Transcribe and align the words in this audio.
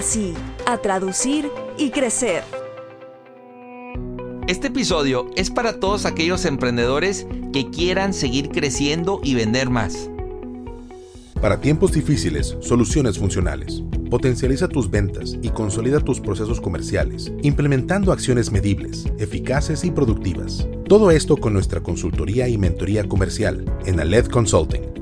sí, 0.00 0.32
a 0.64 0.78
traducir 0.78 1.50
y 1.76 1.90
crecer. 1.90 2.44
Este 4.46 4.68
episodio 4.68 5.28
es 5.34 5.50
para 5.50 5.80
todos 5.80 6.06
aquellos 6.06 6.44
emprendedores 6.44 7.26
que 7.52 7.68
quieran 7.68 8.14
seguir 8.14 8.50
creciendo 8.50 9.20
y 9.24 9.34
vender 9.34 9.70
más. 9.70 10.08
Para 11.40 11.60
tiempos 11.60 11.90
difíciles, 11.90 12.56
soluciones 12.60 13.18
funcionales. 13.18 13.82
Potencializa 14.08 14.68
tus 14.68 14.88
ventas 14.88 15.36
y 15.42 15.48
consolida 15.48 15.98
tus 15.98 16.20
procesos 16.20 16.60
comerciales, 16.60 17.32
implementando 17.42 18.12
acciones 18.12 18.52
medibles, 18.52 19.06
eficaces 19.18 19.84
y 19.84 19.90
productivas. 19.90 20.68
Todo 20.86 21.10
esto 21.10 21.36
con 21.36 21.54
nuestra 21.54 21.80
consultoría 21.80 22.46
y 22.46 22.56
mentoría 22.56 23.08
comercial 23.08 23.64
en 23.84 23.98
Aled 23.98 24.26
Consulting. 24.26 25.01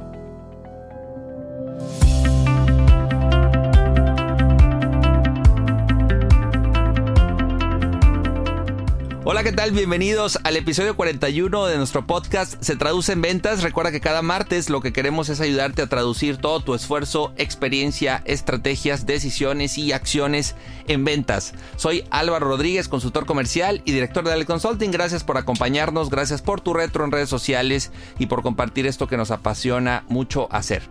Hola, 9.31 9.43
¿qué 9.43 9.53
tal? 9.53 9.71
Bienvenidos 9.71 10.37
al 10.43 10.57
episodio 10.57 10.97
41 10.97 11.65
de 11.67 11.77
nuestro 11.77 12.05
podcast 12.05 12.61
Se 12.61 12.75
traduce 12.75 13.13
en 13.13 13.21
ventas. 13.21 13.63
Recuerda 13.63 13.89
que 13.89 14.01
cada 14.01 14.21
martes 14.21 14.69
lo 14.69 14.81
que 14.81 14.91
queremos 14.91 15.29
es 15.29 15.39
ayudarte 15.39 15.81
a 15.81 15.87
traducir 15.87 16.35
todo 16.35 16.59
tu 16.59 16.75
esfuerzo, 16.75 17.31
experiencia, 17.37 18.23
estrategias, 18.25 19.05
decisiones 19.05 19.77
y 19.77 19.93
acciones 19.93 20.57
en 20.89 21.05
ventas. 21.05 21.53
Soy 21.77 22.03
Álvaro 22.11 22.49
Rodríguez, 22.49 22.89
consultor 22.89 23.25
comercial 23.25 23.81
y 23.85 23.93
director 23.93 24.25
de 24.25 24.33
Ale 24.33 24.45
Consulting. 24.45 24.91
Gracias 24.91 25.23
por 25.23 25.37
acompañarnos, 25.37 26.09
gracias 26.09 26.41
por 26.41 26.59
tu 26.59 26.73
retro 26.73 27.05
en 27.05 27.13
redes 27.13 27.29
sociales 27.29 27.93
y 28.19 28.25
por 28.25 28.41
compartir 28.41 28.85
esto 28.85 29.07
que 29.07 29.15
nos 29.15 29.31
apasiona 29.31 30.03
mucho 30.09 30.49
hacer. 30.51 30.83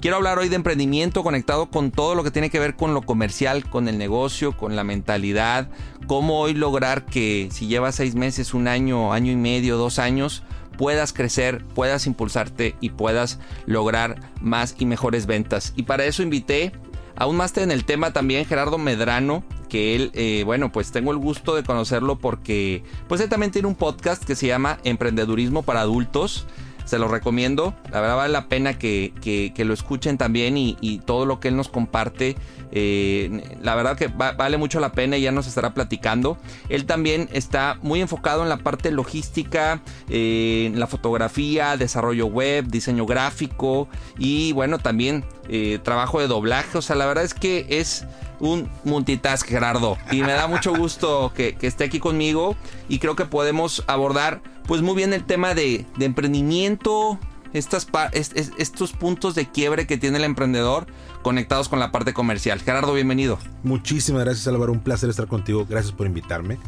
Quiero 0.00 0.16
hablar 0.16 0.40
hoy 0.40 0.48
de 0.48 0.56
emprendimiento 0.56 1.22
conectado 1.22 1.66
con 1.66 1.92
todo 1.92 2.16
lo 2.16 2.24
que 2.24 2.32
tiene 2.32 2.50
que 2.50 2.58
ver 2.58 2.74
con 2.74 2.92
lo 2.92 3.02
comercial, 3.02 3.70
con 3.70 3.86
el 3.86 3.98
negocio, 3.98 4.56
con 4.56 4.74
la 4.74 4.82
mentalidad, 4.82 5.68
cómo 6.08 6.40
hoy 6.40 6.54
lograr 6.54 7.04
que 7.06 7.48
si 7.52 7.68
llevas 7.68 7.83
seis 7.92 8.14
meses, 8.14 8.54
un 8.54 8.68
año, 8.68 9.12
año 9.12 9.32
y 9.32 9.36
medio, 9.36 9.76
dos 9.76 9.98
años, 9.98 10.42
puedas 10.76 11.12
crecer, 11.12 11.64
puedas 11.74 12.06
impulsarte 12.06 12.74
y 12.80 12.90
puedas 12.90 13.38
lograr 13.66 14.16
más 14.40 14.74
y 14.78 14.86
mejores 14.86 15.26
ventas. 15.26 15.72
Y 15.76 15.84
para 15.84 16.04
eso 16.04 16.22
invité 16.22 16.72
a 17.16 17.26
un 17.26 17.36
máster 17.36 17.62
en 17.62 17.70
el 17.70 17.84
tema 17.84 18.12
también, 18.12 18.44
Gerardo 18.44 18.78
Medrano, 18.78 19.44
que 19.68 19.94
él, 19.94 20.10
eh, 20.14 20.42
bueno, 20.44 20.72
pues 20.72 20.92
tengo 20.92 21.12
el 21.12 21.18
gusto 21.18 21.54
de 21.54 21.62
conocerlo 21.62 22.18
porque, 22.18 22.82
pues 23.08 23.20
él 23.20 23.28
también 23.28 23.52
tiene 23.52 23.68
un 23.68 23.74
podcast 23.74 24.24
que 24.24 24.36
se 24.36 24.46
llama 24.46 24.78
Emprendedurismo 24.84 25.62
para 25.62 25.80
Adultos. 25.80 26.46
Se 26.84 26.98
lo 26.98 27.08
recomiendo, 27.08 27.74
la 27.90 28.00
verdad 28.00 28.16
vale 28.16 28.32
la 28.32 28.48
pena 28.48 28.78
que, 28.78 29.12
que, 29.22 29.64
lo 29.64 29.72
escuchen 29.72 30.18
también 30.18 30.56
y, 30.58 31.00
todo 31.06 31.26
lo 31.26 31.40
que 31.40 31.48
él 31.48 31.56
nos 31.56 31.68
comparte. 31.68 32.36
Eh, 32.72 33.56
la 33.62 33.74
verdad 33.74 33.96
que 33.96 34.08
va, 34.08 34.32
vale 34.32 34.56
mucho 34.56 34.80
la 34.80 34.92
pena 34.92 35.16
y 35.16 35.22
ya 35.22 35.32
nos 35.32 35.46
estará 35.46 35.74
platicando. 35.74 36.36
Él 36.68 36.84
también 36.84 37.28
está 37.32 37.78
muy 37.82 38.00
enfocado 38.00 38.42
en 38.42 38.48
la 38.48 38.58
parte 38.58 38.90
logística, 38.90 39.80
eh, 40.08 40.64
en 40.66 40.78
la 40.78 40.86
fotografía, 40.86 41.76
desarrollo 41.76 42.26
web, 42.26 42.66
diseño 42.66 43.06
gráfico 43.06 43.88
y 44.18 44.52
bueno, 44.52 44.78
también 44.78 45.24
eh, 45.48 45.78
trabajo 45.82 46.20
de 46.20 46.26
doblaje. 46.26 46.78
O 46.78 46.82
sea, 46.82 46.96
la 46.96 47.06
verdad 47.06 47.24
es 47.24 47.34
que 47.34 47.66
es 47.68 48.06
un 48.40 48.70
multitask, 48.84 49.46
Gerardo. 49.46 49.98
Y 50.10 50.22
me 50.22 50.32
da 50.32 50.46
mucho 50.46 50.74
gusto 50.74 51.32
que, 51.34 51.56
esté 51.62 51.84
aquí 51.84 51.98
conmigo. 51.98 52.56
Y 52.88 52.98
creo 52.98 53.16
que 53.16 53.24
podemos 53.24 53.84
abordar, 53.86 54.42
pues, 54.66 54.82
muy 54.82 54.94
bien 54.94 55.12
el 55.12 55.24
tema 55.24 55.54
de, 55.54 55.86
emprendimiento. 55.98 57.18
Estos 57.52 58.92
puntos 58.92 59.36
de 59.36 59.46
quiebre 59.48 59.86
que 59.86 59.96
tiene 59.96 60.18
el 60.18 60.24
emprendedor 60.24 60.88
conectados 61.22 61.68
con 61.68 61.78
la 61.78 61.92
parte 61.92 62.12
comercial. 62.12 62.60
Gerardo, 62.60 62.92
bienvenido. 62.94 63.38
Muchísimas 63.62 64.24
gracias, 64.24 64.48
Álvaro. 64.48 64.72
Un 64.72 64.80
placer 64.80 65.08
estar 65.08 65.28
contigo. 65.28 65.64
Gracias 65.68 65.92
por 65.92 66.06
invitarme. 66.06 66.58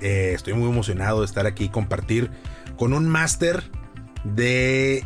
Eh, 0.00 0.32
estoy 0.34 0.54
muy 0.54 0.68
emocionado 0.68 1.20
de 1.20 1.26
estar 1.26 1.46
aquí 1.46 1.64
y 1.64 1.68
compartir 1.68 2.30
con 2.76 2.92
un 2.92 3.08
máster 3.08 3.62
de 4.24 5.04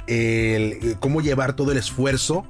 cómo 1.01 1.21
llevar 1.21 1.55
todo 1.55 1.73
el 1.73 1.79
esfuerzo 1.79 2.47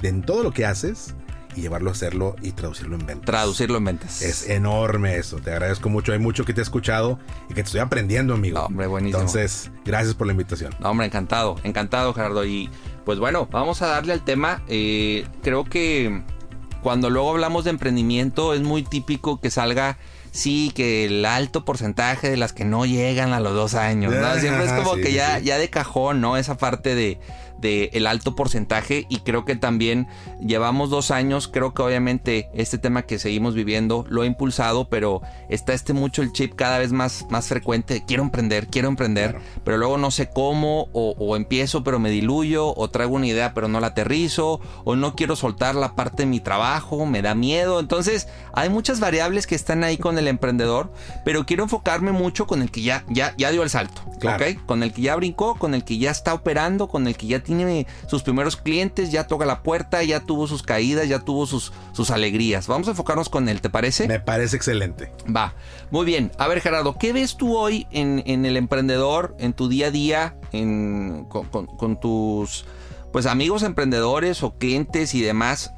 de 0.00 0.08
en 0.08 0.22
todo 0.22 0.42
lo 0.42 0.52
que 0.52 0.64
haces 0.64 1.14
y 1.56 1.62
llevarlo 1.62 1.90
a 1.90 1.92
hacerlo 1.92 2.36
y 2.42 2.52
traducirlo 2.52 2.96
en 2.96 3.06
ventas. 3.06 3.26
Traducirlo 3.26 3.78
en 3.78 3.84
ventas. 3.84 4.22
Es 4.22 4.48
enorme 4.48 5.16
eso. 5.16 5.36
Te 5.38 5.50
agradezco 5.52 5.88
mucho. 5.88 6.12
Hay 6.12 6.18
mucho 6.18 6.44
que 6.44 6.54
te 6.54 6.60
he 6.60 6.62
escuchado 6.62 7.18
y 7.48 7.54
que 7.54 7.62
te 7.62 7.66
estoy 7.66 7.80
aprendiendo, 7.80 8.34
amigo. 8.34 8.58
No, 8.58 8.66
hombre, 8.66 8.86
buenísimo. 8.86 9.20
Entonces, 9.20 9.70
gracias 9.84 10.14
por 10.14 10.26
la 10.26 10.32
invitación. 10.32 10.74
No, 10.80 10.90
hombre, 10.90 11.06
encantado. 11.06 11.56
Encantado, 11.64 12.12
Gerardo. 12.14 12.44
Y 12.44 12.70
pues 13.04 13.18
bueno, 13.18 13.48
vamos 13.50 13.82
a 13.82 13.88
darle 13.88 14.12
al 14.12 14.24
tema. 14.24 14.62
Eh, 14.68 15.26
creo 15.42 15.64
que 15.64 16.22
cuando 16.82 17.10
luego 17.10 17.30
hablamos 17.30 17.64
de 17.64 17.70
emprendimiento 17.70 18.54
es 18.54 18.60
muy 18.62 18.82
típico 18.82 19.40
que 19.40 19.50
salga 19.50 19.98
sí, 20.32 20.72
que 20.74 21.04
el 21.04 21.24
alto 21.26 21.64
porcentaje 21.64 22.30
de 22.30 22.36
las 22.38 22.52
que 22.52 22.64
no 22.64 22.86
llegan 22.86 23.32
a 23.34 23.40
los 23.40 23.52
dos 23.54 23.74
años, 23.74 24.12
¿no? 24.14 24.34
Siempre 24.40 24.64
es 24.64 24.72
como 24.72 24.94
Sí, 24.94 25.02
que 25.02 25.12
ya, 25.12 25.38
sí. 25.38 25.44
ya 25.44 25.58
de 25.58 25.68
cajón, 25.68 26.20
¿no? 26.22 26.36
Esa 26.38 26.56
parte 26.56 26.94
de, 26.94 27.20
de 27.62 27.88
el 27.94 28.06
alto 28.06 28.34
porcentaje 28.36 29.06
y 29.08 29.20
creo 29.20 29.46
que 29.46 29.56
también 29.56 30.06
llevamos 30.44 30.90
dos 30.90 31.10
años, 31.10 31.48
creo 31.48 31.72
que 31.72 31.80
obviamente 31.82 32.50
este 32.52 32.76
tema 32.76 33.02
que 33.02 33.18
seguimos 33.18 33.54
viviendo 33.54 34.04
lo 34.10 34.22
ha 34.22 34.26
impulsado, 34.26 34.88
pero 34.90 35.22
está 35.48 35.72
este 35.72 35.94
mucho 35.94 36.20
el 36.20 36.32
chip 36.32 36.54
cada 36.54 36.78
vez 36.78 36.92
más, 36.92 37.24
más 37.30 37.46
frecuente, 37.48 38.04
quiero 38.06 38.22
emprender, 38.22 38.66
quiero 38.66 38.88
emprender, 38.88 39.30
Claro. 39.30 39.44
pero 39.64 39.76
luego 39.78 39.96
no 39.96 40.10
sé 40.10 40.28
cómo, 40.28 40.88
o, 40.92 41.14
o 41.18 41.36
empiezo 41.36 41.84
pero 41.84 41.98
me 41.98 42.10
diluyo, 42.10 42.74
o 42.76 42.90
traigo 42.90 43.14
una 43.14 43.26
idea 43.28 43.54
pero 43.54 43.68
no 43.68 43.80
la 43.80 43.88
aterrizo, 43.88 44.60
o 44.84 44.96
no 44.96 45.14
quiero 45.14 45.36
soltar 45.36 45.74
la 45.76 45.94
parte 45.94 46.24
de 46.24 46.26
mi 46.26 46.40
trabajo, 46.40 47.06
me 47.06 47.22
da 47.22 47.34
miedo, 47.34 47.78
entonces 47.80 48.26
hay 48.52 48.68
muchas 48.68 48.98
variables 49.00 49.46
que 49.46 49.54
están 49.54 49.84
ahí 49.84 49.96
con 49.96 50.18
el 50.18 50.26
emprendedor, 50.26 50.92
pero 51.24 51.46
quiero 51.46 51.62
enfocarme 51.62 52.10
mucho 52.10 52.46
con 52.48 52.60
el 52.62 52.70
que 52.72 52.82
ya, 52.82 53.04
ya, 53.08 53.34
ya 53.38 53.50
dio 53.52 53.62
el 53.62 53.70
salto, 53.70 54.02
Claro. 54.18 54.44
¿ok? 54.44 54.64
Con 54.66 54.82
el 54.82 54.92
que 54.92 55.02
ya 55.02 55.14
brincó, 55.14 55.54
con 55.54 55.74
el 55.74 55.84
que 55.84 55.98
ya 55.98 56.10
está 56.10 56.34
operando, 56.34 56.88
con 56.88 57.06
el 57.06 57.16
que 57.16 57.26
ya 57.28 57.40
tiene 57.40 57.51
sus 58.06 58.22
primeros 58.22 58.56
clientes, 58.56 59.10
ya 59.10 59.26
toca 59.26 59.44
la 59.44 59.62
puerta, 59.62 60.02
ya 60.02 60.20
tuvo 60.20 60.46
sus 60.46 60.62
caídas, 60.62 61.08
ya 61.08 61.20
tuvo 61.20 61.46
sus, 61.46 61.72
sus 61.92 62.10
alegrías. 62.10 62.66
Vamos 62.66 62.88
a 62.88 62.90
enfocarnos 62.92 63.28
con 63.28 63.48
él, 63.48 63.60
¿te 63.60 63.70
parece? 63.70 64.08
Me 64.08 64.20
parece 64.20 64.56
excelente. 64.56 65.12
Va, 65.34 65.54
muy 65.90 66.04
bien. 66.06 66.32
A 66.38 66.48
ver, 66.48 66.60
Gerardo, 66.60 66.96
¿qué 66.98 67.12
ves 67.12 67.36
tú 67.36 67.56
hoy 67.56 67.86
en, 67.90 68.22
en 68.26 68.46
el 68.46 68.56
emprendedor, 68.56 69.34
en 69.38 69.52
tu 69.52 69.68
día 69.68 69.88
a 69.88 69.90
día, 69.90 70.36
en, 70.52 71.26
con, 71.28 71.46
con- 71.48 71.66
con 71.66 71.98
tus 72.00 72.64
pues 73.12 73.26
amigos 73.26 73.62
emprendedores 73.62 74.42
o 74.42 74.54
clientes 74.58 75.14
y 75.14 75.20
demás? 75.20 75.72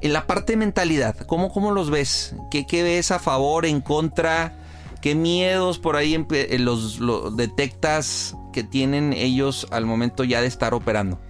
En 0.00 0.12
la 0.12 0.26
parte 0.26 0.52
de 0.52 0.56
mentalidad, 0.58 1.16
¿cómo, 1.26 1.50
cómo 1.50 1.70
los 1.70 1.88
ves? 1.90 2.34
¿Qué, 2.50 2.66
qué 2.66 2.82
ves 2.82 3.10
a 3.10 3.18
favor, 3.18 3.64
en 3.64 3.80
contra? 3.80 4.58
¿Qué 5.00 5.14
miedos 5.14 5.78
por 5.78 5.96
ahí 5.96 6.14
eh, 6.30 6.58
los, 6.58 6.98
los 6.98 7.36
detectas 7.36 8.36
que 8.54 8.62
tienen 8.62 9.12
ellos 9.12 9.66
al 9.72 9.84
momento 9.84 10.22
ya 10.22 10.40
de 10.40 10.46
estar 10.46 10.74
operando? 10.74 11.20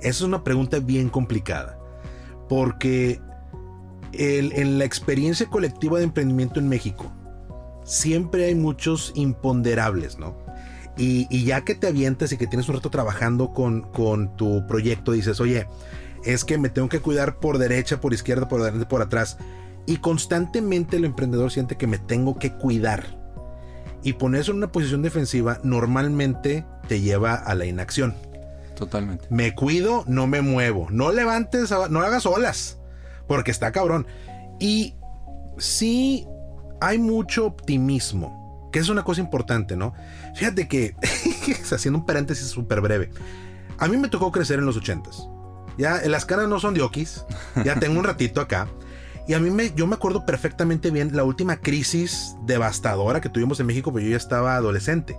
Es 0.00 0.22
una 0.22 0.42
pregunta 0.42 0.78
bien 0.78 1.10
complicada. 1.10 1.78
Porque 2.48 3.20
el- 4.12 4.52
en 4.54 4.78
la 4.78 4.86
experiencia 4.86 5.46
colectiva 5.46 5.98
de 5.98 6.04
emprendimiento 6.04 6.58
en 6.58 6.68
México, 6.68 7.12
siempre 7.84 8.46
hay 8.46 8.54
muchos 8.54 9.12
imponderables, 9.14 10.18
¿no? 10.18 10.34
Y, 10.96 11.44
ya 11.44 11.62
que 11.62 11.74
te 11.74 11.86
avientas 11.86 12.32
y 12.32 12.36
que 12.36 12.46
tienes 12.46 12.68
un 12.68 12.76
rato 12.76 12.90
trabajando 12.90 13.52
con, 13.52 13.82
con 13.82 14.36
tu 14.36 14.66
proyecto, 14.66 15.12
dices, 15.12 15.40
oye, 15.40 15.66
es 16.24 16.44
que 16.44 16.58
me 16.58 16.68
tengo 16.70 16.88
que 16.88 17.00
cuidar 17.00 17.38
por 17.38 17.58
derecha, 17.58 18.00
por 18.00 18.12
izquierda, 18.12 18.48
por 18.48 18.60
adelante, 18.60 18.86
por 18.86 19.02
atrás. 19.02 19.38
Y 19.86 19.98
constantemente 19.98 20.96
el 20.96 21.04
emprendedor 21.04 21.50
siente 21.50 21.76
que 21.76 21.86
me 21.86 21.98
tengo 21.98 22.38
que 22.38 22.52
cuidar. 22.52 23.19
Y 24.02 24.14
ponerse 24.14 24.50
en 24.50 24.58
una 24.58 24.72
posición 24.72 25.02
defensiva 25.02 25.60
normalmente 25.62 26.64
te 26.88 27.00
lleva 27.00 27.34
a 27.34 27.54
la 27.54 27.66
inacción. 27.66 28.14
Totalmente. 28.74 29.26
Me 29.30 29.54
cuido, 29.54 30.04
no 30.06 30.26
me 30.26 30.40
muevo. 30.40 30.88
No 30.90 31.12
levantes, 31.12 31.70
no 31.90 32.00
hagas 32.00 32.24
olas. 32.26 32.78
Porque 33.26 33.50
está 33.50 33.72
cabrón. 33.72 34.06
Y 34.58 34.94
sí 35.58 36.26
hay 36.80 36.98
mucho 36.98 37.46
optimismo 37.46 38.40
que 38.72 38.78
es 38.78 38.88
una 38.88 39.02
cosa 39.02 39.20
importante, 39.20 39.76
¿no? 39.76 39.94
Fíjate 40.34 40.68
que, 40.68 40.94
haciendo 41.72 41.98
un 41.98 42.06
paréntesis 42.06 42.48
súper 42.48 42.80
breve, 42.80 43.10
a 43.78 43.88
mí 43.88 43.96
me 43.96 44.08
tocó 44.08 44.30
crecer 44.30 44.58
en 44.58 44.66
los 44.66 44.76
ochentas. 44.76 45.28
Ya 45.78 46.00
las 46.06 46.24
caras 46.24 46.48
no 46.48 46.60
son 46.60 46.74
de 46.74 46.82
okis, 46.82 47.24
ya 47.64 47.78
tengo 47.78 47.98
un 47.98 48.04
ratito 48.04 48.40
acá. 48.40 48.68
Y 49.30 49.34
a 49.34 49.38
mí 49.38 49.48
me, 49.48 49.72
yo 49.76 49.86
me 49.86 49.94
acuerdo 49.94 50.26
perfectamente 50.26 50.90
bien 50.90 51.14
la 51.14 51.22
última 51.22 51.58
crisis 51.58 52.34
devastadora 52.46 53.20
que 53.20 53.28
tuvimos 53.28 53.60
en 53.60 53.66
México, 53.66 53.92
porque 53.92 54.06
yo 54.06 54.10
ya 54.10 54.16
estaba 54.16 54.56
adolescente. 54.56 55.16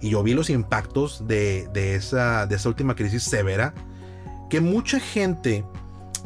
Y 0.00 0.10
yo 0.10 0.22
vi 0.22 0.34
los 0.34 0.50
impactos 0.50 1.26
de, 1.26 1.68
de, 1.72 1.96
esa, 1.96 2.46
de 2.46 2.54
esa 2.54 2.68
última 2.68 2.94
crisis 2.94 3.24
severa, 3.24 3.74
que 4.50 4.60
mucha 4.60 5.00
gente 5.00 5.64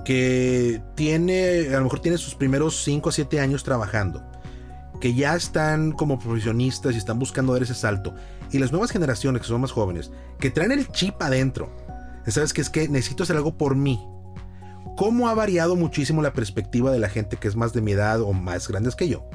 que 0.05 0.83
tiene, 0.97 1.69
a 1.75 1.79
lo 1.79 1.85
mejor 1.85 2.01
tiene 2.01 2.19
sus 2.19 2.35
primeros 2.35 2.85
5 2.85 3.09
a 3.09 3.13
7 3.13 3.41
años 3.41 3.65
trabajando, 3.65 4.23
que 5.01 5.15
ya 5.15 5.35
están 5.35 5.93
como 5.93 6.19
profesionistas 6.19 6.95
y 6.95 6.99
están 6.99 7.19
buscando 7.19 7.55
dar 7.55 7.63
ese 7.63 7.75
salto. 7.75 8.15
Y 8.53 8.59
las 8.59 8.71
nuevas 8.71 8.91
generaciones 8.91 9.41
que 9.41 9.49
son 9.49 9.63
más 9.63 9.73
jóvenes, 9.73 10.11
que 10.39 10.51
traen 10.51 10.73
el 10.73 10.89
chip 10.89 11.23
adentro. 11.23 11.75
¿Sabes 12.27 12.53
que 12.53 12.61
Es 12.61 12.69
que 12.69 12.87
necesito 12.87 13.23
hacer 13.23 13.37
algo 13.37 13.57
por 13.57 13.77
mí. 13.77 13.99
¿Cómo 14.97 15.29
ha 15.29 15.35
variado 15.35 15.75
muchísimo 15.75 16.23
la 16.23 16.33
perspectiva 16.33 16.93
de 16.93 17.01
la 17.01 17.09
gente 17.09 17.37
que 17.37 17.49
es 17.49 17.57
más 17.57 17.73
de 17.73 17.81
mi 17.81 17.93
edad 17.93 18.21
o 18.21 18.33
más 18.33 18.69
grandes 18.69 18.95
que 18.95 19.09
yo? 19.09 19.29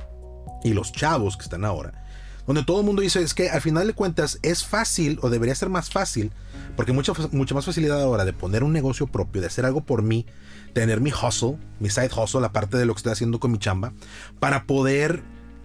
Y 0.64 0.74
los 0.74 0.92
chavos 0.92 1.36
que 1.36 1.44
están 1.44 1.66
ahora. 1.66 2.06
Donde 2.48 2.64
todo 2.64 2.80
el 2.80 2.86
mundo 2.86 3.02
dice, 3.02 3.22
es 3.22 3.34
que 3.34 3.50
al 3.50 3.62
final 3.62 3.86
de 3.86 3.94
cuentas 3.94 4.40
es 4.42 4.66
fácil 4.66 5.20
o 5.22 5.30
debería 5.30 5.54
ser 5.54 5.70
más 5.70 5.90
fácil, 5.90 6.32
porque 6.76 6.94
mucha, 6.94 7.14
mucha 7.32 7.54
más 7.54 7.66
facilidad 7.66 8.02
ahora 8.02 8.26
de 8.26 8.34
poner 8.34 8.64
un 8.64 8.74
negocio 8.74 9.06
propio, 9.06 9.42
de 9.42 9.48
hacer 9.48 9.66
algo 9.66 9.82
por 9.82 10.02
mí, 10.02 10.26
tener 10.74 11.02
mi 11.02 11.12
hustle, 11.12 11.58
mi 11.80 11.90
side 11.90 12.10
hustle, 12.18 12.42
la 12.42 12.52
parte 12.52 12.78
de 12.78 12.86
lo 12.86 12.94
que 12.94 13.00
estoy 13.00 13.12
haciendo 13.12 13.40
con 13.40 13.52
mi 13.52 13.60
chamba, 13.60 13.94
para 14.40 14.64
poder 14.64 15.22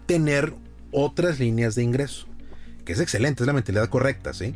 tener 0.06 0.54
otras 0.90 1.38
líneas 1.38 1.74
de 1.74 1.84
ingreso. 1.84 2.26
Que 2.84 2.92
es 2.92 3.00
excelente, 3.00 3.44
es 3.44 3.46
la 3.46 3.54
mentalidad 3.54 3.88
correcta, 3.88 4.34
¿sí? 4.34 4.54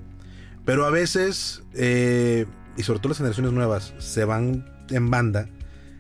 Pero 0.67 0.85
a 0.85 0.91
veces, 0.91 1.63
eh, 1.75 2.45
y 2.77 2.83
sobre 2.83 2.99
todo 2.99 3.09
las 3.09 3.19
generaciones 3.19 3.53
nuevas, 3.53 3.95
se 4.01 4.27
van 4.27 4.78
en 4.91 5.11
banda. 5.11 5.49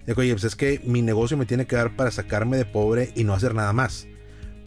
Digo, 0.06 0.20
oye, 0.20 0.32
pues 0.32 0.44
es 0.44 0.56
que 0.56 0.80
mi 0.84 1.02
negocio 1.02 1.36
me 1.36 1.46
tiene 1.46 1.66
que 1.66 1.76
dar 1.76 1.94
para 1.96 2.10
sacarme 2.10 2.56
de 2.56 2.64
pobre 2.64 3.12
y 3.14 3.24
no 3.24 3.34
hacer 3.34 3.54
nada 3.54 3.72
más. 3.72 4.06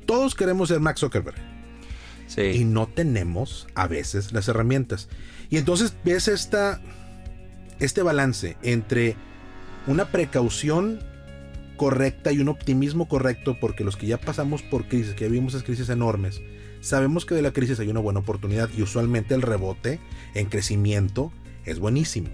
Todos 0.05 0.35
queremos 0.35 0.69
ser 0.69 0.79
Max 0.79 0.99
Zuckerberg. 0.99 1.37
Sí. 2.27 2.41
Y 2.41 2.63
no 2.63 2.87
tenemos 2.87 3.67
a 3.75 3.87
veces 3.87 4.33
las 4.33 4.47
herramientas. 4.47 5.09
Y 5.49 5.57
entonces 5.57 5.95
ves 6.05 6.27
esta, 6.27 6.79
este 7.79 8.01
balance 8.03 8.55
entre 8.61 9.15
una 9.87 10.05
precaución 10.05 10.99
correcta 11.75 12.31
y 12.31 12.39
un 12.39 12.47
optimismo 12.47 13.07
correcto, 13.07 13.57
porque 13.59 13.83
los 13.83 13.97
que 13.97 14.05
ya 14.05 14.19
pasamos 14.19 14.61
por 14.61 14.87
crisis, 14.87 15.15
que 15.15 15.25
ya 15.25 15.31
vimos 15.31 15.55
esas 15.55 15.65
crisis 15.65 15.89
enormes, 15.89 16.41
sabemos 16.81 17.25
que 17.25 17.33
de 17.33 17.41
la 17.41 17.51
crisis 17.51 17.79
hay 17.79 17.87
una 17.89 17.99
buena 17.99 18.19
oportunidad 18.19 18.69
y 18.77 18.83
usualmente 18.83 19.33
el 19.33 19.41
rebote 19.41 19.99
en 20.35 20.47
crecimiento 20.47 21.33
es 21.65 21.79
buenísimo. 21.79 22.29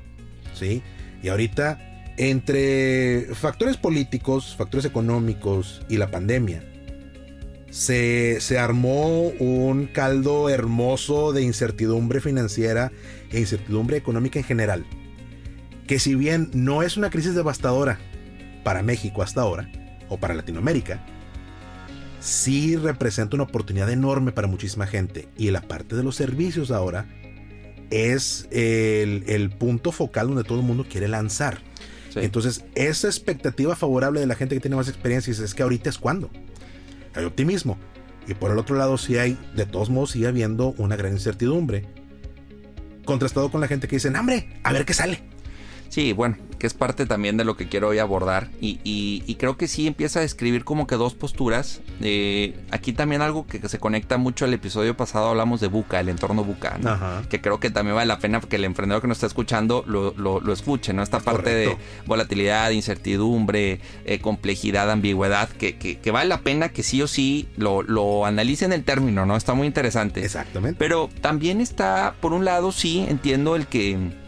¿sí? 0.54 0.82
Y 1.22 1.30
ahorita, 1.30 1.80
entre 2.18 3.28
factores 3.34 3.78
políticos, 3.78 4.56
factores 4.58 4.86
económicos 4.86 5.82
y 5.90 5.98
la 5.98 6.12
pandemia, 6.12 6.64
se, 7.70 8.40
se, 8.40 8.58
armó 8.58 9.28
un 9.40 9.88
caldo 9.88 10.50
hermoso 10.50 11.34
de 11.34 11.44
incertidumbre 11.44 12.22
financiera 12.22 12.92
e 13.32 13.40
incertidumbre 13.40 13.98
económica 13.98 14.40
en 14.40 14.46
general. 14.46 14.86
Que 15.86 16.00
si 16.00 16.16
bien 16.16 16.50
no 16.54 16.82
es 16.82 16.98
una 16.98 17.10
crisis 17.10 17.36
devastadora, 17.36 18.00
para 18.64 18.84
México 18.84 19.22
hasta 19.22 19.42
ahora, 19.42 19.70
o 20.10 20.18
para 20.18 20.34
Latinoamérica, 20.34 21.02
sí 22.20 22.76
representa 22.76 23.38
una 23.38 23.46
oportunidad 23.46 23.90
enorme 23.90 24.34
para 24.34 24.48
muchísima 24.48 24.88
gente. 24.88 25.30
Y 25.38 25.52
la 25.52 25.62
parte 25.62 25.96
de 25.96 26.04
los 26.04 26.18
servicios 26.18 26.72
ahora 26.72 27.08
es 27.90 28.48
el, 28.52 29.50
punto 29.58 29.92
focal 29.92 30.28
donde 30.28 30.44
todo 30.44 30.60
el 30.60 30.66
mundo 30.66 30.86
quiere 30.90 31.08
lanzar. 31.08 31.60
Entonces, 32.16 32.66
esa 32.74 33.08
expectativa 33.08 33.76
favorable 33.76 34.20
de 34.20 34.26
la 34.26 34.36
gente 34.36 34.56
que 34.56 34.62
tiene 34.62 34.76
más 34.76 34.90
experiencia 34.90 35.32
es 35.32 35.54
que 35.54 35.62
ahorita 35.62 35.90
es 35.90 36.00
cuando. 36.00 36.32
Hay 37.14 37.26
optimismo. 37.26 37.78
Y 38.28 38.34
por 38.34 38.52
el 38.52 38.58
otro 38.58 38.76
lado, 38.76 38.98
sí 38.98 39.18
hay, 39.18 39.38
de 39.56 39.66
todos 39.66 39.90
modos, 39.90 40.12
sigue 40.12 40.28
habiendo 40.28 40.74
una 40.78 40.96
gran 40.96 41.14
incertidumbre. 41.14 41.86
Contrastado 43.06 43.52
con 43.52 43.62
la 43.62 43.68
gente 43.68 43.88
que 43.88 43.98
dice, 43.98 44.12
hambre, 44.16 44.60
a 44.64 44.74
ver 44.74 44.84
qué 44.86 44.94
sale. 44.94 45.24
Sí, 45.90 46.14
bueno, 46.14 46.38
que 46.58 46.68
es 46.68 46.74
parte 46.74 47.06
también 47.06 47.38
de 47.38 47.46
lo 47.46 47.56
que 47.56 47.68
quiero 47.68 47.90
hoy 47.90 48.00
abordar. 48.00 48.50
Y, 48.60 49.36
creo 49.38 49.58
que 49.58 49.68
sí 49.68 49.88
empieza 49.88 50.20
a 50.20 50.22
describir 50.24 50.64
como 50.64 50.88
que 50.88 50.96
dos 50.96 51.14
posturas. 51.14 51.82
Eh, 52.02 52.58
aquí 52.72 52.94
también 52.94 53.22
algo 53.22 53.46
que, 53.46 53.68
se 53.68 53.80
conecta 53.80 54.18
mucho 54.18 54.46
al 54.46 54.54
episodio 54.54 54.96
pasado, 54.96 55.30
hablamos 55.30 55.62
de 55.62 55.68
Buca, 55.68 56.00
el 56.00 56.10
entorno 56.10 56.44
Buca, 56.44 56.80
que 57.30 57.42
creo 57.42 57.60
que 57.60 57.70
también 57.70 57.96
vale 57.96 58.08
la 58.08 58.20
pena 58.20 58.40
que 58.40 58.56
el 58.56 58.66
emprendedor 58.66 59.02
que 59.02 59.08
nos 59.08 59.18
está 59.18 59.28
escuchando 59.28 59.84
lo, 59.88 60.54
escuche, 60.54 60.94
¿no? 60.94 61.04
Esta 61.04 61.20
parte 61.20 61.54
de 61.54 61.78
volatilidad, 62.06 62.72
incertidumbre, 62.72 63.80
eh, 64.06 64.20
complejidad, 64.20 64.90
ambigüedad, 64.90 65.50
que, 65.50 65.78
que, 65.78 66.12
vale 66.12 66.30
la 66.30 66.42
pena 66.42 66.70
que 66.70 66.84
sí 66.84 67.02
o 67.02 67.08
sí 67.08 67.48
lo, 67.58 67.84
lo 67.84 68.26
analicen 68.26 68.74
el 68.74 68.84
término, 68.84 69.26
¿no? 69.26 69.36
Está 69.36 69.54
muy 69.54 69.68
interesante. 69.68 70.24
Exactamente. 70.24 70.78
Pero 70.80 71.10
también 71.22 71.62
está, 71.62 72.16
por 72.22 72.34
un 72.34 72.46
lado, 72.46 72.72
sí, 72.72 73.06
entiendo 73.08 73.56
el 73.56 73.68
que 73.68 74.27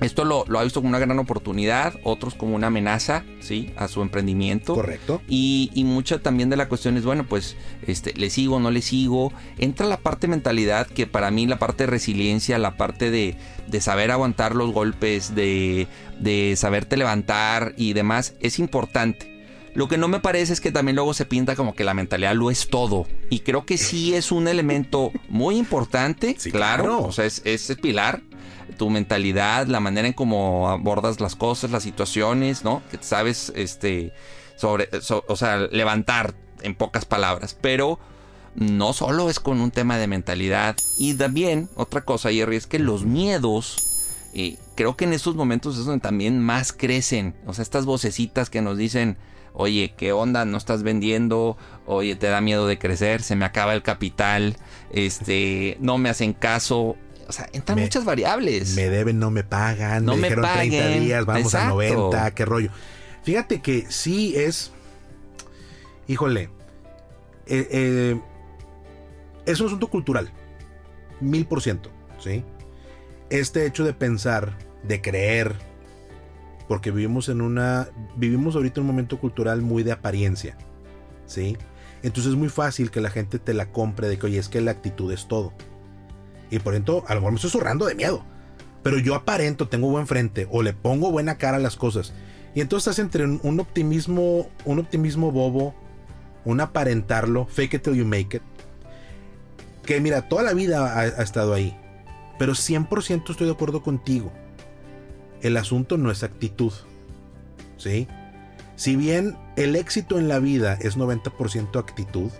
esto 0.00 0.24
lo, 0.24 0.44
ha 0.58 0.64
visto 0.64 0.80
como 0.80 0.90
una 0.90 0.98
gran 0.98 1.18
oportunidad, 1.18 1.94
otros 2.04 2.34
como 2.34 2.54
una 2.54 2.68
amenaza, 2.68 3.24
¿sí? 3.40 3.72
A 3.76 3.88
su 3.88 4.02
emprendimiento. 4.02 4.74
Correcto. 4.74 5.20
Y, 5.28 5.70
mucha 5.84 6.20
también 6.20 6.50
de 6.50 6.56
la 6.56 6.68
cuestión 6.68 6.96
es, 6.96 7.04
bueno, 7.04 7.24
pues, 7.26 7.56
este, 7.86 8.12
le 8.14 8.30
sigo, 8.30 8.60
no 8.60 8.70
le 8.70 8.82
sigo. 8.82 9.32
Entra 9.58 9.86
la 9.86 9.98
parte 9.98 10.28
mentalidad, 10.28 10.86
que 10.86 11.06
para 11.06 11.30
mí 11.30 11.46
la 11.46 11.58
parte 11.58 11.84
de 11.84 11.90
resiliencia, 11.90 12.58
la 12.58 12.76
parte 12.76 13.10
de, 13.10 13.36
saber 13.80 14.10
aguantar 14.10 14.54
los 14.54 14.72
golpes, 14.72 15.34
de, 15.34 15.88
de 16.20 16.54
saberte 16.56 16.96
levantar 16.96 17.74
y 17.76 17.92
demás, 17.92 18.34
es 18.40 18.58
importante. 18.58 19.36
Lo 19.74 19.88
que 19.88 19.98
no 19.98 20.08
me 20.08 20.20
parece 20.20 20.52
es 20.52 20.60
que 20.60 20.72
también 20.72 20.96
luego 20.96 21.14
se 21.14 21.24
pinta 21.24 21.54
como 21.54 21.74
que 21.74 21.84
la 21.84 21.94
mentalidad 21.94 22.34
lo 22.34 22.50
es 22.50 22.68
todo. 22.68 23.06
Y 23.30 23.40
creo 23.40 23.64
que 23.64 23.78
sí 23.78 24.14
es 24.14 24.32
un 24.32 24.48
elemento 24.48 25.12
muy 25.28 25.56
importante, 25.56 26.36
claro, 26.50 27.02
O 27.02 27.12
sea, 27.12 27.26
es, 27.26 27.42
es 27.44 27.76
pilar 27.80 28.22
tu 28.76 28.90
mentalidad, 28.90 29.66
la 29.66 29.80
manera 29.80 30.08
en 30.08 30.14
cómo 30.14 30.68
abordas 30.68 31.20
las 31.20 31.36
cosas, 31.36 31.70
las 31.70 31.82
situaciones, 31.82 32.64
¿no? 32.64 32.82
Que 32.90 32.98
sabes, 33.00 33.52
este, 33.56 34.12
sobre, 34.56 34.88
o 35.26 35.36
sea, 35.36 35.58
levantar 35.58 36.34
en 36.62 36.74
pocas 36.74 37.04
palabras, 37.04 37.56
pero 37.60 37.98
no 38.54 38.92
solo 38.92 39.30
es 39.30 39.40
con 39.40 39.60
un 39.60 39.70
tema 39.70 39.98
de 39.98 40.06
mentalidad. 40.06 40.76
Y 40.98 41.14
también, 41.14 41.68
otra 41.76 42.00
cosa, 42.02 42.30
Jerry, 42.30 42.56
es 42.56 42.66
que 42.66 42.78
los 42.78 43.04
miedos, 43.04 43.76
creo 44.74 44.96
que 44.96 45.04
en 45.04 45.12
estos 45.12 45.36
momentos 45.36 45.78
es 45.78 45.84
donde 45.84 46.00
también 46.00 46.40
más 46.40 46.72
crecen. 46.72 47.34
O 47.46 47.54
sea, 47.54 47.62
estas 47.62 47.86
vocecitas 47.86 48.50
que 48.50 48.62
nos 48.62 48.76
dicen, 48.76 49.16
oye, 49.52 49.94
¿qué 49.96 50.12
onda? 50.12 50.44
¿No 50.44 50.56
estás 50.56 50.82
vendiendo? 50.82 51.56
Oye, 51.86 52.16
¿te 52.16 52.26
da 52.28 52.40
miedo 52.40 52.66
de 52.66 52.78
crecer? 52.78 53.22
Se 53.22 53.36
me 53.36 53.44
acaba 53.44 53.74
el 53.74 53.82
capital. 53.82 54.56
Este, 54.92 55.76
no 55.80 55.98
me 55.98 56.08
hacen 56.08 56.32
caso. 56.32 56.96
O 57.28 57.32
sea, 57.32 57.48
entran 57.52 57.78
muchas 57.78 58.06
variables. 58.06 58.74
Me 58.74 58.88
deben, 58.88 59.18
no 59.18 59.30
me 59.30 59.44
pagan. 59.44 60.06
No 60.06 60.16
me, 60.16 60.22
dijeron 60.22 60.46
30 60.50 60.88
días, 60.88 61.26
vamos 61.26 61.54
a 61.54 61.68
90, 61.68 62.34
qué 62.34 62.44
rollo. 62.46 62.70
Fíjate 63.22 63.60
que 63.60 63.84
sí 63.90 64.34
es. 64.34 64.72
Híjole. 66.06 66.48
Eh, 67.46 67.68
eh, 67.70 68.20
es 69.44 69.60
un 69.60 69.66
asunto 69.66 69.88
cultural. 69.88 70.32
Mil 71.20 71.46
por 71.46 71.60
ciento. 71.60 71.90
¿Sí? 72.18 72.44
Este 73.28 73.66
hecho 73.66 73.84
de 73.84 73.92
pensar, 73.92 74.56
de 74.82 75.02
creer. 75.02 75.54
Porque 76.66 76.90
vivimos 76.90 77.28
en 77.28 77.42
una. 77.42 77.90
Vivimos 78.16 78.56
ahorita 78.56 78.80
en 78.80 78.84
un 78.84 78.88
momento 78.88 79.20
cultural 79.20 79.60
muy 79.60 79.82
de 79.82 79.92
apariencia. 79.92 80.56
¿Sí? 81.26 81.58
Entonces 82.02 82.32
es 82.32 82.38
muy 82.38 82.48
fácil 82.48 82.90
que 82.90 83.02
la 83.02 83.10
gente 83.10 83.38
te 83.38 83.52
la 83.52 83.70
compre 83.70 84.08
de 84.08 84.18
que, 84.18 84.26
oye, 84.26 84.38
es 84.38 84.48
que 84.48 84.62
la 84.62 84.70
actitud 84.70 85.12
es 85.12 85.28
todo. 85.28 85.52
Y 86.50 86.58
por 86.58 86.74
ejemplo, 86.74 87.04
a 87.06 87.14
lo 87.14 87.20
mejor 87.20 87.32
me 87.32 87.36
estoy 87.36 87.50
zurrando 87.50 87.86
de 87.86 87.94
miedo. 87.94 88.24
Pero 88.82 88.98
yo 88.98 89.14
aparento, 89.14 89.68
tengo 89.68 89.90
buen 89.90 90.06
frente 90.06 90.46
o 90.50 90.62
le 90.62 90.72
pongo 90.72 91.10
buena 91.10 91.36
cara 91.36 91.56
a 91.56 91.60
las 91.60 91.76
cosas. 91.76 92.12
Y 92.54 92.60
entonces 92.60 92.88
estás 92.88 93.04
entre 93.04 93.24
un 93.26 93.60
optimismo, 93.60 94.48
un 94.64 94.78
optimismo 94.78 95.30
bobo, 95.30 95.74
un 96.44 96.60
aparentarlo, 96.60 97.46
fake 97.46 97.74
it 97.74 97.82
till 97.82 97.94
you 97.94 98.06
make 98.06 98.36
it. 98.36 98.42
que 99.84 100.00
mira, 100.00 100.28
toda 100.28 100.42
la 100.42 100.52
vida 100.52 100.98
ha, 100.98 101.06
estado 101.22 101.54
ahí. 101.54 101.76
Pero 102.38 102.52
100% 102.52 103.30
estoy 103.30 103.46
de 103.46 103.52
acuerdo 103.52 103.82
contigo. 103.82 104.32
El 105.40 105.56
asunto 105.56 105.96
no 105.96 106.10
es 106.10 106.22
actitud. 106.22 106.72
¿Sí? 107.76 108.06
Si 108.76 108.96
bien 108.96 109.36
el 109.56 109.76
éxito 109.76 110.18
en 110.18 110.28
la 110.28 110.38
vida 110.38 110.78
es 110.80 110.96
90% 110.96 111.78
actitud, 111.78 112.30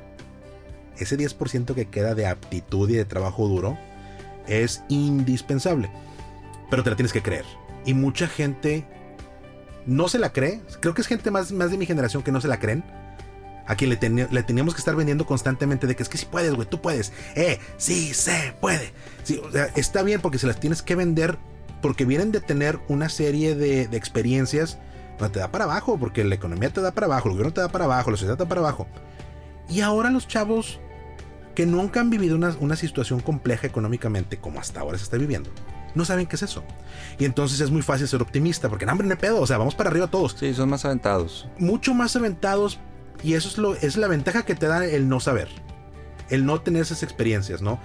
ese 0.98 1.16
10% 1.16 1.74
que 1.74 1.88
queda 1.88 2.14
de 2.14 2.26
aptitud 2.26 2.88
y 2.90 2.94
de 2.94 3.04
trabajo 3.04 3.48
duro 3.48 3.78
es 4.48 4.82
indispensable. 4.88 5.90
Pero 6.70 6.82
te 6.82 6.90
la 6.90 6.96
tienes 6.96 7.12
que 7.12 7.22
creer. 7.22 7.44
Y 7.84 7.94
mucha 7.94 8.26
gente 8.26 8.84
no 9.86 10.08
se 10.08 10.18
la 10.18 10.32
cree. 10.32 10.60
Creo 10.80 10.94
que 10.94 11.00
es 11.00 11.06
gente 11.06 11.30
más, 11.30 11.52
más 11.52 11.70
de 11.70 11.78
mi 11.78 11.86
generación 11.86 12.22
que 12.22 12.32
no 12.32 12.40
se 12.40 12.48
la 12.48 12.58
creen. 12.58 12.84
A 13.66 13.76
quien 13.76 13.90
le, 13.90 13.96
teníamos 13.96 14.74
que 14.74 14.78
estar 14.78 14.96
vendiendo 14.96 15.26
constantemente 15.26 15.86
de 15.86 15.94
que 15.94 16.02
es 16.02 16.08
que 16.08 16.16
si 16.16 16.24
puedes, 16.24 16.54
güey, 16.54 16.66
tú 16.66 16.80
puedes. 16.80 17.12
Eh, 17.34 17.58
sí 17.76 18.14
se 18.14 18.54
puede. 18.60 18.92
Sí, 19.24 19.40
está 19.76 20.02
bien 20.02 20.22
porque 20.22 20.38
se 20.38 20.46
las 20.46 20.58
tienes 20.58 20.80
que 20.82 20.94
vender 20.94 21.38
porque 21.82 22.06
vienen 22.06 22.32
de 22.32 22.40
tener 22.40 22.80
una 22.88 23.08
serie 23.10 23.54
de, 23.54 23.86
de 23.86 23.96
experiencias 23.96 24.78
donde 25.18 25.34
te 25.34 25.40
da 25.40 25.50
para 25.50 25.64
abajo, 25.64 25.98
porque 25.98 26.24
la 26.24 26.34
economía 26.34 26.70
te 26.70 26.80
da 26.80 26.92
para 26.92 27.06
abajo, 27.06 27.28
el 27.28 27.34
gobierno 27.34 27.52
te 27.52 27.60
da 27.60 27.68
para 27.68 27.84
abajo, 27.84 28.10
la 28.10 28.16
sociedad 28.16 28.36
te 28.36 28.44
da 28.44 28.48
para 28.48 28.62
abajo. 28.62 28.86
Y 29.68 29.82
ahora 29.82 30.10
los 30.10 30.26
chavos 30.26 30.80
que 31.58 31.66
nunca 31.66 31.98
han 31.98 32.08
vivido 32.08 32.36
una, 32.36 32.54
una 32.60 32.76
situación 32.76 33.18
compleja 33.18 33.66
económicamente 33.66 34.36
como 34.36 34.60
hasta 34.60 34.78
ahora 34.78 34.96
se 34.96 35.02
está 35.02 35.16
viviendo, 35.16 35.50
no 35.96 36.04
saben 36.04 36.28
qué 36.28 36.36
es 36.36 36.44
eso. 36.44 36.62
Y 37.18 37.24
entonces 37.24 37.58
es 37.58 37.72
muy 37.72 37.82
fácil 37.82 38.06
ser 38.06 38.22
optimista, 38.22 38.68
porque 38.68 38.84
hambre 38.84 39.08
no 39.08 39.14
hay 39.14 39.18
pedo, 39.18 39.40
o 39.40 39.46
sea, 39.48 39.58
vamos 39.58 39.74
para 39.74 39.90
arriba 39.90 40.06
todos. 40.06 40.36
Sí, 40.38 40.54
son 40.54 40.70
más 40.70 40.84
aventados. 40.84 41.48
Mucho 41.58 41.94
más 41.94 42.14
aventados, 42.14 42.78
y 43.24 43.34
eso 43.34 43.48
es, 43.48 43.58
lo, 43.58 43.74
es 43.74 43.96
la 43.96 44.06
ventaja 44.06 44.44
que 44.44 44.54
te 44.54 44.68
da 44.68 44.86
el 44.86 45.08
no 45.08 45.18
saber, 45.18 45.48
el 46.30 46.46
no 46.46 46.60
tener 46.60 46.82
esas 46.82 47.02
experiencias, 47.02 47.60
¿no? 47.60 47.80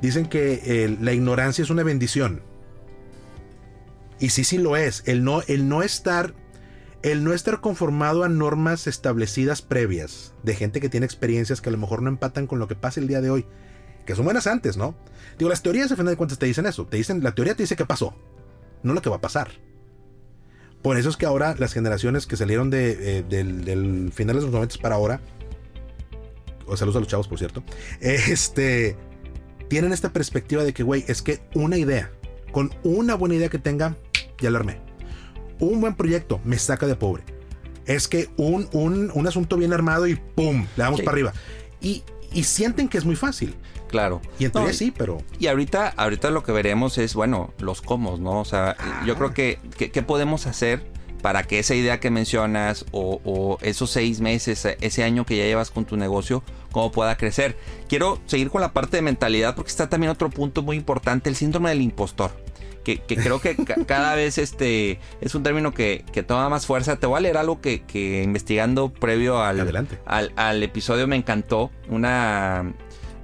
Dicen 0.00 0.26
que 0.26 0.84
el, 0.84 1.04
la 1.04 1.12
ignorancia 1.12 1.64
es 1.64 1.70
una 1.70 1.82
bendición. 1.82 2.42
Y 4.20 4.28
sí, 4.28 4.44
sí 4.44 4.56
lo 4.56 4.76
es. 4.76 5.02
El 5.04 5.24
no, 5.24 5.42
el 5.48 5.68
no 5.68 5.82
estar. 5.82 6.32
El 7.06 7.22
no 7.22 7.32
estar 7.32 7.60
conformado 7.60 8.24
a 8.24 8.28
normas 8.28 8.88
establecidas 8.88 9.62
previas 9.62 10.34
de 10.42 10.56
gente 10.56 10.80
que 10.80 10.88
tiene 10.88 11.06
experiencias 11.06 11.60
que 11.60 11.68
a 11.68 11.72
lo 11.72 11.78
mejor 11.78 12.02
no 12.02 12.08
empatan 12.08 12.48
con 12.48 12.58
lo 12.58 12.66
que 12.66 12.74
pasa 12.74 12.98
el 12.98 13.06
día 13.06 13.20
de 13.20 13.30
hoy. 13.30 13.46
Que 14.04 14.16
son 14.16 14.24
buenas 14.24 14.48
antes, 14.48 14.76
¿no? 14.76 14.96
Digo, 15.38 15.48
las 15.48 15.62
teorías 15.62 15.88
al 15.92 15.98
final 15.98 16.14
de 16.14 16.16
cuentas 16.16 16.40
te 16.40 16.46
dicen 16.46 16.66
eso. 16.66 16.84
Te 16.84 16.96
dicen, 16.96 17.22
la 17.22 17.32
teoría 17.32 17.54
te 17.54 17.62
dice 17.62 17.76
qué 17.76 17.86
pasó, 17.86 18.16
no 18.82 18.92
lo 18.92 19.02
que 19.02 19.08
va 19.08 19.16
a 19.16 19.20
pasar. 19.20 19.50
Por 20.82 20.96
eso 20.96 21.08
es 21.08 21.16
que 21.16 21.26
ahora 21.26 21.54
las 21.56 21.72
generaciones 21.72 22.26
que 22.26 22.36
salieron 22.36 22.70
de, 22.70 23.18
eh, 23.18 23.22
del, 23.22 24.10
final 24.12 24.34
de 24.34 24.42
los 24.42 24.50
90 24.50 24.78
para 24.82 24.96
ahora, 24.96 25.20
o 26.66 26.76
saludos 26.76 26.96
a 26.96 26.98
los 26.98 27.08
chavos, 27.08 27.28
por 27.28 27.38
cierto, 27.38 27.62
este, 28.00 28.96
tienen 29.68 29.92
esta 29.92 30.12
perspectiva 30.12 30.64
de 30.64 30.74
que, 30.74 30.82
güey, 30.82 31.04
es 31.06 31.22
que 31.22 31.38
una 31.54 31.76
idea, 31.76 32.10
con 32.50 32.74
una 32.82 33.14
buena 33.14 33.36
idea 33.36 33.48
que 33.48 33.60
tenga, 33.60 33.96
ya 34.40 34.50
la 34.50 34.58
armé. 34.58 34.85
Un 35.58 35.80
buen 35.80 35.94
proyecto 35.94 36.40
me 36.44 36.58
saca 36.58 36.86
de 36.86 36.96
pobre. 36.96 37.22
Es 37.86 38.08
que 38.08 38.28
un, 38.36 38.68
un, 38.72 39.10
un 39.14 39.26
asunto 39.26 39.56
bien 39.56 39.72
armado 39.72 40.06
y 40.06 40.16
¡pum! 40.16 40.66
Le 40.76 40.82
damos 40.82 41.00
sí. 41.00 41.04
para 41.04 41.14
arriba. 41.14 41.32
Y, 41.80 42.02
y, 42.32 42.44
sienten 42.44 42.88
que 42.88 42.98
es 42.98 43.04
muy 43.04 43.16
fácil. 43.16 43.54
Claro. 43.88 44.20
Y 44.38 44.46
en 44.46 44.52
teoría 44.52 44.72
no, 44.72 44.76
sí, 44.76 44.92
pero. 44.96 45.18
Y 45.38 45.46
ahorita, 45.46 45.94
ahorita 45.96 46.30
lo 46.30 46.42
que 46.42 46.52
veremos 46.52 46.98
es, 46.98 47.14
bueno, 47.14 47.54
los 47.58 47.82
cómo, 47.82 48.16
¿no? 48.16 48.40
O 48.40 48.44
sea, 48.44 48.76
ah. 48.78 49.02
yo 49.06 49.14
creo 49.14 49.32
que, 49.32 49.60
que, 49.76 49.90
¿qué 49.90 50.02
podemos 50.02 50.46
hacer 50.46 50.84
para 51.22 51.44
que 51.44 51.60
esa 51.60 51.74
idea 51.74 52.00
que 52.00 52.10
mencionas 52.10 52.84
o, 52.90 53.20
o, 53.24 53.58
esos 53.62 53.90
seis 53.90 54.20
meses, 54.20 54.66
ese 54.80 55.04
año 55.04 55.24
que 55.24 55.36
ya 55.36 55.44
llevas 55.44 55.70
con 55.70 55.84
tu 55.84 55.96
negocio, 55.96 56.42
cómo 56.72 56.90
pueda 56.90 57.16
crecer? 57.16 57.56
Quiero 57.88 58.18
seguir 58.26 58.50
con 58.50 58.60
la 58.60 58.72
parte 58.72 58.96
de 58.96 59.02
mentalidad 59.02 59.54
porque 59.54 59.70
está 59.70 59.88
también 59.88 60.10
otro 60.10 60.28
punto 60.28 60.62
muy 60.62 60.76
importante, 60.76 61.30
el 61.30 61.36
síndrome 61.36 61.68
del 61.70 61.82
impostor. 61.82 62.32
Que, 62.86 62.98
que, 62.98 63.16
creo 63.16 63.40
que 63.40 63.56
cada 63.84 64.14
vez 64.14 64.38
este 64.38 65.00
es 65.20 65.34
un 65.34 65.42
término 65.42 65.74
que, 65.74 66.04
que, 66.12 66.22
toma 66.22 66.48
más 66.48 66.66
fuerza. 66.66 67.00
Te 67.00 67.08
voy 67.08 67.18
a 67.18 67.20
leer 67.20 67.36
algo 67.36 67.60
que, 67.60 67.82
que 67.82 68.22
investigando 68.22 68.92
previo 68.92 69.42
al, 69.42 69.88
al, 70.04 70.32
al, 70.36 70.62
episodio 70.62 71.08
me 71.08 71.16
encantó. 71.16 71.72
Una 71.88 72.72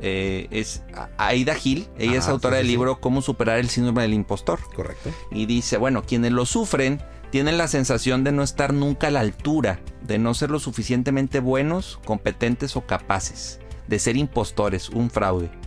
eh, 0.01 0.49
es 0.51 0.83
Aida 1.17 1.55
Gil, 1.55 1.87
ella 1.97 2.15
ah, 2.15 2.19
es 2.19 2.27
autora 2.27 2.57
sí, 2.57 2.59
del 2.59 2.67
sí, 2.67 2.73
libro 2.73 3.01
Cómo 3.01 3.23
superar 3.23 3.61
el 3.61 3.69
síndrome 3.69 4.03
del 4.03 4.15
impostor. 4.15 4.59
Correcto. 4.75 5.11
Y 5.31 5.47
dice, 5.47 5.77
bueno, 5.77 6.03
quienes 6.03 6.33
lo 6.33 6.45
sufren 6.45 7.01
tienen 7.31 7.57
la 7.57 7.69
sensación 7.69 8.25
de 8.25 8.33
no 8.33 8.43
estar 8.43 8.75
nunca 8.75 9.07
a 9.07 9.11
la 9.13 9.21
altura, 9.21 9.79
de 10.01 10.19
no 10.19 10.35
ser 10.35 10.51
lo 10.51 10.59
suficientemente 10.59 11.39
buenos, 11.39 12.01
competentes 12.05 12.75
o 12.75 12.81
capaces, 12.81 13.61
de 13.87 14.01
ser 14.01 14.17
impostores, 14.17 14.89
un 14.89 15.09
fraude 15.09 15.62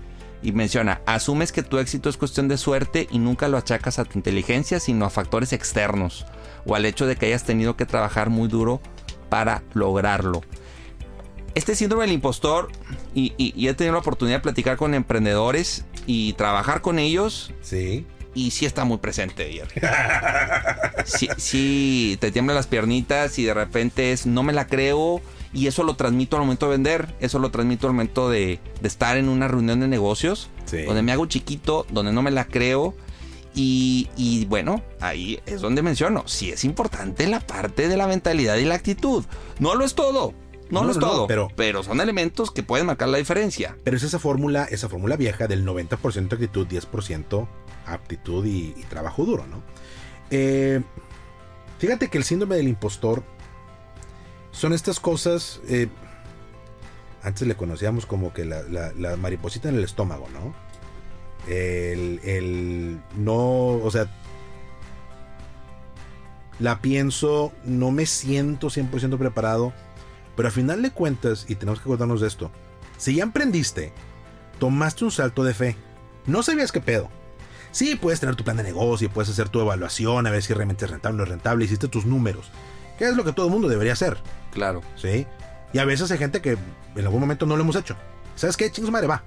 y 0.45 0.51
menciona, 0.51 1.01
asumes 1.07 1.51
que 1.51 1.63
tu 1.63 1.79
éxito 1.79 2.07
es 2.07 2.17
cuestión 2.17 2.47
de 2.47 2.57
suerte 2.57 3.07
y 3.09 3.17
nunca 3.17 3.47
lo 3.47 3.57
achacas 3.57 3.97
a 3.97 4.05
tu 4.05 4.19
inteligencia, 4.19 4.79
sino 4.79 5.05
a 5.05 5.09
factores 5.09 5.53
externos 5.53 6.27
o 6.67 6.75
al 6.75 6.85
hecho 6.85 7.07
de 7.07 7.15
que 7.15 7.25
hayas 7.25 7.45
tenido 7.45 7.75
que 7.75 7.87
trabajar 7.87 8.29
muy 8.29 8.47
duro 8.47 8.79
para 9.29 9.63
lograrlo. 9.73 10.43
Este 11.55 11.75
síndrome 11.75 12.03
del 12.03 12.13
impostor, 12.13 12.69
y, 13.15 13.33
y, 13.37 13.53
y 13.55 13.69
he 13.69 13.73
tenido 13.73 13.93
la 13.93 13.99
oportunidad 13.99 14.37
de 14.37 14.43
platicar 14.43 14.77
con 14.77 14.93
emprendedores 14.93 15.85
y 16.05 16.33
trabajar 16.33 16.81
con 16.81 16.99
ellos. 16.99 17.51
Sí. 17.61 18.05
Y 18.35 18.51
sí 18.51 18.67
está 18.67 18.83
muy 18.83 18.97
presente, 18.97 19.51
Jerry. 19.51 19.81
sí, 21.05 21.27
sí, 21.37 22.17
te 22.19 22.29
tiemblan 22.29 22.55
las 22.55 22.67
piernitas 22.67 23.39
y 23.39 23.45
de 23.45 23.53
repente 23.55 24.11
es, 24.11 24.27
no 24.27 24.43
me 24.43 24.53
la 24.53 24.67
creo, 24.67 25.21
y 25.55 25.67
eso 25.67 25.83
lo 25.83 25.95
transmito 25.95 26.35
al 26.35 26.43
momento 26.43 26.65
de 26.65 26.71
vender, 26.73 27.15
eso 27.21 27.39
lo 27.39 27.49
transmito 27.49 27.87
al 27.87 27.93
momento 27.93 28.29
de, 28.29 28.59
de 28.81 28.87
estar 28.87 29.15
en 29.15 29.29
una 29.29 29.47
reunión 29.47 29.79
de 29.79 29.87
negocios, 29.87 30.49
sí. 30.65 30.81
donde 30.83 31.01
me 31.01 31.13
hago 31.13 31.25
chiquito, 31.27 31.87
donde 31.89 32.11
no 32.11 32.21
me 32.21 32.29
la 32.29 32.45
creo. 32.45 32.93
Y, 33.55 34.09
y, 34.17 34.43
bueno, 34.47 34.83
ahí 34.99 35.39
es 35.45 35.61
donde 35.61 35.81
menciono, 35.81 36.27
sí 36.27 36.51
es 36.51 36.65
importante 36.65 37.25
la 37.25 37.39
parte 37.39 37.87
de 37.87 37.95
la 37.95 38.05
mentalidad 38.05 38.57
y 38.57 38.65
la 38.65 38.75
actitud. 38.75 39.23
No 39.59 39.75
lo 39.75 39.85
es 39.85 39.95
todo, 39.95 40.33
no, 40.69 40.81
no, 40.81 40.87
lo 40.87 40.91
es 40.91 40.97
no, 40.97 41.07
todo, 41.07 41.27
pero, 41.27 41.47
pero 41.55 41.83
son 41.83 42.01
elementos 42.01 42.51
que 42.51 42.61
pueden 42.61 42.87
marcar 42.87 43.07
la 43.07 43.17
diferencia. 43.17 43.77
Pero 43.85 43.95
es 43.95 44.03
esa 44.03 44.19
fórmula, 44.19 44.65
esa 44.65 44.89
fórmula 44.89 45.15
vieja 45.15 45.47
del 45.47 45.65
90% 45.65 46.33
actitud, 46.33 46.67
10% 46.67 47.47
aptitud 47.85 48.45
y, 48.45 48.73
y, 48.75 48.83
trabajo 48.89 49.23
duro, 49.23 49.47
¿no? 49.47 49.63
Eh, 50.31 50.81
fíjate 51.79 52.09
que 52.09 52.17
el 52.17 52.25
síndrome 52.25 52.57
del 52.57 52.67
impostor 52.67 53.23
son 54.55 54.73
estas 54.73 54.99
cosas. 54.99 55.59
Eh, 55.67 55.87
antes 57.21 57.47
le 57.47 57.55
conocíamos 57.55 58.05
como 58.05 58.33
que 58.33 58.45
la, 58.45 58.63
la, 58.63 59.17
mariposita 59.17 59.69
en 59.69 59.75
el 59.75 59.83
estómago, 59.83 60.27
¿no? 60.33 60.55
El, 61.47 62.19
el. 62.23 63.01
No. 63.15 63.35
O 63.37 63.91
sea. 63.91 64.09
La 66.59 66.79
pienso. 66.79 67.51
No 67.65 67.91
me 67.91 68.05
siento 68.05 68.69
100% 68.69 69.17
preparado. 69.17 69.73
Pero 70.35 70.49
a 70.49 70.51
final 70.51 70.81
de 70.81 70.91
cuentas, 70.91 71.45
y 71.47 71.55
tenemos 71.55 71.79
que 71.79 71.83
acordarnos 71.83 72.21
de 72.21 72.27
esto. 72.27 72.51
Si 72.97 73.15
ya 73.15 73.23
emprendiste, 73.23 73.93
tomaste 74.59 75.05
un 75.05 75.11
salto 75.11 75.43
de 75.43 75.53
fe. 75.53 75.77
No 76.25 76.43
sabías 76.43 76.71
qué 76.71 76.81
pedo. 76.81 77.09
Sí, 77.71 77.95
puedes 77.95 78.19
tener 78.19 78.35
tu 78.35 78.43
plan 78.43 78.57
de 78.57 78.63
negocio, 78.63 79.09
puedes 79.09 79.29
hacer 79.29 79.49
tu 79.49 79.59
evaluación, 79.59 80.27
a 80.27 80.31
ver 80.31 80.41
si 80.41 80.53
realmente 80.53 80.85
es 80.85 80.91
rentable 80.91 81.15
o 81.15 81.17
no 81.17 81.23
es 81.23 81.29
rentable, 81.29 81.65
hiciste 81.65 81.89
tus 81.89 82.05
números. 82.05 82.51
Que 82.97 83.05
es 83.05 83.15
lo 83.15 83.23
que 83.23 83.33
todo 83.33 83.47
el 83.47 83.51
mundo 83.51 83.67
debería 83.67 83.93
hacer. 83.93 84.17
Claro. 84.51 84.81
Sí. 84.95 85.27
Y 85.73 85.79
a 85.79 85.85
veces 85.85 86.11
hay 86.11 86.17
gente 86.17 86.41
que 86.41 86.57
en 86.95 87.05
algún 87.05 87.19
momento 87.19 87.45
no 87.45 87.55
lo 87.55 87.63
hemos 87.63 87.75
hecho. 87.75 87.95
¿Sabes 88.35 88.55
qué? 88.57 88.71
Chingos 88.71 88.91
madre, 88.91 89.07
va. 89.07 89.23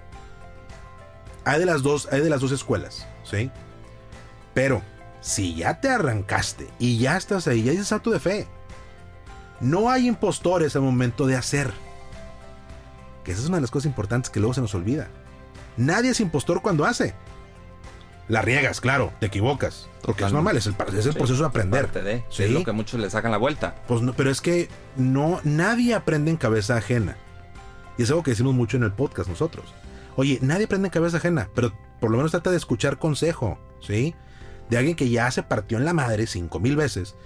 Hay 1.45 1.59
de 1.61 1.67
las 1.67 1.83
dos, 1.83 2.09
hay 2.13 2.21
de 2.21 2.31
las 2.31 2.41
dos 2.41 2.53
escuelas, 2.53 3.07
¿sí? 3.25 3.51
Pero 4.55 4.83
si 5.21 5.55
ya 5.55 5.81
te 5.81 5.89
arrancaste 5.89 6.69
y 6.79 6.99
ya 6.99 7.17
estás 7.17 7.47
ahí, 7.49 7.63
ya 7.63 7.73
dices 7.73 7.89
salto 7.89 8.11
de 8.11 8.21
fe. 8.21 8.47
No 9.61 9.91
hay 9.91 10.07
impostores 10.07 10.77
al 10.77 10.83
momento 10.83 11.27
de 11.27 11.37
hacer. 11.37 11.73
Que 13.25 13.33
esa 13.33 13.43
es 13.43 13.49
una 13.49 13.59
de 13.59 13.63
las 13.63 13.71
cosas 13.71 13.87
importantes 13.87 14.31
que 14.31 14.41
luego 14.41 14.55
se 14.55 14.61
nos 14.61 14.75
olvida. 14.75 15.09
Nadie 15.77 16.11
es 16.11 16.21
impostor 16.21 16.63
cuando 16.63 16.85
hace. 16.85 17.15
La 18.29 18.43
riegas, 18.43 18.81
claro, 18.81 19.13
te 19.21 19.27
equivocas. 19.27 19.89
Porque 20.03 20.25
es 20.25 20.33
normal, 20.33 20.57
es 20.57 20.67
el, 20.67 20.75
es 20.97 21.07
el 21.07 21.13
sí, 21.13 21.19
proceso 21.19 21.41
de 21.41 21.49
aprender. 21.49 21.91
De, 21.91 22.25
¿sí? 22.29 22.45
Es 22.45 22.51
lo 22.51 22.63
que 22.63 22.73
muchos 22.73 23.01
le 23.01 23.09
sacan 23.09 23.31
la 23.31 23.39
vuelta. 23.39 23.75
Pues 23.89 24.03
no, 24.03 24.13
pero 24.13 24.31
es 24.31 24.41
que 24.41 24.69
no, 24.97 25.41
nadie 25.45 25.95
aprende 25.95 26.31
en 26.31 26.37
cabeza 26.37 26.77
ajena. 26.77 27.17
Y 27.97 28.03
es 28.03 28.11
algo 28.11 28.23
que 28.23 28.33
decimos 28.33 28.55
mucho 28.55 28.77
en 28.77 28.83
el 28.85 28.93
podcast 28.93 29.29
nosotros. 29.29 29.75
Oye, 30.17 30.39
nadie 30.43 30.67
aprende 30.67 30.89
en 30.89 30.93
cabeza 30.93 31.17
ajena, 31.17 31.49
pero 31.55 31.73
por 32.01 32.11
lo 32.11 32.17
menos 32.19 32.33
trata 32.33 32.51
de 32.51 32.57
escuchar 32.57 32.99
consejo, 32.99 33.59
¿sí? 33.81 34.15
De 34.69 34.77
alguien 34.77 34.95
que 34.95 35.09
ya 35.09 35.31
se 35.31 35.43
partió 35.43 35.79
en 35.79 35.85
la 35.85 35.95
madre 35.95 36.27
cinco 36.27 36.61
mil 36.61 36.77
veces, 36.77 37.17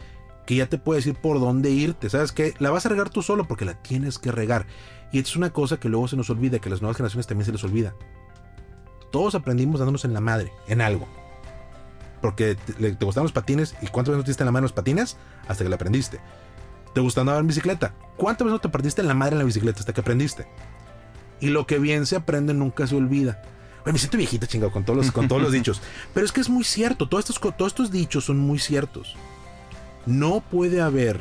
que 0.46 0.54
ya 0.56 0.68
te 0.68 0.78
puede 0.78 0.98
decir 0.98 1.14
por 1.14 1.40
dónde 1.40 1.70
irte. 1.70 2.10
¿Sabes 2.10 2.32
qué? 2.32 2.54
La 2.58 2.70
vas 2.70 2.86
a 2.86 2.88
regar 2.88 3.10
tú 3.10 3.22
solo 3.22 3.48
porque 3.48 3.64
la 3.64 3.74
tienes 3.74 4.18
que 4.18 4.30
regar. 4.30 4.66
Y 5.10 5.18
es 5.18 5.36
una 5.36 5.52
cosa 5.52 5.78
que 5.78 5.88
luego 5.88 6.06
se 6.08 6.16
nos 6.16 6.30
olvida, 6.30 6.58
que 6.58 6.68
a 6.68 6.70
las 6.70 6.80
nuevas 6.80 6.96
generaciones 6.96 7.26
también 7.26 7.46
se 7.46 7.52
les 7.52 7.64
olvida. 7.64 7.94
Todos 9.12 9.36
aprendimos 9.36 9.78
dándonos 9.78 10.04
en 10.04 10.12
la 10.12 10.20
madre, 10.20 10.52
en 10.66 10.80
algo. 10.80 11.06
Porque 12.20 12.56
te, 12.56 12.72
te 12.72 13.04
gustaban 13.04 13.26
los 13.26 13.32
patines 13.32 13.76
y 13.80 13.86
cuántas 13.86 14.12
veces 14.12 14.18
no 14.18 14.24
te 14.24 14.30
diste 14.30 14.42
en 14.42 14.46
la 14.46 14.52
madre 14.52 14.62
los 14.62 14.72
patines 14.72 15.16
hasta 15.46 15.62
que 15.62 15.70
la 15.70 15.76
aprendiste. 15.76 16.18
¿Te 16.94 17.00
gusta 17.00 17.20
andar 17.20 17.38
en 17.38 17.46
bicicleta? 17.46 17.94
¿Cuántas 18.16 18.44
veces 18.44 18.54
no 18.54 18.60
te 18.60 18.68
partiste 18.68 19.00
en 19.00 19.08
la 19.08 19.14
madre 19.14 19.34
en 19.34 19.38
la 19.38 19.44
bicicleta 19.44 19.80
hasta 19.80 19.92
que 19.92 20.00
aprendiste? 20.00 20.46
Y 21.40 21.48
lo 21.48 21.66
que 21.66 21.78
bien 21.78 22.06
se 22.06 22.16
aprende 22.16 22.54
nunca 22.54 22.86
se 22.86 22.94
olvida. 22.94 23.42
me 23.84 23.98
siento 23.98 24.18
viejita, 24.18 24.46
chingado, 24.46 24.70
con 24.70 24.84
todos 24.84 24.98
los, 24.98 25.10
con 25.10 25.26
todos 25.26 25.42
los 25.42 25.52
dichos. 25.52 25.80
Pero 26.12 26.26
es 26.26 26.32
que 26.32 26.40
es 26.40 26.48
muy 26.48 26.64
cierto. 26.64 27.08
Todos 27.08 27.28
estos, 27.28 27.56
todos 27.56 27.72
estos 27.72 27.90
dichos 27.90 28.24
son 28.24 28.38
muy 28.38 28.58
ciertos. 28.58 29.16
No 30.06 30.40
puede 30.40 30.80
haber. 30.80 31.20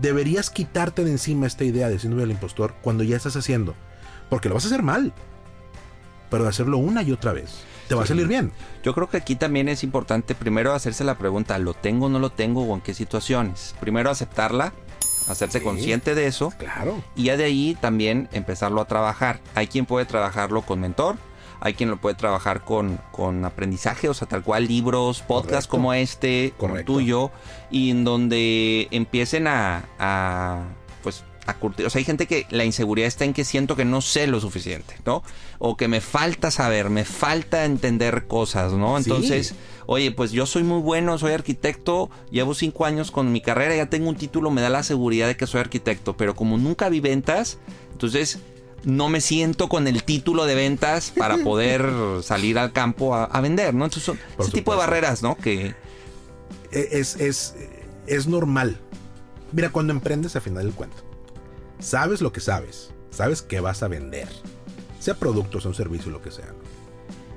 Deberías 0.00 0.50
quitarte 0.50 1.04
de 1.04 1.10
encima 1.10 1.46
esta 1.46 1.64
idea 1.64 1.88
de 1.88 1.98
síndrome 1.98 2.22
del 2.22 2.30
impostor 2.30 2.74
cuando 2.80 3.02
ya 3.02 3.16
estás 3.16 3.36
haciendo. 3.36 3.74
Porque 4.30 4.48
lo 4.48 4.54
vas 4.54 4.64
a 4.64 4.68
hacer 4.68 4.82
mal. 4.82 5.12
Pero 6.34 6.42
de 6.42 6.50
hacerlo 6.50 6.78
una 6.78 7.04
y 7.04 7.12
otra 7.12 7.32
vez. 7.32 7.60
Te 7.86 7.94
va 7.94 8.02
a 8.02 8.06
salir 8.06 8.26
bien. 8.26 8.50
Yo 8.82 8.92
creo 8.92 9.08
que 9.08 9.18
aquí 9.18 9.36
también 9.36 9.68
es 9.68 9.84
importante 9.84 10.34
primero 10.34 10.72
hacerse 10.72 11.04
la 11.04 11.16
pregunta, 11.16 11.56
¿lo 11.60 11.74
tengo 11.74 12.06
o 12.06 12.08
no 12.08 12.18
lo 12.18 12.30
tengo 12.30 12.64
o 12.64 12.74
en 12.74 12.80
qué 12.80 12.92
situaciones? 12.92 13.76
Primero 13.78 14.10
aceptarla, 14.10 14.72
hacerse 15.28 15.62
consciente 15.62 16.16
de 16.16 16.26
eso. 16.26 16.52
Claro. 16.58 17.04
Y 17.14 17.26
ya 17.26 17.36
de 17.36 17.44
ahí 17.44 17.78
también 17.80 18.28
empezarlo 18.32 18.80
a 18.80 18.86
trabajar. 18.86 19.38
Hay 19.54 19.68
quien 19.68 19.86
puede 19.86 20.06
trabajarlo 20.06 20.62
con 20.62 20.80
mentor, 20.80 21.18
hay 21.60 21.74
quien 21.74 21.88
lo 21.88 21.98
puede 21.98 22.16
trabajar 22.16 22.64
con, 22.64 22.98
con 23.12 23.44
aprendizaje, 23.44 24.08
o 24.08 24.14
sea, 24.14 24.26
tal 24.26 24.42
cual 24.42 24.66
libros, 24.66 25.22
podcasts 25.22 25.68
como 25.68 25.94
este, 25.94 26.52
como 26.58 26.82
tuyo, 26.82 27.30
y 27.70 27.92
en 27.92 28.02
donde 28.02 28.88
empiecen 28.90 29.46
a, 29.46 29.84
a 30.00 30.64
a 31.46 31.54
curtir. 31.54 31.86
O 31.86 31.90
sea, 31.90 31.98
hay 31.98 32.04
gente 32.04 32.26
que 32.26 32.46
la 32.50 32.64
inseguridad 32.64 33.06
está 33.06 33.24
en 33.24 33.34
que 33.34 33.44
siento 33.44 33.76
que 33.76 33.84
no 33.84 34.00
sé 34.00 34.26
lo 34.26 34.40
suficiente, 34.40 34.96
¿no? 35.04 35.22
O 35.58 35.76
que 35.76 35.88
me 35.88 36.00
falta 36.00 36.50
saber, 36.50 36.90
me 36.90 37.04
falta 37.04 37.64
entender 37.64 38.26
cosas, 38.26 38.72
¿no? 38.72 38.96
Entonces, 38.96 39.54
oye, 39.86 40.10
pues 40.10 40.32
yo 40.32 40.46
soy 40.46 40.62
muy 40.62 40.80
bueno, 40.80 41.18
soy 41.18 41.32
arquitecto, 41.32 42.10
llevo 42.30 42.54
cinco 42.54 42.86
años 42.86 43.10
con 43.10 43.32
mi 43.32 43.40
carrera, 43.40 43.76
ya 43.76 43.86
tengo 43.86 44.08
un 44.08 44.16
título, 44.16 44.50
me 44.50 44.62
da 44.62 44.70
la 44.70 44.82
seguridad 44.82 45.26
de 45.26 45.36
que 45.36 45.46
soy 45.46 45.60
arquitecto, 45.60 46.16
pero 46.16 46.34
como 46.34 46.58
nunca 46.58 46.88
vi 46.88 47.00
ventas, 47.00 47.58
entonces 47.92 48.38
no 48.84 49.08
me 49.08 49.20
siento 49.20 49.68
con 49.68 49.86
el 49.86 50.04
título 50.04 50.44
de 50.44 50.54
ventas 50.54 51.10
para 51.16 51.38
poder 51.38 51.88
salir 52.22 52.58
al 52.58 52.72
campo 52.72 53.14
a, 53.14 53.40
vender, 53.40 53.74
¿no? 53.74 53.84
Entonces, 53.84 54.04
son 54.04 54.18
ese 54.38 54.50
tipo 54.50 54.72
de 54.72 54.78
barreras, 54.78 55.22
¿no? 55.22 55.36
Que... 55.36 55.74
E, 56.70 56.88
es, 56.92 57.16
es, 57.16 57.54
es 58.06 58.26
normal. 58.26 58.78
Mira, 59.52 59.70
cuando 59.70 59.92
emprendes, 59.92 60.34
al 60.36 60.42
final 60.42 60.64
del 60.64 60.74
cuento, 60.74 61.03
sabes 61.78 62.20
lo 62.20 62.32
que 62.32 62.40
sabes, 62.40 62.92
sabes 63.10 63.42
que 63.42 63.60
vas 63.60 63.82
a 63.82 63.88
vender, 63.88 64.28
sea 65.00 65.14
producto, 65.14 65.60
sea 65.60 65.70
un 65.70 65.74
servicio, 65.74 66.10
lo 66.10 66.22
que 66.22 66.30
sea. 66.30 66.54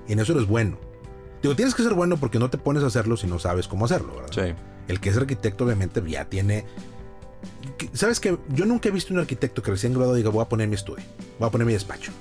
Y 0.08 0.14
en 0.14 0.20
eso 0.20 0.34
eres 0.34 0.48
bueno. 0.48 0.78
Digo, 1.42 1.56
tienes 1.56 1.76
que 1.76 1.84
ser 1.84 1.94
bueno 1.94 2.18
porque 2.18 2.40
no 2.40 2.50
te 2.50 2.58
pones 2.58 2.84
a 2.84 2.88
hacerlo 2.88 3.18
si 3.18 3.28
no 3.28 3.40
sabes 3.40 3.68
cómo 3.68 3.86
hacerlo, 3.86 4.16
¿verdad? 4.16 4.32
Sí. 4.32 4.64
El 4.88 5.00
que 5.00 5.10
es 5.10 5.18
arquitecto, 5.18 5.66
obviamente, 5.66 6.02
ya 6.08 6.26
tiene 6.26 6.66
¿Sabes 7.94 8.20
que 8.20 8.38
Yo 8.50 8.66
nunca 8.66 8.90
he 8.90 8.92
visto 8.92 9.14
un 9.14 9.20
arquitecto 9.20 9.62
que 9.62 9.72
recién 9.72 9.94
graduado 9.94 10.16
diga, 10.16 10.30
voy 10.30 10.42
a 10.42 10.50
poner 10.50 10.68
mi 10.68 10.76
estudio, 10.76 11.04
voy 11.40 11.48
a 11.48 11.52
poner 11.52 11.68
mi 11.68 11.74
despacho. 11.74 12.12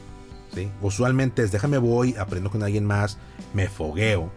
¿sí? 0.54 0.70
Usualmente 0.82 1.42
es, 1.42 1.52
déjame 1.52 1.78
voy, 1.78 2.14
aprendo 2.16 2.50
con 2.50 2.62
alguien 2.62 2.84
más, 2.84 3.18
me 3.54 3.68
fogueo, 3.68 4.30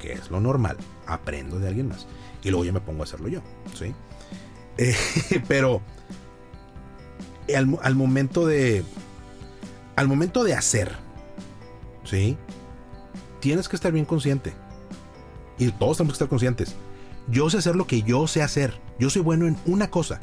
que 0.00 0.12
es 0.12 0.30
lo 0.30 0.40
normal, 0.40 0.76
aprendo 1.06 1.58
de 1.58 1.68
alguien 1.68 1.88
más. 1.88 2.06
Y 2.42 2.50
luego 2.50 2.64
ya 2.64 2.72
me 2.72 2.80
pongo 2.80 3.02
a 3.02 3.04
hacerlo 3.04 3.28
yo. 3.28 3.40
¿sí? 3.74 3.94
Eh, 4.76 4.92
pero 5.46 5.82
al, 7.54 7.78
al, 7.82 7.94
momento 7.94 8.46
de... 8.46 8.84
Al 9.96 10.08
momento 10.08 10.44
de 10.44 10.54
hacer, 10.54 10.92
¿sí? 12.04 12.36
Tienes 13.40 13.68
que 13.68 13.76
estar 13.76 13.92
bien 13.92 14.04
consciente. 14.04 14.54
Y 15.58 15.70
todos 15.70 15.98
tenemos 15.98 16.14
que 16.14 16.16
estar 16.16 16.28
conscientes. 16.28 16.74
Yo 17.28 17.48
sé 17.48 17.58
hacer 17.58 17.76
lo 17.76 17.86
que 17.86 18.02
yo 18.02 18.26
sé 18.26 18.42
hacer. 18.42 18.74
Yo 18.98 19.10
soy 19.10 19.22
bueno 19.22 19.46
en 19.46 19.56
una 19.66 19.90
cosa. 19.90 20.20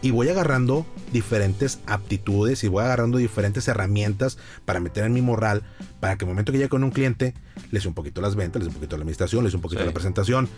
Y 0.00 0.10
voy 0.10 0.28
agarrando 0.28 0.86
diferentes 1.12 1.80
aptitudes 1.86 2.62
y 2.62 2.68
voy 2.68 2.84
agarrando 2.84 3.18
diferentes 3.18 3.66
herramientas 3.68 4.38
para 4.64 4.80
meter 4.80 5.04
en 5.04 5.12
mi 5.12 5.22
moral, 5.22 5.62
para 5.98 6.16
que 6.16 6.24
el 6.24 6.28
momento 6.28 6.52
que 6.52 6.58
llegue 6.58 6.68
con 6.68 6.84
un 6.84 6.90
cliente, 6.90 7.34
les 7.70 7.84
un 7.86 7.94
poquito 7.94 8.20
las 8.20 8.36
ventas, 8.36 8.60
les 8.60 8.68
un 8.68 8.74
poquito 8.74 8.96
la 8.96 9.02
administración, 9.02 9.44
les 9.44 9.54
un 9.54 9.60
poquito 9.60 9.84
la 9.84 9.92
presentación. 9.92 10.48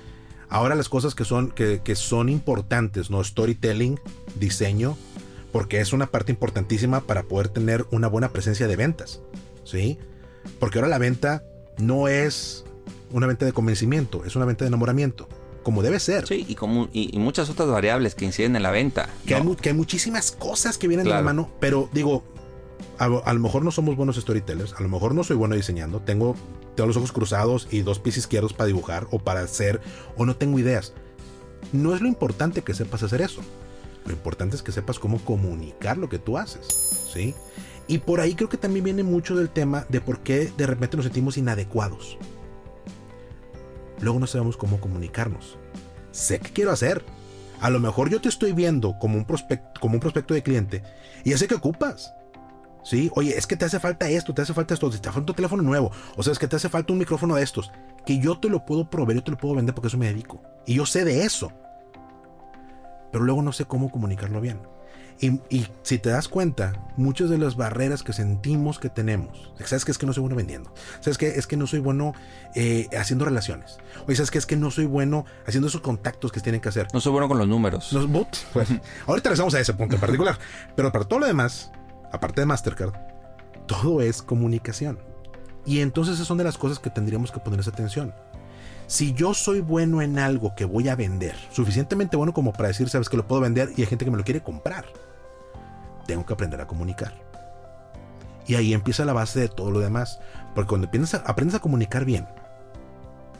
Ahora 0.48 0.74
las 0.74 0.88
cosas 0.88 1.14
que 1.14 1.24
son, 1.24 1.52
que, 1.52 1.80
que 1.82 1.94
son 1.94 2.28
importantes, 2.28 3.08
¿no? 3.08 3.22
Storytelling, 3.22 3.98
diseño, 4.38 4.96
porque 5.52 5.80
es 5.80 5.92
una 5.92 6.10
parte 6.10 6.32
importantísima 6.32 7.00
para 7.02 7.24
poder 7.24 7.48
tener 7.48 7.86
una 7.90 8.08
buena 8.08 8.30
presencia 8.30 8.66
de 8.66 8.76
ventas. 8.76 9.20
¿Sí? 9.64 9.98
Porque 10.58 10.78
ahora 10.78 10.88
la 10.88 10.98
venta 10.98 11.44
no 11.78 12.08
es 12.08 12.64
una 13.10 13.26
venta 13.26 13.44
de 13.44 13.52
convencimiento, 13.52 14.24
es 14.24 14.36
una 14.36 14.44
venta 14.44 14.64
de 14.64 14.68
enamoramiento 14.68 15.28
como 15.62 15.82
debe 15.82 16.00
ser. 16.00 16.26
Sí, 16.26 16.46
y, 16.48 16.54
como, 16.54 16.88
y, 16.92 17.18
muchas 17.18 17.50
otras 17.50 17.68
variables 17.68 18.14
que 18.14 18.24
inciden 18.24 18.56
en 18.56 18.62
la 18.62 18.70
venta. 18.70 19.10
Que, 19.26 19.34
hay, 19.34 19.56
que 19.56 19.68
hay, 19.68 19.74
muchísimas 19.74 20.32
cosas 20.32 20.78
que 20.78 20.88
vienen 20.88 21.04
de 21.04 21.10
la 21.10 21.20
mano, 21.20 21.50
pero 21.60 21.90
digo, 21.92 22.24
a, 22.98 23.08
lo 23.08 23.40
mejor 23.40 23.64
no 23.64 23.70
somos 23.70 23.96
buenos 23.96 24.16
storytellers, 24.16 24.74
a 24.74 24.82
lo 24.82 24.88
mejor 24.88 25.14
no 25.14 25.24
soy 25.24 25.36
bueno 25.36 25.54
diseñando, 25.54 26.00
tengo, 26.00 26.36
tengo 26.74 26.88
los 26.88 26.96
ojos 26.96 27.12
cruzados 27.12 27.68
y 27.70 27.80
dos 27.80 27.98
pies 27.98 28.16
izquierdos 28.16 28.52
para 28.52 28.66
dibujar 28.66 29.06
o 29.10 29.18
para 29.18 29.40
hacer, 29.40 29.80
o 30.16 30.26
no 30.26 30.36
tengo 30.36 30.58
ideas. 30.58 30.92
No 31.72 31.94
es 31.94 32.00
lo 32.00 32.08
importante 32.08 32.62
que 32.62 32.74
sepas 32.74 33.02
hacer 33.02 33.20
eso. 33.22 33.42
Lo 34.06 34.12
importante 34.12 34.56
es 34.56 34.62
que 34.62 34.72
sepas 34.72 34.98
cómo 34.98 35.18
comunicar 35.24 35.98
lo 35.98 36.08
que 36.08 36.18
tú 36.18 36.38
haces, 36.38 36.66
¿sí? 37.12 37.34
Y 37.86 37.98
por 37.98 38.20
ahí 38.20 38.34
creo 38.34 38.48
que 38.48 38.56
también 38.56 38.84
viene 38.84 39.02
mucho 39.02 39.36
del 39.36 39.50
tema 39.50 39.84
de 39.88 40.00
por 40.00 40.20
qué 40.20 40.52
de 40.56 40.66
repente 40.66 40.96
nos 40.96 41.04
sentimos 41.04 41.36
inadecuados 41.36 42.18
luego 44.00 44.18
no 44.18 44.26
sabemos 44.26 44.56
cómo 44.56 44.80
comunicarnos. 44.80 45.58
Sé 46.12 46.40
qué 46.40 46.50
quiero 46.50 46.70
hacer. 46.70 47.04
A 47.60 47.70
lo 47.70 47.78
mejor 47.78 48.08
yo 48.08 48.20
te 48.20 48.28
estoy 48.28 48.52
viendo 48.52 48.98
como 48.98 49.16
un, 49.16 49.24
prospecto, 49.24 49.80
como 49.80 49.94
un 49.94 50.00
prospecto 50.00 50.34
de 50.34 50.42
cliente 50.42 50.82
y 51.24 51.30
ya 51.30 51.38
sé 51.38 51.46
que 51.46 51.54
ocupas. 51.54 52.14
Sí, 52.82 53.10
oye, 53.14 53.36
es 53.36 53.46
que 53.46 53.56
te 53.56 53.66
hace 53.66 53.78
falta 53.78 54.08
esto, 54.08 54.32
te 54.32 54.40
hace 54.40 54.54
falta 54.54 54.72
esto, 54.72 54.88
te 54.88 54.96
hace 54.96 55.12
falta 55.12 55.32
un 55.32 55.36
teléfono 55.36 55.62
nuevo, 55.62 55.92
o 56.16 56.22
sea, 56.22 56.32
es 56.32 56.38
que 56.38 56.48
te 56.48 56.56
hace 56.56 56.70
falta 56.70 56.94
un 56.94 56.98
micrófono 56.98 57.34
de 57.36 57.42
estos, 57.42 57.70
que 58.06 58.18
yo 58.18 58.40
te 58.40 58.48
lo 58.48 58.64
puedo 58.64 58.88
proveer, 58.88 59.18
yo 59.18 59.24
te 59.24 59.30
lo 59.32 59.36
puedo 59.36 59.56
vender 59.56 59.74
porque 59.74 59.88
eso 59.88 59.98
me 59.98 60.06
dedico. 60.06 60.40
Y 60.66 60.76
yo 60.76 60.86
sé 60.86 61.04
de 61.04 61.24
eso. 61.24 61.52
Pero 63.12 63.24
luego 63.24 63.42
no 63.42 63.52
sé 63.52 63.64
cómo 63.64 63.90
comunicarlo 63.90 64.40
bien. 64.40 64.60
Y, 65.20 65.66
si 65.82 65.98
te 65.98 66.08
das 66.08 66.28
cuenta, 66.28 66.72
muchas 66.96 67.28
de 67.28 67.36
las 67.36 67.54
barreras 67.54 68.02
que 68.02 68.14
sentimos 68.14 68.78
que 68.78 68.88
tenemos, 68.88 69.52
¿sabes 69.62 69.84
que 69.84 69.90
es 69.90 69.98
que 69.98 70.06
no 70.06 70.14
soy 70.14 70.22
bueno 70.22 70.36
vendiendo? 70.36 70.72
¿Sabes 71.00 71.18
que 71.18 71.28
es 71.28 71.46
que 71.46 71.58
no 71.58 71.66
soy 71.66 71.80
bueno 71.80 72.14
eh, 72.54 72.88
haciendo 72.98 73.26
relaciones? 73.26 73.78
Oye, 74.06 74.16
¿sabes 74.16 74.30
que 74.30 74.38
es 74.38 74.46
que 74.46 74.56
no 74.56 74.70
soy 74.70 74.86
bueno 74.86 75.26
haciendo 75.46 75.68
esos 75.68 75.82
contactos 75.82 76.32
que 76.32 76.40
tienen 76.40 76.62
que 76.62 76.70
hacer? 76.70 76.88
No 76.94 77.02
soy 77.02 77.12
bueno 77.12 77.28
con 77.28 77.36
los 77.36 77.46
números. 77.46 77.92
Los 77.92 78.10
bots. 78.10 78.46
Pues, 78.54 78.70
ahorita 79.06 79.28
regresamos 79.28 79.52
a 79.54 79.60
ese 79.60 79.74
punto 79.74 79.96
en 79.96 80.00
particular. 80.00 80.38
Pero 80.74 80.90
para 80.90 81.04
todo 81.04 81.18
lo 81.18 81.26
demás, 81.26 81.70
aparte 82.12 82.40
de 82.40 82.46
Mastercard, 82.46 82.94
todo 83.66 84.00
es 84.00 84.22
comunicación. 84.22 84.98
Y 85.66 85.80
entonces 85.80 86.14
esas 86.14 86.26
son 86.26 86.38
de 86.38 86.44
las 86.44 86.56
cosas 86.56 86.78
que 86.78 86.88
tendríamos 86.88 87.30
que 87.30 87.40
ponerles 87.40 87.68
atención. 87.68 88.14
Si 88.90 89.14
yo 89.14 89.34
soy 89.34 89.60
bueno 89.60 90.02
en 90.02 90.18
algo 90.18 90.54
que 90.56 90.64
voy 90.64 90.88
a 90.88 90.96
vender, 90.96 91.36
suficientemente 91.52 92.16
bueno 92.16 92.34
como 92.34 92.52
para 92.52 92.68
decir, 92.68 92.88
sabes 92.88 93.08
que 93.08 93.16
lo 93.16 93.26
puedo 93.26 93.40
vender 93.40 93.70
y 93.76 93.82
hay 93.82 93.86
gente 93.86 94.04
que 94.04 94.10
me 94.10 94.16
lo 94.18 94.24
quiere 94.24 94.42
comprar 94.42 94.84
tengo 96.10 96.26
que 96.26 96.32
aprender 96.32 96.60
a 96.60 96.66
comunicar. 96.66 97.14
Y 98.48 98.56
ahí 98.56 98.74
empieza 98.74 99.04
la 99.04 99.12
base 99.12 99.38
de 99.38 99.48
todo 99.48 99.70
lo 99.70 99.78
demás. 99.78 100.18
Porque 100.56 100.68
cuando 100.68 100.88
aprendes 100.88 101.14
a, 101.14 101.18
aprendes 101.18 101.54
a 101.54 101.60
comunicar 101.60 102.04
bien, 102.04 102.26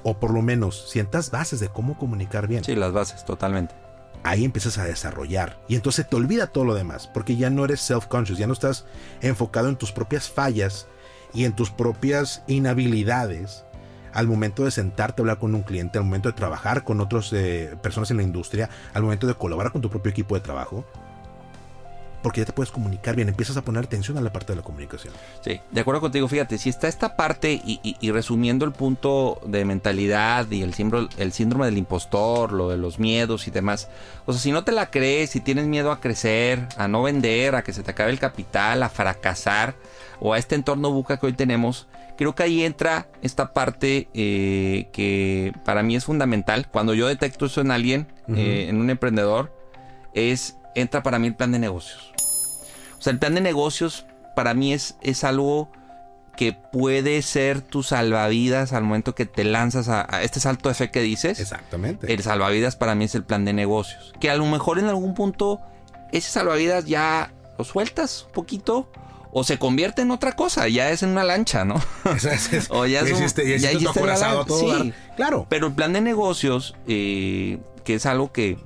o 0.05 0.21
por 0.21 0.33
lo 0.33 0.41
menos 0.41 0.89
sientas 0.89 1.33
bases 1.33 1.59
de 1.59 1.69
cómo 1.69 1.99
comunicar 1.99 2.47
bien. 2.47 2.63
Sí, 2.63 2.77
las 2.77 2.93
bases, 2.93 3.25
totalmente. 3.25 3.75
Ahí 4.23 4.45
empiezas 4.45 4.79
a 4.79 4.85
desarrollar. 4.85 5.59
Y 5.67 5.75
entonces 5.75 6.09
te 6.09 6.15
olvida 6.15 6.47
todo 6.47 6.65
lo 6.65 6.75
demás. 6.75 7.09
Porque 7.13 7.35
ya 7.35 7.51
no 7.51 7.65
eres 7.65 7.81
self-conscious, 7.81 8.39
ya 8.39 8.47
no 8.47 8.53
estás 8.53 8.85
enfocado 9.21 9.69
en 9.69 9.75
tus 9.75 9.91
propias 9.91 10.31
fallas 10.31 10.87
y 11.35 11.45
en 11.45 11.57
tus 11.57 11.71
propias 11.71 12.45
inhabilidades 12.47 13.65
al 14.13 14.27
momento 14.27 14.65
de 14.65 14.71
sentarte 14.71 15.21
a 15.21 15.23
hablar 15.23 15.39
con 15.39 15.55
un 15.55 15.63
cliente, 15.63 15.99
al 15.99 16.05
momento 16.05 16.29
de 16.29 16.35
trabajar 16.35 16.85
con 16.85 17.01
otras 17.01 17.33
eh, 17.33 17.77
personas 17.83 18.11
en 18.11 18.19
la 18.19 18.23
industria, 18.23 18.69
al 18.95 19.03
momento 19.03 19.27
de 19.27 19.35
colaborar 19.35 19.73
con 19.73 19.81
tu 19.81 19.91
propio 19.91 20.11
equipo 20.11 20.35
de 20.35 20.41
trabajo 20.41 20.85
porque 22.23 22.41
ya 22.41 22.45
te 22.45 22.53
puedes 22.53 22.71
comunicar 22.71 23.17
bien, 23.17 23.29
empiezas 23.29 23.57
a 23.57 23.63
poner 23.63 23.85
atención 23.85 24.19
a 24.19 24.21
la 24.21 24.33
parte 24.33 24.53
de 24.53 24.57
la 24.57 24.63
comunicación. 24.63 25.13
Sí, 25.41 25.61
de 25.71 25.81
acuerdo 25.81 26.01
contigo, 26.01 26.29
fíjate, 26.29 26.59
si 26.59 26.69
está 26.69 26.89
esta 26.89 27.17
parte 27.17 27.61
y, 27.65 28.11
resumiendo 28.11 28.65
el 28.65 28.73
punto 28.73 29.41
de 29.47 29.65
mentalidad 29.65 30.51
y 30.51 30.63
el 30.63 30.75
síndrome, 30.75 31.09
el 31.17 31.33
síndrome 31.33 31.67
del 31.67 31.79
impostor, 31.79 32.53
lo 32.53 32.69
de 32.69 32.77
los 32.77 32.99
miedos 32.99 33.49
y 33.49 33.51
demás, 33.51 33.89
o 34.27 34.33
sea, 34.33 34.41
si 34.41 34.53
no 34.53 34.65
te 34.65 34.73
la 34.73 34.91
crees, 34.91 35.31
si 35.31 35.41
tienes 35.41 35.67
miedo 35.67 35.93
a 35.93 36.01
crecer, 36.01 36.67
a 36.77 36.89
no 36.89 37.03
vender, 37.03 37.55
a 37.55 37.63
que 37.63 37.73
se 37.73 37.83
te 37.83 37.91
acabe 37.91 38.11
el 38.11 38.19
capital, 38.19 38.83
a 38.83 38.89
fracasar 38.89 39.75
o 40.21 40.35
a 40.35 40.39
este 40.39 40.55
entorno 40.55 40.91
buca 40.91 41.19
que 41.19 41.27
hoy 41.27 41.33
tenemos, 41.33 41.87
creo 42.21 42.35
que 42.35 42.43
ahí 42.43 42.65
entra 42.65 43.09
esta 43.23 43.55
parte 43.55 44.11
eh, 44.13 44.89
que 44.93 45.55
para 45.65 45.83
mí 45.83 45.97
es 45.97 46.05
fundamental. 46.05 46.69
Cuando 46.71 46.93
yo 46.93 47.09
detecto 47.09 47.47
eso 47.47 47.63
en 47.63 47.71
alguien, 47.71 48.09
eh, 48.37 48.67
en 48.69 48.79
un 48.79 48.91
emprendedor, 48.91 49.51
es 50.13 50.59
entra 50.75 51.03
para 51.03 51.19
mí 51.19 51.29
el 51.29 51.35
plan 51.35 51.51
de 51.51 51.59
negocios. 51.59 52.13
O 52.99 53.01
sea, 53.01 53.15
el 53.15 53.19
plan 53.19 53.35
de 53.35 53.41
negocios 53.41 54.05
para 54.37 54.53
mí 54.53 54.75
es, 54.75 54.99
es 55.01 55.25
algo 55.25 55.73
que 56.37 56.53
puede 56.53 57.23
ser 57.23 57.63
tu 57.63 57.83
salvavidas 57.83 58.75
al 58.75 58.83
momento 58.83 59.15
que 59.15 59.25
te 59.25 59.45
lanzas 59.45 59.89
a, 59.89 60.05
este 60.23 60.41
salto 60.41 60.69
de 60.69 60.75
fe 60.75 60.91
que 60.91 61.01
dices. 61.01 61.41
Exactamente. 61.41 62.13
El 62.13 62.23
salvavidas 62.23 62.77
para 62.77 62.95
mí 62.95 63.07
es 63.07 63.15
el 63.15 63.25
plan 63.25 63.47
de 63.47 63.55
negocios. 63.55 64.13
Que 64.21 64.29
a 64.29 64.37
lo 64.37 64.45
mejor 64.45 64.79
en 64.79 64.89
algún 64.89 65.15
punto 65.15 65.63
ese 66.13 66.31
salvavidas 66.31 66.85
ya 66.85 67.33
lo 67.57 67.65
sueltas 67.65 68.25
un 68.27 68.33
poquito 68.33 68.93
o 69.33 69.45
se 69.45 69.59
convierte 69.59 70.03
en 70.03 70.11
otra 70.11 70.33
cosa, 70.33 70.69
ya 70.69 70.91
es 70.91 71.03
en 71.03 71.11
una 71.11 71.25
lancha, 71.25 71.65
¿no? 71.65 71.75
o 72.71 72.87
ya 72.87 73.01
es 73.01 73.13
un, 73.13 73.59
ya, 73.59 73.73
ya 73.73 73.93
todo 73.93 74.59
sí. 74.59 74.93
Claro. 75.17 75.47
Pero 75.49 75.69
el 75.69 75.75
plan 75.75 75.93
de 75.93 76.01
negocios, 76.01 76.75
eh, 76.87 77.59
que 77.85 77.95
es 77.95 78.07
algo 78.07 78.33
que 78.33 78.59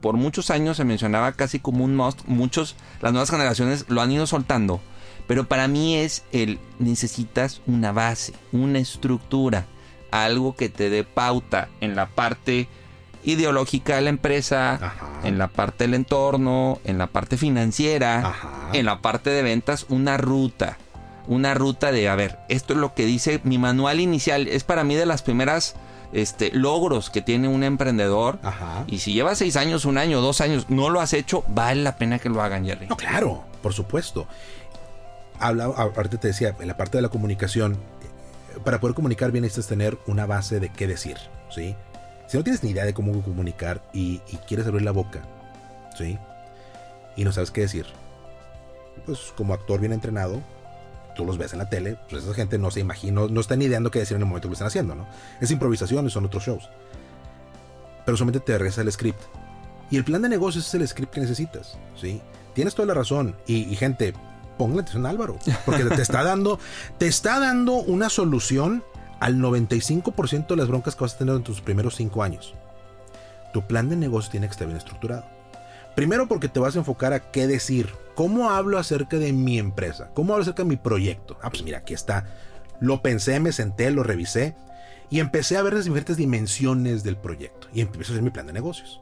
por 0.00 0.16
muchos 0.16 0.50
años 0.50 0.76
se 0.76 0.84
mencionaba 0.84 1.32
casi 1.32 1.60
como 1.60 1.84
un 1.84 1.94
must, 1.94 2.22
muchos, 2.26 2.76
las 3.00 3.12
nuevas 3.12 3.30
generaciones 3.30 3.84
lo 3.88 4.00
han 4.00 4.10
ido 4.10 4.26
soltando. 4.26 4.80
Pero 5.26 5.46
para 5.46 5.68
mí 5.68 5.96
es 5.96 6.24
el 6.32 6.58
necesitas 6.78 7.60
una 7.66 7.92
base, 7.92 8.32
una 8.52 8.80
estructura, 8.80 9.66
algo 10.10 10.56
que 10.56 10.68
te 10.68 10.90
dé 10.90 11.04
pauta 11.04 11.68
en 11.80 11.94
la 11.94 12.06
parte 12.06 12.68
ideológica 13.24 13.96
de 13.96 14.02
la 14.02 14.10
empresa, 14.10 14.94
en 15.24 15.38
la 15.38 15.48
parte 15.48 15.84
del 15.84 15.94
entorno, 15.94 16.78
en 16.84 16.98
la 16.98 17.06
parte 17.06 17.36
financiera, 17.36 18.34
en 18.72 18.86
la 18.86 19.00
parte 19.00 19.30
de 19.30 19.42
ventas, 19.42 19.86
una 19.88 20.16
ruta. 20.16 20.78
Una 21.26 21.54
ruta 21.54 21.92
de, 21.92 22.08
a 22.08 22.16
ver, 22.16 22.38
esto 22.48 22.72
es 22.72 22.78
lo 22.80 22.94
que 22.94 23.06
dice 23.06 23.40
mi 23.44 23.58
manual 23.58 24.00
inicial. 24.00 24.48
Es 24.48 24.64
para 24.64 24.82
mí 24.82 24.96
de 24.96 25.06
las 25.06 25.22
primeras 25.22 25.76
este, 26.12 26.50
logros 26.52 27.08
que 27.08 27.20
tiene 27.20 27.46
un 27.46 27.62
emprendedor. 27.62 28.40
Y 28.88 28.98
si 28.98 29.12
lleva 29.12 29.34
seis 29.36 29.56
años, 29.56 29.84
un 29.84 29.98
año, 29.98 30.20
dos 30.20 30.40
años, 30.40 30.66
no 30.70 30.90
lo 30.90 31.00
has 31.00 31.12
hecho, 31.12 31.44
vale 31.46 31.82
la 31.82 31.96
pena 31.96 32.18
que 32.18 32.28
lo 32.28 32.42
hagan, 32.42 32.64
Jerry. 32.64 32.86
No, 32.88 32.96
claro, 32.96 33.44
por 33.62 33.74
supuesto 33.74 34.26
habla, 35.40 35.64
ahorita 35.64 36.18
te 36.18 36.28
decía, 36.28 36.54
en 36.60 36.68
la 36.68 36.76
parte 36.76 36.98
de 36.98 37.02
la 37.02 37.08
comunicación, 37.08 37.78
para 38.64 38.78
poder 38.78 38.94
comunicar 38.94 39.32
bien 39.32 39.42
necesitas 39.42 39.68
tener 39.68 39.98
una 40.06 40.26
base 40.26 40.60
de 40.60 40.68
qué 40.68 40.86
decir, 40.86 41.16
¿sí? 41.50 41.74
Si 42.30 42.36
no 42.36 42.44
tienes 42.44 42.62
ni 42.62 42.70
idea 42.70 42.84
de 42.84 42.94
cómo 42.94 43.20
comunicar 43.24 43.82
y, 43.92 44.18
quieres 44.46 44.64
abrir 44.64 44.82
la 44.82 44.92
boca, 44.92 45.20
¿sí? 45.98 46.16
Y 47.16 47.24
no 47.24 47.32
sabes 47.32 47.50
qué 47.50 47.62
decir, 47.62 47.86
pues 49.04 49.32
como 49.36 49.52
actor 49.52 49.80
bien 49.80 49.92
entrenado, 49.92 50.40
tú 51.16 51.24
los 51.24 51.38
ves 51.38 51.54
en 51.54 51.58
la 51.58 51.68
tele, 51.68 51.98
pues 52.08 52.22
esa 52.22 52.32
gente 52.32 52.56
no 52.56 52.70
se 52.70 52.78
imagina, 52.78 53.22
no, 53.28 53.40
está 53.40 53.56
ni 53.56 53.64
ideando 53.64 53.90
qué 53.90 53.98
decir 53.98 54.14
en 54.14 54.22
el 54.22 54.28
momento 54.28 54.46
que 54.46 54.50
lo 54.50 54.52
están 54.52 54.68
haciendo, 54.68 54.94
¿no? 54.94 55.08
Es 55.40 55.50
improvisación 55.50 56.06
y 56.06 56.10
son 56.10 56.24
otros 56.24 56.44
shows. 56.44 56.68
Pero 58.06 58.16
solamente 58.16 58.38
te 58.38 58.56
regresa 58.56 58.82
el 58.82 58.92
script. 58.92 59.20
Y 59.90 59.96
el 59.96 60.04
plan 60.04 60.22
de 60.22 60.28
negocios 60.28 60.68
es 60.68 60.74
el 60.74 60.86
script 60.86 61.12
que 61.12 61.22
necesitas, 61.22 61.78
¿sí? 62.00 62.22
Tienes 62.54 62.76
toda 62.76 62.86
la 62.86 62.94
razón. 62.94 63.34
y 63.48 63.74
gente, 63.74 64.14
ponle 64.56 64.82
atención 64.82 65.06
Álvaro, 65.06 65.36
porque 65.66 65.84
te 65.84 66.02
está 66.02 66.22
dando, 66.22 66.60
te 66.98 67.08
está 67.08 67.40
dando 67.40 67.72
una 67.72 68.08
solución 68.08 68.84
al 69.20 69.36
95% 69.36 70.48
de 70.48 70.56
las 70.56 70.68
broncas 70.68 70.96
que 70.96 71.04
vas 71.04 71.14
a 71.14 71.18
tener 71.18 71.36
en 71.36 71.42
tus 71.42 71.60
primeros 71.60 71.94
5 71.96 72.22
años. 72.22 72.54
Tu 73.52 73.66
plan 73.66 73.88
de 73.88 73.96
negocio 73.96 74.30
tiene 74.30 74.46
que 74.46 74.52
estar 74.52 74.66
bien 74.66 74.78
estructurado. 74.78 75.24
Primero 75.94 76.26
porque 76.26 76.48
te 76.48 76.60
vas 76.60 76.76
a 76.76 76.78
enfocar 76.78 77.12
a 77.12 77.30
qué 77.30 77.46
decir, 77.46 77.90
cómo 78.14 78.50
hablo 78.50 78.78
acerca 78.78 79.18
de 79.18 79.32
mi 79.32 79.58
empresa, 79.58 80.10
cómo 80.14 80.32
hablo 80.32 80.42
acerca 80.42 80.62
de 80.62 80.68
mi 80.68 80.76
proyecto. 80.76 81.38
Ah, 81.42 81.50
pues 81.50 81.62
mira, 81.62 81.78
aquí 81.78 81.94
está. 81.94 82.26
Lo 82.80 83.02
pensé, 83.02 83.40
me 83.40 83.52
senté, 83.52 83.90
lo 83.90 84.02
revisé 84.02 84.56
y 85.10 85.20
empecé 85.20 85.56
a 85.56 85.62
ver 85.62 85.74
las 85.74 85.84
diferentes 85.84 86.16
dimensiones 86.16 87.02
del 87.02 87.16
proyecto 87.16 87.68
y 87.74 87.80
empecé 87.80 88.12
a 88.12 88.14
hacer 88.14 88.22
mi 88.22 88.30
plan 88.30 88.46
de 88.46 88.52
negocios. 88.52 89.00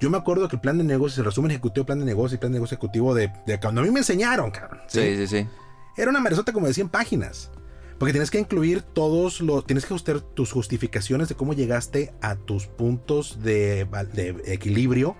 Yo 0.00 0.10
me 0.10 0.16
acuerdo 0.16 0.48
que 0.48 0.56
el 0.56 0.60
plan 0.60 0.78
de 0.78 0.84
negocios, 0.84 1.18
el 1.18 1.24
resumen 1.24 1.50
ejecutivo, 1.50 1.86
plan 1.86 1.98
de 1.98 2.04
negocios 2.04 2.34
y 2.34 2.38
plan 2.38 2.52
de 2.52 2.56
negocio 2.56 2.74
ejecutivo 2.76 3.14
de, 3.14 3.30
cuando 3.60 3.80
a 3.80 3.84
mí 3.84 3.90
me 3.90 4.00
enseñaron, 4.00 4.50
cabrón. 4.50 4.80
¿sí? 4.86 5.16
sí, 5.16 5.26
sí, 5.26 5.48
Era 5.96 6.10
una 6.10 6.20
meresota 6.20 6.52
como 6.52 6.66
de 6.66 6.74
100 6.74 6.88
páginas. 6.88 7.50
Porque 7.98 8.12
tienes 8.12 8.30
que 8.30 8.38
incluir 8.38 8.82
todos 8.82 9.40
los. 9.40 9.66
Tienes 9.66 9.84
que 9.84 9.94
ajustar 9.94 10.20
tus 10.20 10.52
justificaciones 10.52 11.28
de 11.28 11.34
cómo 11.34 11.52
llegaste 11.52 12.12
a 12.20 12.36
tus 12.36 12.66
puntos 12.66 13.42
de, 13.42 13.86
de 14.12 14.42
equilibrio 14.46 15.16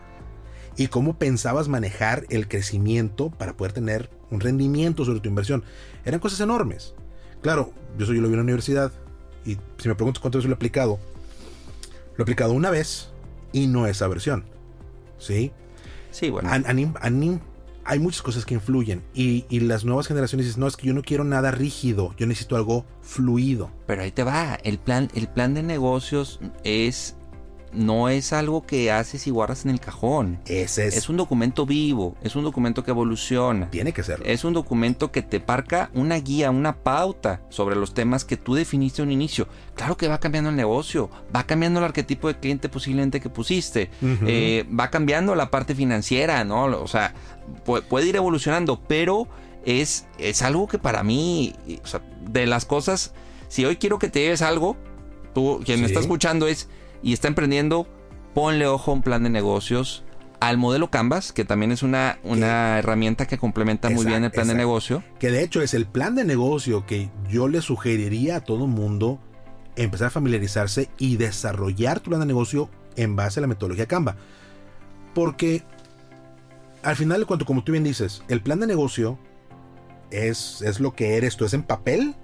y 0.77 0.89
cómo 0.89 1.19
pensabas 1.19 1.69
manejar 1.69 2.27
el 2.31 2.49
crecimiento 2.49 3.31
para 3.31 3.57
poder 3.57 3.73
tener 3.73 4.11
un 4.31 4.41
rendimiento 4.41 5.05
sobre 5.05 5.21
tu 5.21 5.29
inversión. 5.29 5.63
Eran 6.05 6.21
cosas 6.21 6.41
enormes. 6.41 6.95
Claro, 7.43 7.73
yo 7.97 8.07
soy 8.07 8.17
yo 8.17 8.23
lo 8.23 8.29
vi 8.29 8.35
en 8.35 8.39
la 8.39 8.45
universidad 8.45 8.93
y 9.45 9.59
si 9.79 9.89
me 9.89 9.95
preguntas 9.95 10.21
cuánto 10.21 10.39
veces 10.39 10.49
lo 10.49 10.55
he 10.55 10.57
aplicado, 10.57 10.99
lo 12.17 12.23
he 12.23 12.23
aplicado 12.23 12.53
una 12.53 12.71
vez 12.71 13.11
y 13.53 13.67
no 13.67 13.87
esa 13.87 14.09
versión. 14.09 14.45
¿sí? 15.19 15.53
Sí, 16.11 16.31
bueno. 16.31 16.51
Hay 17.85 17.99
muchas 17.99 18.23
cosas 18.23 18.45
que 18.45 18.55
influyen 18.55 19.03
y, 19.15 19.45
y, 19.49 19.61
las 19.61 19.85
nuevas 19.85 20.07
generaciones 20.07 20.47
dicen, 20.47 20.61
no, 20.61 20.67
es 20.67 20.77
que 20.77 20.87
yo 20.87 20.95
no 20.95 21.03
quiero 21.03 21.25
nada 21.25 21.51
rígido, 21.51 22.15
yo 22.17 22.27
necesito 22.27 22.57
algo 22.57 22.85
fluido. 23.03 23.71
Pero 23.87 24.03
ahí 24.03 24.11
te 24.11 24.25
va, 24.25 24.55
el 24.65 24.79
plan, 24.79 25.11
el 25.15 25.29
plan 25.29 25.55
de 25.55 25.63
negocios 25.63 26.41
es 26.65 27.17
no 27.75 28.09
es 28.09 28.33
algo 28.33 28.67
que 28.67 28.91
haces 28.91 29.27
y 29.27 29.31
guardas 29.31 29.65
en 29.65 29.71
el 29.71 29.81
cajón. 29.81 30.41
es. 30.47 30.79
Es 30.97 31.09
un 31.09 31.17
documento 31.17 31.67
vivo, 31.67 32.17
es 32.23 32.37
un 32.37 32.45
documento 32.45 32.85
que 32.85 32.91
evoluciona. 32.91 33.71
Tiene 33.71 33.93
que 33.93 34.03
ser. 34.03 34.23
Es 34.25 34.45
un 34.45 34.53
documento 34.53 35.11
que 35.11 35.23
te 35.23 35.41
parca 35.41 35.91
una 35.95 36.17
guía, 36.17 36.51
una 36.51 36.77
pauta 36.77 37.41
sobre 37.49 37.77
los 37.77 37.95
temas 37.95 38.25
que 38.25 38.37
tú 38.37 38.55
definiste 38.55 39.03
a 39.03 39.05
un 39.05 39.13
inicio. 39.13 39.49
Claro 39.75 39.97
que 39.97 40.09
va 40.09 40.19
cambiando 40.21 40.51
el 40.51 40.57
negocio, 40.57 41.11
va 41.35 41.45
cambiando 41.45 41.81
el 41.81 41.85
arquetipo 41.85 42.29
de 42.29 42.39
cliente 42.39 42.69
posiblemente 42.69 43.21
que 43.21 43.29
pusiste, 43.29 43.91
eh, 44.03 44.65
va 44.69 44.91
cambiando 44.91 45.35
la 45.35 45.51
parte 45.51 45.75
financiera, 45.75 46.45
¿no? 46.45 46.65
O 46.65 46.89
sea, 46.89 47.15
puede, 47.65 48.07
ir 48.07 48.17
evolucionando, 48.17 48.81
pero 48.87 49.29
es, 49.65 50.07
es 50.19 50.43
algo 50.43 50.69
que 50.69 50.79
para 50.79 51.03
mí, 51.03 51.55
o 51.83 51.87
sea, 51.87 52.01
de 52.31 52.47
las 52.47 52.65
cosas, 52.65 53.13
si 53.49 53.65
hoy 53.65 53.77
quiero 53.77 53.99
que 53.99 54.09
te 54.09 54.21
lleves 54.21 54.43
algo, 54.43 54.77
tú, 55.35 55.61
quien 55.65 55.81
me 55.81 55.87
está 55.87 56.01
escuchando 56.01 56.47
es 56.47 56.69
y 57.05 57.13
está 57.13 57.29
emprendiendo, 57.29 57.87
ponle 58.33 58.67
ojo 58.67 58.91
a 58.91 58.95
un 58.95 59.03
plan 59.03 59.23
de 59.23 59.31
negocios, 59.31 60.03
al 60.41 60.57
modelo 60.57 60.91
Canvas, 60.91 61.33
que 61.33 61.45
también 61.45 61.71
es 61.71 61.83
una, 61.83 62.19
una 62.25 62.79
herramienta 62.79 63.27
que 63.27 63.37
complementa 63.37 63.91
muy 63.91 64.07
bien 64.07 64.25
el 64.25 64.31
plan 64.31 64.49
de 64.49 64.55
negocio. 64.55 65.05
Que 65.19 65.31
de 65.31 65.43
hecho 65.43 65.61
es 65.61 65.75
el 65.75 65.87
plan 65.87 66.15
de 66.15 66.25
negocio 66.25 66.87
que 66.87 67.11
yo 67.29 67.47
le 67.49 67.61
sugeriría 67.61 68.37
a 68.37 68.41
todo 68.41 68.67
mundo 68.67 69.21
empezar 69.77 70.09
a 70.09 70.11
familiarizarse 70.11 70.89
y 70.99 71.17
desarrollar 71.17 72.01
tu 72.01 72.09
plan 72.11 72.21
de 72.21 72.27
negocio 72.27 72.71
en 72.97 73.17
base 73.17 73.39
a 73.39 73.43
la 73.43 73.49
metodología 73.49 73.87
Canva. 73.87 74.17
Porque 75.15 75.63
al 76.83 76.97
final 76.97 77.21
de 77.21 77.27
cuanto, 77.27 77.45
como 77.45 77.65
tú 77.65 77.73
bien 77.73 77.85
dices, 77.85 78.23
el 78.29 78.41
plan 78.41 78.61
de 78.61 78.67
negocio 78.67 79.19
es, 80.11 80.63
es 80.63 80.81
lo 80.81 80.95
que 80.95 81.17
eres 81.17 81.37
tú, 81.37 81.45
es 81.45 81.53
en 81.53 81.65
papel 81.65 82.15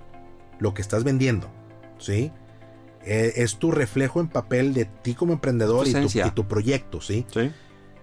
lo 0.59 0.73
que 0.73 0.81
estás 0.81 1.05
vendiendo. 1.05 1.51
¿Sí? 1.99 2.33
Eh, 3.05 3.33
es 3.37 3.57
tu 3.57 3.71
reflejo 3.71 4.21
en 4.21 4.29
papel 4.29 4.75
de 4.75 4.85
ti 4.85 5.15
como 5.15 5.33
emprendedor 5.33 5.87
y 5.89 6.31
tu, 6.35 6.47
proyecto, 6.47 7.01
¿sí? 7.01 7.25
Sí. 7.33 7.51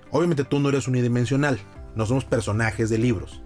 Obviamente 0.09 0.43
tú 0.43 0.59
no 0.59 0.69
eres 0.69 0.87
unidimensional, 0.87 1.59
no 1.95 2.05
somos 2.05 2.25
personajes 2.25 2.89
de 2.89 2.97
libros. 2.97 3.43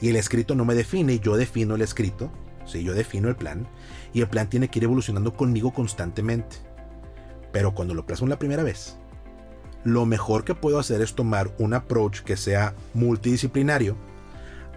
Y 0.00 0.08
el 0.10 0.16
escrito 0.16 0.54
no 0.54 0.64
me 0.64 0.74
define, 0.74 1.18
yo 1.18 1.36
defino 1.36 1.74
el 1.74 1.82
escrito, 1.82 2.30
¿sí? 2.66 2.84
Yo 2.84 2.94
defino 2.94 3.28
el 3.28 3.36
plan 3.36 3.66
y 4.12 4.20
el 4.20 4.28
plan 4.28 4.48
tiene 4.48 4.68
que 4.68 4.78
ir 4.78 4.84
evolucionando 4.84 5.34
conmigo 5.34 5.72
constantemente. 5.72 6.56
Pero 7.52 7.74
cuando 7.74 7.94
lo 7.94 8.06
plasmo 8.06 8.28
la 8.28 8.38
primera 8.38 8.62
vez, 8.62 8.98
lo 9.82 10.04
mejor 10.06 10.44
que 10.44 10.54
puedo 10.54 10.78
hacer 10.78 11.00
es 11.00 11.14
tomar 11.14 11.54
un 11.58 11.74
approach 11.74 12.20
que 12.20 12.36
sea 12.36 12.74
multidisciplinario 12.94 13.96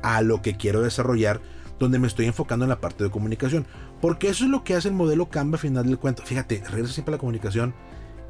a 0.01 0.21
lo 0.21 0.41
que 0.41 0.55
quiero 0.55 0.81
desarrollar 0.81 1.41
donde 1.79 1.97
me 1.97 2.07
estoy 2.07 2.25
enfocando 2.25 2.65
en 2.65 2.69
la 2.69 2.81
parte 2.81 3.03
de 3.03 3.09
comunicación. 3.09 3.65
Porque 4.01 4.29
eso 4.29 4.45
es 4.45 4.49
lo 4.49 4.63
que 4.63 4.75
hace 4.75 4.87
el 4.87 4.93
modelo 4.93 5.29
Canva 5.29 5.55
al 5.55 5.61
final 5.61 5.85
del 5.85 5.97
cuento. 5.97 6.23
Fíjate, 6.23 6.63
regreso 6.69 6.93
siempre 6.93 7.13
a 7.13 7.17
la 7.17 7.19
comunicación 7.19 7.73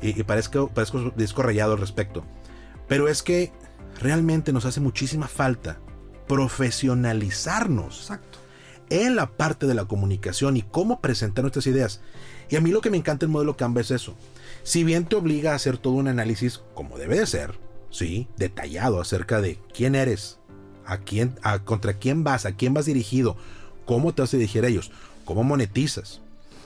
y, 0.01 0.23
parezco, 0.23 0.69
parezco 0.69 1.11
disco 1.15 1.43
rayado 1.43 1.73
al 1.73 1.79
respecto. 1.79 2.25
Pero 2.87 3.07
es 3.07 3.21
que 3.21 3.51
realmente 3.99 4.51
nos 4.51 4.65
hace 4.65 4.79
muchísima 4.79 5.27
falta 5.27 5.79
profesionalizarnos. 6.27 8.01
Exacto. 8.01 8.39
En 8.89 9.15
la 9.15 9.27
parte 9.27 9.67
de 9.67 9.75
la 9.75 9.85
comunicación 9.85 10.57
y 10.57 10.63
cómo 10.63 10.99
presentar 10.99 11.43
nuestras 11.43 11.67
ideas. 11.67 12.01
Y 12.49 12.55
a 12.55 12.61
mí 12.61 12.71
lo 12.71 12.81
que 12.81 12.89
me 12.89 12.97
encanta 12.97 13.25
el 13.25 13.31
modelo 13.31 13.55
Canva 13.55 13.81
es 13.81 13.91
eso. 13.91 14.15
Si 14.63 14.83
bien 14.83 15.05
te 15.05 15.15
obliga 15.15 15.51
a 15.51 15.55
hacer 15.55 15.77
todo 15.77 15.93
un 15.93 16.07
análisis, 16.07 16.61
como 16.73 16.97
debe 16.97 17.19
de 17.19 17.27
ser, 17.27 17.59
sí, 17.91 18.27
detallado 18.37 18.99
acerca 18.99 19.41
de 19.41 19.59
quién 19.73 19.93
eres, 19.93 20.39
a 20.85 20.97
quién, 20.97 21.35
a, 21.43 21.59
contra 21.59 21.93
quién 21.93 22.23
vas, 22.23 22.45
a 22.45 22.53
quién 22.53 22.73
vas 22.73 22.85
dirigido, 22.85 23.37
cómo 23.85 24.13
te 24.13 24.23
vas 24.23 24.33
a 24.33 24.37
dirigir 24.37 24.65
a 24.65 24.67
ellos, 24.67 24.91
cómo 25.29 25.43
monetizas. 25.43 26.21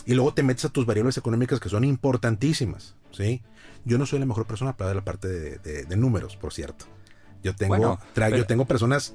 Y 0.05 0.13
luego 0.13 0.33
te 0.33 0.41
metes 0.41 0.63
a 0.63 0.69
tus 0.69 0.85
variables 0.85 1.17
económicas 1.17 1.59
que 1.59 1.67
son 1.67 1.83
importantísimas, 1.83 2.95
¿sí? 3.11 3.41
Yo 3.83 3.97
no 3.97 4.05
soy 4.05 4.19
la 4.19 4.25
mejor 4.25 4.45
persona 4.45 4.77
para 4.77 4.93
la 4.93 5.03
parte 5.03 5.27
de, 5.27 5.97
números, 5.97 6.37
por 6.37 6.53
cierto. 6.53 6.85
Yo 7.43 7.53
tengo, 7.53 7.99
yo 8.15 8.45
tengo 8.45 8.63
personas 8.63 9.13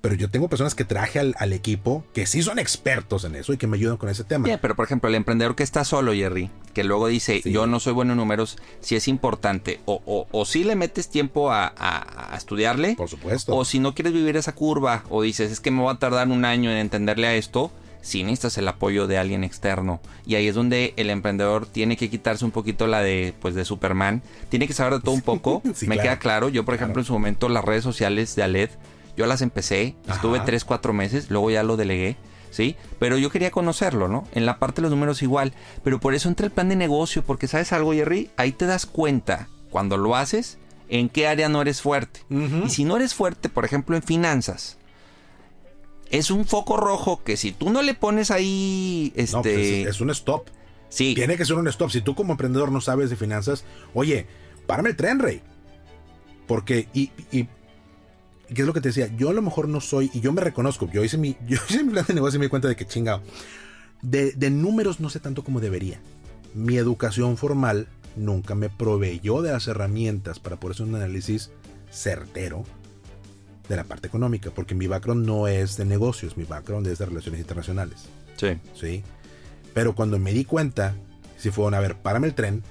pero 0.00 0.14
yo 0.14 0.30
tengo 0.30 0.48
personas 0.48 0.74
que 0.74 0.84
traje 0.84 1.18
al, 1.18 1.52
equipo 1.52 2.04
que 2.12 2.26
sí 2.26 2.42
son 2.42 2.58
expertos 2.58 3.24
en 3.24 3.34
eso 3.34 3.52
y 3.52 3.56
que 3.56 3.66
me 3.66 3.76
ayudan 3.76 3.96
con 3.96 4.08
ese 4.08 4.24
tema. 4.24 4.48
pero 4.60 4.74
por 4.76 4.84
ejemplo, 4.84 5.08
el 5.08 5.14
emprendedor 5.14 5.54
que 5.56 5.62
está 5.62 5.84
solo, 5.84 6.12
Jerry, 6.12 6.50
que 6.74 6.84
luego 6.84 7.06
dice, 7.08 7.42
yo 7.44 7.66
no 7.66 7.80
soy 7.80 7.92
bueno 7.92 8.12
en 8.12 8.18
números, 8.18 8.56
si 8.80 8.94
es 8.94 9.08
importante, 9.08 9.80
o, 9.84 10.26
o, 10.30 10.44
si 10.44 10.64
le 10.64 10.76
metes 10.76 11.08
tiempo 11.08 11.50
a, 11.50 12.32
estudiarle, 12.36 12.94
por 12.96 13.08
supuesto. 13.08 13.56
O 13.56 13.64
si 13.64 13.78
no 13.78 13.94
quieres 13.94 14.12
vivir 14.12 14.36
esa 14.36 14.54
curva, 14.54 15.04
o 15.08 15.22
dices, 15.22 15.50
es 15.50 15.60
que 15.60 15.70
me 15.70 15.82
va 15.82 15.92
a 15.92 15.98
tardar 15.98 16.28
un 16.28 16.44
año 16.44 16.70
en 16.70 16.76
entenderle 16.76 17.26
a 17.26 17.34
esto, 17.34 17.72
si 18.06 18.22
necesitas 18.22 18.56
el 18.58 18.68
apoyo 18.68 19.08
de 19.08 19.18
alguien 19.18 19.42
externo. 19.42 20.00
Y 20.24 20.36
ahí 20.36 20.46
es 20.46 20.54
donde 20.54 20.94
el 20.96 21.10
emprendedor 21.10 21.66
tiene 21.66 21.96
que 21.96 22.08
quitarse 22.08 22.44
un 22.44 22.52
poquito 22.52 22.86
la 22.86 23.02
de, 23.02 23.34
pues, 23.40 23.56
de 23.56 23.64
Superman. 23.64 24.22
Tiene 24.48 24.68
que 24.68 24.74
saber 24.74 24.94
de 24.94 25.00
todo 25.00 25.12
un 25.12 25.22
poco. 25.22 25.60
me 25.88 25.98
queda 25.98 26.20
claro. 26.20 26.48
Yo, 26.48 26.64
por 26.64 26.74
ejemplo, 26.74 27.02
en 27.02 27.06
su 27.06 27.12
momento, 27.12 27.48
las 27.48 27.64
redes 27.64 27.82
sociales 27.82 28.36
de 28.36 28.44
Aled 28.44 28.70
Yo 29.16 29.26
las 29.26 29.42
empecé, 29.42 29.96
estuve 30.08 30.38
Ajá. 30.38 30.46
3, 30.46 30.64
4 30.64 30.92
meses, 30.92 31.30
luego 31.30 31.50
ya 31.50 31.64
lo 31.64 31.76
delegué. 31.76 32.16
¿Sí? 32.50 32.76
Pero 33.00 33.18
yo 33.18 33.28
quería 33.28 33.50
conocerlo, 33.50 34.06
¿no? 34.06 34.24
En 34.32 34.46
la 34.46 34.60
parte 34.60 34.76
de 34.76 34.82
los 34.82 34.92
números 34.92 35.20
igual. 35.20 35.52
Pero 35.82 35.98
por 35.98 36.14
eso 36.14 36.28
entra 36.28 36.46
el 36.46 36.52
plan 36.52 36.68
de 36.68 36.76
negocio, 36.76 37.24
porque 37.24 37.48
sabes 37.48 37.72
algo, 37.72 37.92
Jerry, 37.92 38.30
ahí 38.36 38.52
te 38.52 38.66
das 38.66 38.86
cuenta 38.86 39.48
cuando 39.68 39.96
lo 39.96 40.14
haces 40.14 40.58
en 40.88 41.08
qué 41.08 41.26
área 41.26 41.48
no 41.48 41.60
eres 41.60 41.82
fuerte. 41.82 42.20
Y 42.30 42.70
si 42.70 42.84
no 42.84 42.96
eres 42.96 43.14
fuerte, 43.14 43.48
por 43.48 43.64
ejemplo, 43.64 43.96
en 43.96 44.02
finanzas, 44.02 44.78
es 46.10 46.30
un 46.30 46.44
foco 46.44 46.76
rojo 46.76 47.22
que 47.24 47.36
si 47.36 47.52
tú 47.52 47.70
no 47.70 47.82
le 47.82 47.94
pones 47.94 48.30
ahí, 48.30 49.12
este, 49.16 49.36
No, 49.36 49.42
pues 49.42 49.56
es, 49.56 49.86
es 49.88 50.00
un 50.00 50.10
stop. 50.10 50.48
sí, 50.88 51.14
Tiene 51.14 51.36
que 51.36 51.44
ser 51.44 51.56
un 51.56 51.68
stop. 51.68 51.90
Si 51.90 52.00
tú 52.00 52.14
como 52.14 52.32
emprendedor 52.32 52.70
no 52.72 52.80
sabes 52.80 53.10
de 53.10 53.16
finanzas, 53.16 53.64
oye, 53.94 54.26
párame 54.66 54.90
el 54.90 54.96
tren, 54.96 55.18
rey. 55.18 55.40
Porque, 56.46 56.88
y, 56.94 57.10
y- 57.32 57.48
¿qué 58.54 58.62
es 58.62 58.66
lo 58.66 58.72
que 58.72 58.80
te 58.80 58.90
decía? 58.90 59.10
Yo 59.16 59.30
a 59.30 59.32
lo 59.32 59.42
mejor 59.42 59.68
no 59.68 59.80
soy, 59.80 60.10
y 60.14 60.20
yo 60.20 60.32
me 60.32 60.40
reconozco, 60.40 60.88
yo 60.92 61.02
hice 61.02 61.18
mi, 61.18 61.36
yo 61.48 61.58
hice 61.68 61.82
mi 61.82 61.90
plan 61.92 62.04
de 62.06 62.14
negocio 62.14 62.36
y 62.36 62.40
me 62.40 62.46
di 62.46 62.50
cuenta 62.50 62.68
de 62.68 62.76
que 62.76 62.86
chingado. 62.86 63.22
De, 64.02 64.32
de 64.32 64.50
números 64.50 65.00
no 65.00 65.10
sé 65.10 65.18
tanto 65.20 65.42
como 65.42 65.60
debería. 65.60 66.00
Mi 66.54 66.76
educación 66.76 67.36
formal 67.36 67.88
nunca 68.14 68.54
me 68.54 68.68
proveyó 68.70 69.42
de 69.42 69.52
las 69.52 69.66
herramientas 69.68 70.38
para 70.38 70.56
poder 70.60 70.74
hacer 70.76 70.86
un 70.86 70.94
análisis 70.94 71.50
certero 71.90 72.64
de 73.68 73.76
la 73.76 73.84
parte 73.84 74.06
económica, 74.06 74.50
porque 74.50 74.74
mi 74.74 74.86
background 74.86 75.26
no 75.26 75.48
es 75.48 75.76
de 75.76 75.84
negocios, 75.84 76.36
mi 76.36 76.44
background 76.44 76.86
es 76.86 76.98
de 76.98 77.06
relaciones 77.06 77.40
internacionales. 77.40 78.06
sí, 78.36 78.58
¿sí? 78.74 79.02
Pero 79.74 79.94
cuando 79.94 80.18
me 80.18 80.32
di 80.32 80.44
cuenta, 80.44 80.94
si 81.36 81.50
fueron 81.50 81.74
a 81.74 81.80
ver, 81.80 81.96
párame 81.96 82.28
el 82.28 82.34
tren, 82.34 82.62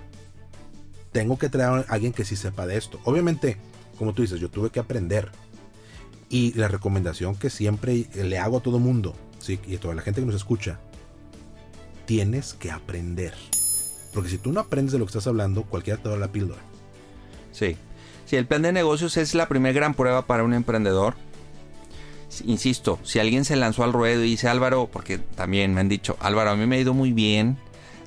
tengo 1.12 1.38
que 1.38 1.50
traer 1.50 1.86
a 1.88 1.94
alguien 1.94 2.14
que 2.14 2.26
sí 2.26 2.36
sepa 2.36 2.66
de 2.66 2.78
esto. 2.78 3.00
Obviamente, 3.04 3.58
como 3.98 4.14
tú 4.14 4.24
dices, 4.24 4.40
yo 4.40 4.50
tuve 4.50 4.72
que 4.72 4.80
aprender. 4.80 5.30
Y 6.30 6.54
la 6.54 6.68
recomendación 6.68 7.36
que 7.36 7.52
siempre 7.52 8.08
le 8.16 8.40
hago 8.40 8.58
a 8.58 8.62
todo 8.62 8.80
mundo, 8.80 9.16
¿sí? 9.40 9.60
y 9.68 9.76
a 9.76 9.80
toda 9.80 9.94
la 9.94 10.02
gente 10.02 10.22
que 10.22 10.26
nos 10.26 10.36
escucha, 10.36 10.80
tienes 12.06 12.54
que 12.54 12.72
aprender. 12.72 13.34
Porque 14.14 14.30
si 14.30 14.38
tú 14.40 14.52
no 14.52 14.60
aprendes 14.60 14.94
de 14.94 15.00
lo 15.00 15.06
que 15.06 15.12
estás 15.12 15.28
hablando, 15.28 15.64
cualquiera 15.64 16.02
te 16.02 16.10
da 16.10 16.18
la 16.18 16.32
píldora. 16.32 16.62
sí. 17.52 17.78
Sí, 18.26 18.36
el 18.36 18.46
plan 18.46 18.64
de 18.64 18.72
negocios 18.72 19.18
es 19.18 19.36
la 19.36 19.48
primera 19.48 19.74
gran 19.74 19.94
prueba 19.94 20.26
para 20.26 20.44
un 20.44 20.54
emprendedor. 20.54 21.16
Insisto, 22.46 23.00
si 23.04 23.20
alguien 23.20 23.46
se 23.46 23.56
lanzó 23.56 23.84
al 23.84 23.94
ruedo 23.94 24.24
y 24.24 24.32
dice 24.32 24.50
Álvaro, 24.50 24.90
porque 24.92 25.20
también 25.20 25.74
me 25.74 25.82
han 25.82 25.90
dicho, 25.90 26.18
Álvaro, 26.20 26.50
a 26.50 26.56
mí 26.56 26.66
me 26.66 26.76
ha 26.76 26.80
ido 26.80 26.94
muy 26.94 27.14
bien, 27.14 27.58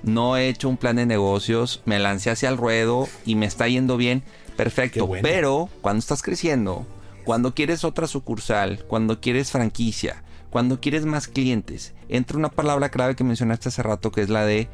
no 0.02 0.36
he 0.36 0.48
hecho 0.48 0.68
un 0.68 0.76
plan 0.76 0.96
de 0.96 1.06
negocios, 1.06 1.82
me 1.86 1.98
lancé 1.98 2.30
hacia 2.30 2.48
el 2.48 2.56
ruedo 2.56 3.08
y 3.24 3.36
me 3.36 3.46
está 3.46 3.68
yendo 3.68 3.96
bien, 3.96 4.22
perfecto. 4.56 5.06
bueno. 5.06 5.22
Pero 5.22 5.68
cuando 5.80 6.00
estás 6.00 6.22
creciendo, 6.22 6.86
cuando 7.24 7.54
quieres 7.54 7.84
otra 7.84 8.06
sucursal, 8.06 8.84
cuando 8.86 9.20
quieres 9.20 9.50
franquicia, 9.50 10.22
cuando 10.50 10.80
quieres 10.80 11.04
más 11.04 11.28
clientes, 11.28 11.94
entra 12.08 12.38
una 12.38 12.48
palabra 12.48 12.90
clave 12.90 13.16
que 13.16 13.24
mencionaste 13.24 13.68
hace 13.68 13.82
rato 13.82 14.10
que 14.12 14.22
es 14.22 14.30
la 14.30 14.44
de 14.44 14.68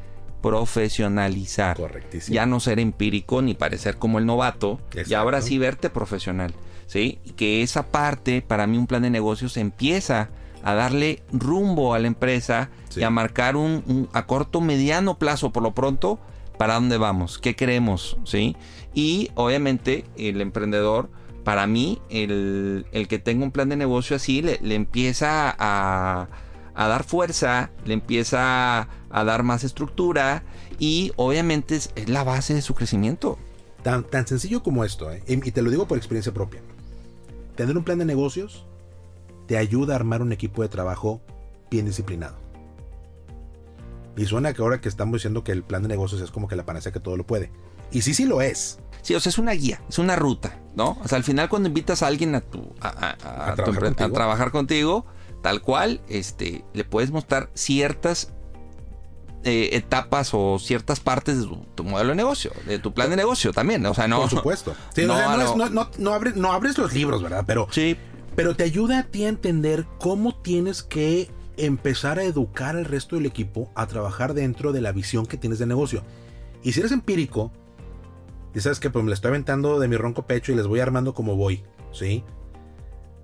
profesionalizar. 0.49 1.77
Correctísimo. 1.77 2.35
Ya 2.35 2.45
no 2.45 2.59
ser 2.59 2.79
empírico 2.79 3.41
ni 3.41 3.53
parecer 3.53 3.97
como 3.97 4.19
el 4.19 4.25
novato. 4.25 4.79
Y 5.07 5.13
ahora 5.13 5.41
sí 5.41 5.57
verte 5.57 5.89
profesional. 5.89 6.53
¿Sí? 6.87 7.17
Que 7.35 7.63
esa 7.63 7.87
parte, 7.87 8.41
para 8.43 8.67
mí, 8.67 8.77
un 8.77 8.85
plan 8.87 9.01
de 9.01 9.09
negocios 9.09 9.57
empieza 9.57 10.29
a 10.63 10.73
darle 10.75 11.23
rumbo 11.31 11.93
a 11.95 11.99
la 11.99 12.07
empresa 12.07 12.69
Sí. 12.89 12.99
y 13.01 13.03
a 13.03 13.09
marcar 13.09 13.55
un, 13.55 13.83
un- 13.87 14.09
a 14.13 14.25
corto, 14.27 14.61
mediano 14.61 15.17
plazo, 15.17 15.51
por 15.51 15.63
lo 15.63 15.73
pronto, 15.73 16.19
para 16.59 16.75
dónde 16.75 16.97
vamos, 16.97 17.39
qué 17.39 17.55
queremos, 17.55 18.17
¿sí? 18.23 18.55
Y 18.93 19.29
obviamente 19.35 20.05
el 20.17 20.39
emprendedor, 20.41 21.09
para 21.43 21.67
mí, 21.67 21.99
el, 22.09 22.85
el 22.93 23.07
que 23.07 23.19
tenga 23.19 23.43
un 23.43 23.51
plan 23.51 23.67
de 23.69 23.75
negocio 23.75 24.15
así, 24.15 24.41
le, 24.41 24.59
le 24.61 24.75
empieza 24.75 25.53
a, 25.59 26.27
a 26.75 26.87
dar 26.87 27.03
fuerza, 27.03 27.69
le 27.85 27.93
empieza 27.93 28.81
a 29.09 29.23
dar 29.23 29.43
más 29.43 29.63
estructura 29.63 30.43
y 30.77 31.11
obviamente 31.15 31.75
es, 31.75 31.91
es 31.95 32.09
la 32.09 32.23
base 32.23 32.53
de 32.53 32.61
su 32.61 32.75
crecimiento. 32.75 33.37
Tan, 33.83 34.03
tan 34.03 34.27
sencillo 34.27 34.61
como 34.63 34.83
esto, 34.83 35.11
¿eh? 35.11 35.23
y 35.27 35.51
te 35.51 35.61
lo 35.61 35.69
digo 35.71 35.87
por 35.87 35.97
experiencia 35.97 36.33
propia. 36.33 36.61
Tener 37.55 37.77
un 37.77 37.83
plan 37.83 37.99
de 37.99 38.05
negocios 38.05 38.65
te 39.47 39.57
ayuda 39.57 39.93
a 39.93 39.95
armar 39.97 40.21
un 40.21 40.31
equipo 40.31 40.61
de 40.63 40.69
trabajo 40.69 41.21
bien 41.69 41.85
disciplinado. 41.85 42.35
Y 44.17 44.25
suena 44.25 44.53
que 44.53 44.61
ahora 44.61 44.79
que 44.81 44.87
estamos 44.89 45.13
diciendo 45.13 45.43
que 45.43 45.51
el 45.51 45.63
plan 45.63 45.81
de 45.81 45.87
negocios 45.89 46.21
es 46.21 46.31
como 46.31 46.47
que 46.47 46.55
la 46.55 46.65
panacea 46.65 46.91
que 46.91 46.99
todo 46.99 47.17
lo 47.17 47.25
puede. 47.25 47.51
Y 47.91 48.01
sí, 48.01 48.13
sí 48.13 48.25
lo 48.25 48.41
es. 48.41 48.79
Sí, 49.01 49.13
o 49.13 49.19
sea, 49.19 49.29
es 49.29 49.37
una 49.37 49.51
guía, 49.51 49.81
es 49.87 49.99
una 49.99 50.15
ruta, 50.15 50.57
¿no? 50.75 50.97
O 51.03 51.07
sea, 51.07 51.17
al 51.17 51.23
final 51.23 51.47
cuando 51.49 51.67
invitas 51.67 52.01
a 52.01 52.07
alguien 52.07 52.33
a 52.33 52.41
tu 52.41 52.73
a, 52.81 52.87
a- 52.87 53.09
a 53.23 53.51
A 53.51 53.55
tu 53.55 53.63
trabajar 53.63 53.73
empre- 53.73 53.77
a 53.77 53.95
contigo. 53.95 54.13
trabajar 54.13 54.51
contigo, 54.51 55.05
tal 55.45 55.61
cual, 55.61 56.01
este, 56.09 56.65
le 56.73 56.83
puedes 56.85 57.11
mostrar 57.11 57.51
ciertas 57.53 58.33
eh, 59.43 59.69
etapas 59.73 60.31
o 60.33 60.57
ciertas 60.57 60.99
partes 60.99 61.37
de 61.39 61.45
tu, 61.45 61.57
tu 61.75 61.83
modelo 61.83 62.09
de 62.09 62.15
negocio, 62.15 62.51
de 62.65 62.79
tu 62.79 62.95
plan 62.95 63.11
de 63.11 63.15
negocio 63.15 63.53
también, 63.53 63.85
o 63.85 63.93
sea, 63.93 64.07
no. 64.07 64.21
Por 64.21 64.29
supuesto. 64.31 64.73
Sí, 64.95 65.05
No, 65.05 65.13
o 65.13 65.17
sea, 65.17 65.37
no, 65.37 65.43
es- 65.43 65.49
no. 65.55 65.55
no- 65.55 65.69
no- 65.69 65.89
no 65.99 66.13
abres, 66.15 66.35
no 66.35 66.51
abres 66.51 66.79
los 66.79 66.93
libros, 66.95 67.21
¿verdad? 67.21 67.43
Pero, 67.45 67.67
Sí, 67.69 67.95
pero 68.35 68.55
te 68.55 68.63
ayuda 68.63 68.97
a 68.97 69.03
ti 69.03 69.25
a 69.25 69.29
entender 69.29 69.85
cómo 69.99 70.33
tienes 70.33 70.81
que 70.81 71.29
empezar 71.57 72.17
a 72.17 72.23
educar 72.23 72.75
al 72.75 72.85
resto 72.85 73.17
del 73.17 73.27
equipo 73.27 73.69
a 73.75 73.85
trabajar 73.85 74.33
dentro 74.33 74.73
de 74.73 74.81
la 74.81 74.91
visión 74.93 75.27
que 75.27 75.37
tienes 75.37 75.59
de 75.59 75.67
negocio. 75.67 76.01
Y 76.63 76.71
si 76.71 76.79
eres 76.79 76.91
empírico, 76.91 77.51
y 78.55 78.61
sabes 78.61 78.79
que 78.79 78.89
pues 78.89 79.05
me 79.05 79.09
la 79.11 79.13
estoy 79.13 79.29
aventando 79.29 79.79
de 79.79 79.87
mi 79.87 79.95
ronco 79.95 80.23
pecho 80.25 80.51
y 80.51 80.55
les 80.55 80.65
voy 80.65 80.79
armando 80.79 81.13
como 81.13 81.35
voy, 81.35 81.61
¿sí? 81.93 82.23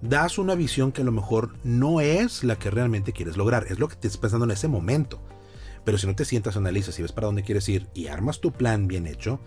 Das 0.02 0.40
una 0.40 0.56
visión 0.56 0.92
que 0.92 1.04
a 1.04 1.06
lo 1.06 1.12
mejor 1.12 1.54
no 1.64 2.02
es 2.02 2.44
la 2.44 2.58
que 2.58 2.72
realmente 2.72 3.14
quieres 3.14 3.38
lograr, 3.38 3.68
es 3.70 3.78
lo 3.78 3.88
que 3.88 3.96
te 3.96 4.08
estás 4.08 4.20
pensando 4.20 4.46
en 4.46 4.52
ese 4.52 4.68
momento. 4.68 5.22
Pero 5.86 6.00
si 6.00 6.08
no 6.08 6.16
te 6.16 6.26
sientas, 6.26 6.58
analizas 6.58 6.98
y 6.98 7.04
ves 7.04 7.12
para 7.12 7.28
dónde 7.28 7.44
quieres 7.44 7.70
ir 7.70 7.88
y 7.94 8.08
armas 8.08 8.40
tu 8.40 8.52
plan 8.52 8.88
bien 8.88 9.06
hecho, 9.06 9.40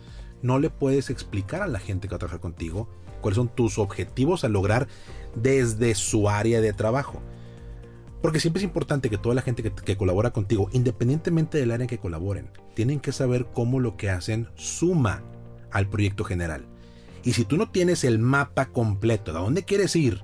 no 0.43 0.61
le 0.61 0.71
puedes 0.71 1.11
explicar 1.11 1.63
a 1.63 1.67
la 1.67 1.81
gente 1.81 2.07
que 2.07 2.13
va 2.13 2.17
a 2.17 2.19
trabajar 2.21 2.41
contigo 2.41 2.89
cuáles 3.21 3.37
son 3.37 3.49
tus 3.49 3.79
objetivos 3.79 4.45
a 4.45 4.49
lograr 4.49 4.87
desde 5.35 5.95
su 5.97 6.29
área 6.29 6.61
de 6.61 6.73
trabajo. 6.73 7.21
Porque 8.23 8.41
siempre 8.41 8.61
es 8.61 8.65
importante 8.65 9.11
que 9.11 9.19
toda 9.19 9.35
la 9.35 9.43
gente 9.43 9.63
que, 9.63 9.97
colabora 9.97 10.33
contigo, 10.33 10.69
independientemente 10.73 11.59
del 11.59 11.73
área 11.73 11.85
en 11.85 11.89
que 11.89 11.99
colaboren, 11.99 12.51
tienen 12.75 13.01
que 13.01 13.13
saber 13.13 13.47
cómo 13.53 13.81
lo 13.81 13.97
que 13.97 14.11
hacen 14.11 14.49
suma 14.55 15.23
al 15.73 15.89
proyecto 15.89 16.25
general. 16.25 16.67
Y 17.25 17.33
si 17.33 17.45
tú 17.45 17.57
no 17.57 17.71
tienes 17.71 18.05
el 18.05 18.19
mapa 18.19 18.67
completo 18.67 19.33
de 19.33 19.39
a 19.39 19.43
dónde 19.43 19.65
quieres 19.65 19.97
ir 19.97 20.23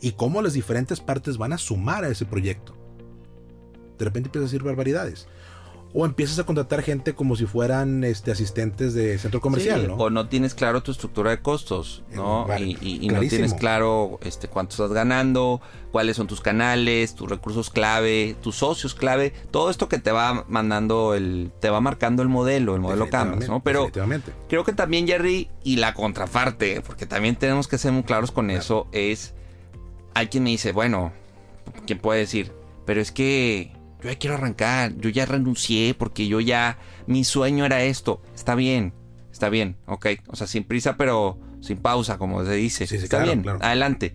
y 0.00 0.12
cómo 0.12 0.42
las 0.42 0.52
diferentes 0.54 1.00
partes 1.00 1.36
van 1.38 1.52
a 1.52 1.58
sumar 1.58 2.04
a 2.04 2.08
ese 2.08 2.24
proyecto, 2.24 2.74
de 3.98 4.04
repente 4.04 4.28
empiezas 4.28 4.48
a 4.48 4.52
decir 4.52 4.62
barbaridades. 4.62 5.26
O 5.92 6.06
empiezas 6.06 6.38
a 6.38 6.44
contratar 6.44 6.82
gente 6.82 7.14
como 7.14 7.34
si 7.34 7.46
fueran 7.46 8.04
este, 8.04 8.30
asistentes 8.30 8.94
de 8.94 9.18
centro 9.18 9.40
comercial, 9.40 9.80
Sí, 9.80 9.86
¿no? 9.88 9.94
O 9.96 10.08
no 10.08 10.28
tienes 10.28 10.54
claro 10.54 10.84
tu 10.84 10.92
estructura 10.92 11.30
de 11.32 11.42
costos, 11.42 12.04
¿no? 12.14 12.44
Eh, 12.44 12.48
vale, 12.48 12.64
y 12.66 12.78
y- 12.80 12.98
y 13.04 13.08
no 13.08 13.18
tienes 13.18 13.54
claro 13.54 14.20
este, 14.22 14.46
cuánto 14.46 14.70
estás 14.74 14.92
ganando, 14.92 15.60
cuáles 15.90 16.16
son 16.16 16.28
tus 16.28 16.40
canales, 16.40 17.16
tus 17.16 17.28
recursos 17.28 17.70
clave, 17.70 18.36
tus 18.40 18.54
socios 18.54 18.94
clave, 18.94 19.32
todo 19.50 19.68
esto 19.68 19.88
que 19.88 19.98
te 19.98 20.12
va 20.12 20.44
mandando 20.46 21.14
el, 21.16 21.50
te 21.58 21.70
va 21.70 21.80
marcando 21.80 22.22
el 22.22 22.28
modelo, 22.28 22.76
el 22.76 22.80
modelo 22.82 23.10
Canvas, 23.10 23.48
¿no? 23.48 23.60
Pero 23.60 23.90
creo 24.48 24.62
que 24.64 24.72
también 24.72 25.08
Jerry 25.08 25.50
y 25.64 25.74
la 25.78 25.92
contraparte, 25.92 26.82
porque 26.82 27.04
también 27.04 27.34
tenemos 27.34 27.66
que 27.66 27.78
ser 27.78 27.90
muy 27.90 28.04
claros 28.04 28.30
con 28.30 28.50
eso, 28.50 28.86
es 28.92 29.34
hay 30.14 30.28
quien 30.28 30.44
me 30.44 30.50
dice, 30.50 30.72
bueno, 30.72 31.12
¿quién 31.86 31.98
puede 31.98 32.20
decir? 32.20 32.52
Pero 32.86 33.00
es 33.00 33.12
que 33.12 33.72
yo 34.02 34.10
ya 34.10 34.18
quiero 34.18 34.34
arrancar, 34.36 34.96
yo 34.96 35.10
ya 35.10 35.26
renuncié 35.26 35.94
porque 35.94 36.26
yo 36.26 36.40
ya, 36.40 36.78
mi 37.06 37.24
sueño 37.24 37.64
era 37.64 37.82
esto. 37.82 38.22
Está 38.34 38.54
bien, 38.54 38.92
está 39.32 39.48
bien, 39.48 39.76
ok. 39.86 40.06
O 40.28 40.36
sea, 40.36 40.46
sin 40.46 40.64
prisa, 40.64 40.96
pero 40.96 41.38
sin 41.60 41.78
pausa, 41.78 42.18
como 42.18 42.44
se 42.44 42.54
dice. 42.54 42.86
Sí, 42.86 42.98
sí, 42.98 43.04
está 43.04 43.18
claro, 43.18 43.32
bien, 43.32 43.42
claro. 43.42 43.58
adelante. 43.62 44.14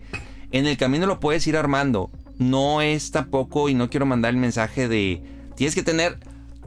En 0.50 0.66
el 0.66 0.76
camino 0.76 1.06
lo 1.06 1.20
puedes 1.20 1.46
ir 1.46 1.56
armando. 1.56 2.10
No 2.38 2.82
es 2.82 3.12
tampoco, 3.12 3.68
y 3.68 3.74
no 3.74 3.88
quiero 3.88 4.06
mandar 4.06 4.34
el 4.34 4.40
mensaje 4.40 4.88
de, 4.88 5.22
tienes 5.56 5.74
que 5.74 5.82
tener 5.82 6.18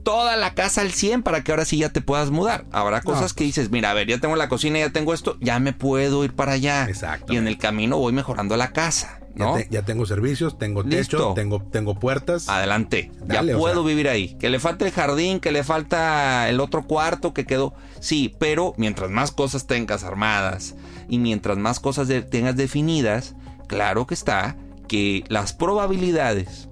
toda 0.04 0.38
la 0.38 0.56
casa 0.56 0.82
al 0.82 0.92
100 0.92 1.24
para 1.24 1.44
que 1.44 1.52
ahora 1.52 1.66
sí 1.66 1.78
ya 1.78 1.90
te 1.90 2.02
puedas 2.02 2.32
mudar. 2.32 2.66
Habrá 2.72 3.02
cosas 3.02 3.34
que 3.34 3.44
pues. 3.44 3.56
dices, 3.56 3.70
mira, 3.70 3.92
a 3.92 3.94
ver, 3.94 4.08
ya 4.08 4.18
tengo 4.18 4.36
la 4.36 4.50
cocina, 4.50 4.80
ya 4.80 4.90
tengo 4.90 5.14
esto, 5.14 5.38
ya 5.40 5.60
me 5.60 5.74
puedo 5.74 6.24
ir 6.24 6.34
para 6.34 6.54
allá. 6.54 6.86
Exactamente. 6.90 7.34
Y 7.34 7.38
en 7.38 7.48
el 7.48 7.58
camino 7.58 7.98
voy 7.98 8.14
mejorando 8.14 8.58
la 8.58 8.72
casa, 8.72 9.19
¿no? 9.40 9.58
Ya, 9.58 9.64
te- 9.64 9.68
ya 9.72 9.82
tengo 9.84 10.06
servicios, 10.06 10.58
tengo 10.60 10.84
techo, 10.84 10.98
Listo. 11.18 11.34
tengo, 11.34 11.64
tengo 11.64 11.96
puertas. 11.96 12.48
Adelante. 12.50 13.12
Dale, 13.26 13.54
ya 13.54 13.58
puedo 13.58 13.82
sea. 13.82 13.88
vivir 13.88 14.08
ahí. 14.10 14.36
Que 14.36 14.50
le 14.50 14.60
falta 14.60 14.86
el 14.86 14.92
jardín, 14.92 15.40
que 15.40 15.52
le 15.52 15.64
falta 15.64 16.48
el 16.50 16.60
otro 16.60 16.84
cuarto 16.86 17.34
que 17.34 17.46
quedó. 17.46 17.74
Sí, 18.00 18.36
pero 18.40 18.74
mientras 18.78 19.10
más 19.10 19.32
cosas 19.32 19.66
tengas 19.66 20.04
armadas 20.04 20.76
y 21.08 21.18
mientras 21.18 21.58
más 21.58 21.80
cosas 21.80 22.08
de- 22.08 22.22
tengas 22.22 22.56
definidas, 22.56 23.36
claro 23.68 24.06
que 24.06 24.14
está 24.14 24.56
que 24.88 25.24
las 25.30 25.54
probabilidades 25.54 26.68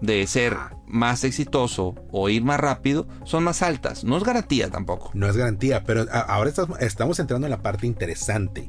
de 0.00 0.26
ser 0.26 0.56
más 0.86 1.24
exitoso 1.24 1.94
o 2.12 2.28
ir 2.28 2.44
más 2.44 2.60
rápido 2.60 3.08
son 3.24 3.42
más 3.44 3.62
altas. 3.62 4.04
No 4.04 4.16
es 4.18 4.22
garantía 4.24 4.70
tampoco. 4.70 5.10
No 5.14 5.26
es 5.28 5.36
garantía, 5.36 5.82
pero 5.84 6.04
ahora 6.12 6.52
estamos 6.80 7.18
entrando 7.18 7.46
en 7.46 7.50
la 7.50 7.62
parte 7.62 7.86
interesante 7.86 8.68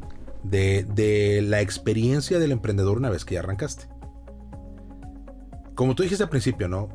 de, 0.50 1.44
la 1.44 1.62
experiencia 1.62 2.40
del 2.40 2.52
emprendedor 2.52 2.98
una 2.98 3.10
vez 3.10 3.26
que 3.26 3.36
ya 3.36 3.40
arrancaste. 3.40 3.88
Como 5.76 5.96
tú 5.96 6.04
dijiste 6.04 6.24
al 6.24 6.30
principio, 6.30 6.68
¿no? 6.68 6.90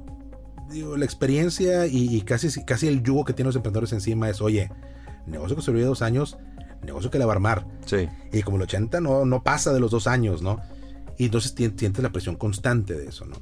Digo, 0.71 0.97
la 0.97 1.05
experiencia 1.05 1.87
y, 1.87 2.21
casi, 2.23 2.65
casi 2.65 2.87
el 2.89 3.03
yugo 3.03 3.25
que 3.25 3.33
tienen 3.33 3.49
los 3.49 3.57
emprendedores 3.57 3.93
encima 3.93 4.31
es, 4.31 4.41
oye, 4.41 4.71
negocio 5.27 5.57
que 5.57 5.63
sobrevive 5.63 5.89
dos 5.89 6.03
años, 6.03 6.39
negocio 6.83 7.11
que 7.11 7.19
le 7.19 7.25
va 7.25 7.33
a 7.33 7.37
armar. 7.37 7.67
Sí. 7.85 8.09
Y 8.33 8.43
como 8.43 8.57
el 8.57 8.63
80 8.63 9.01
no, 9.01 9.25
no 9.25 9.43
pasa 9.43 9.73
de 9.73 9.81
los 9.81 9.91
dos 9.91 10.07
años, 10.07 10.43
¿no? 10.43 10.61
Y 11.19 11.27
entonces 11.27 11.53
sientes 11.53 12.03
la 12.03 12.13
presión 12.13 12.37
constante 12.37 12.95
de 12.95 13.09
eso, 13.09 13.27
¿no? 13.27 13.37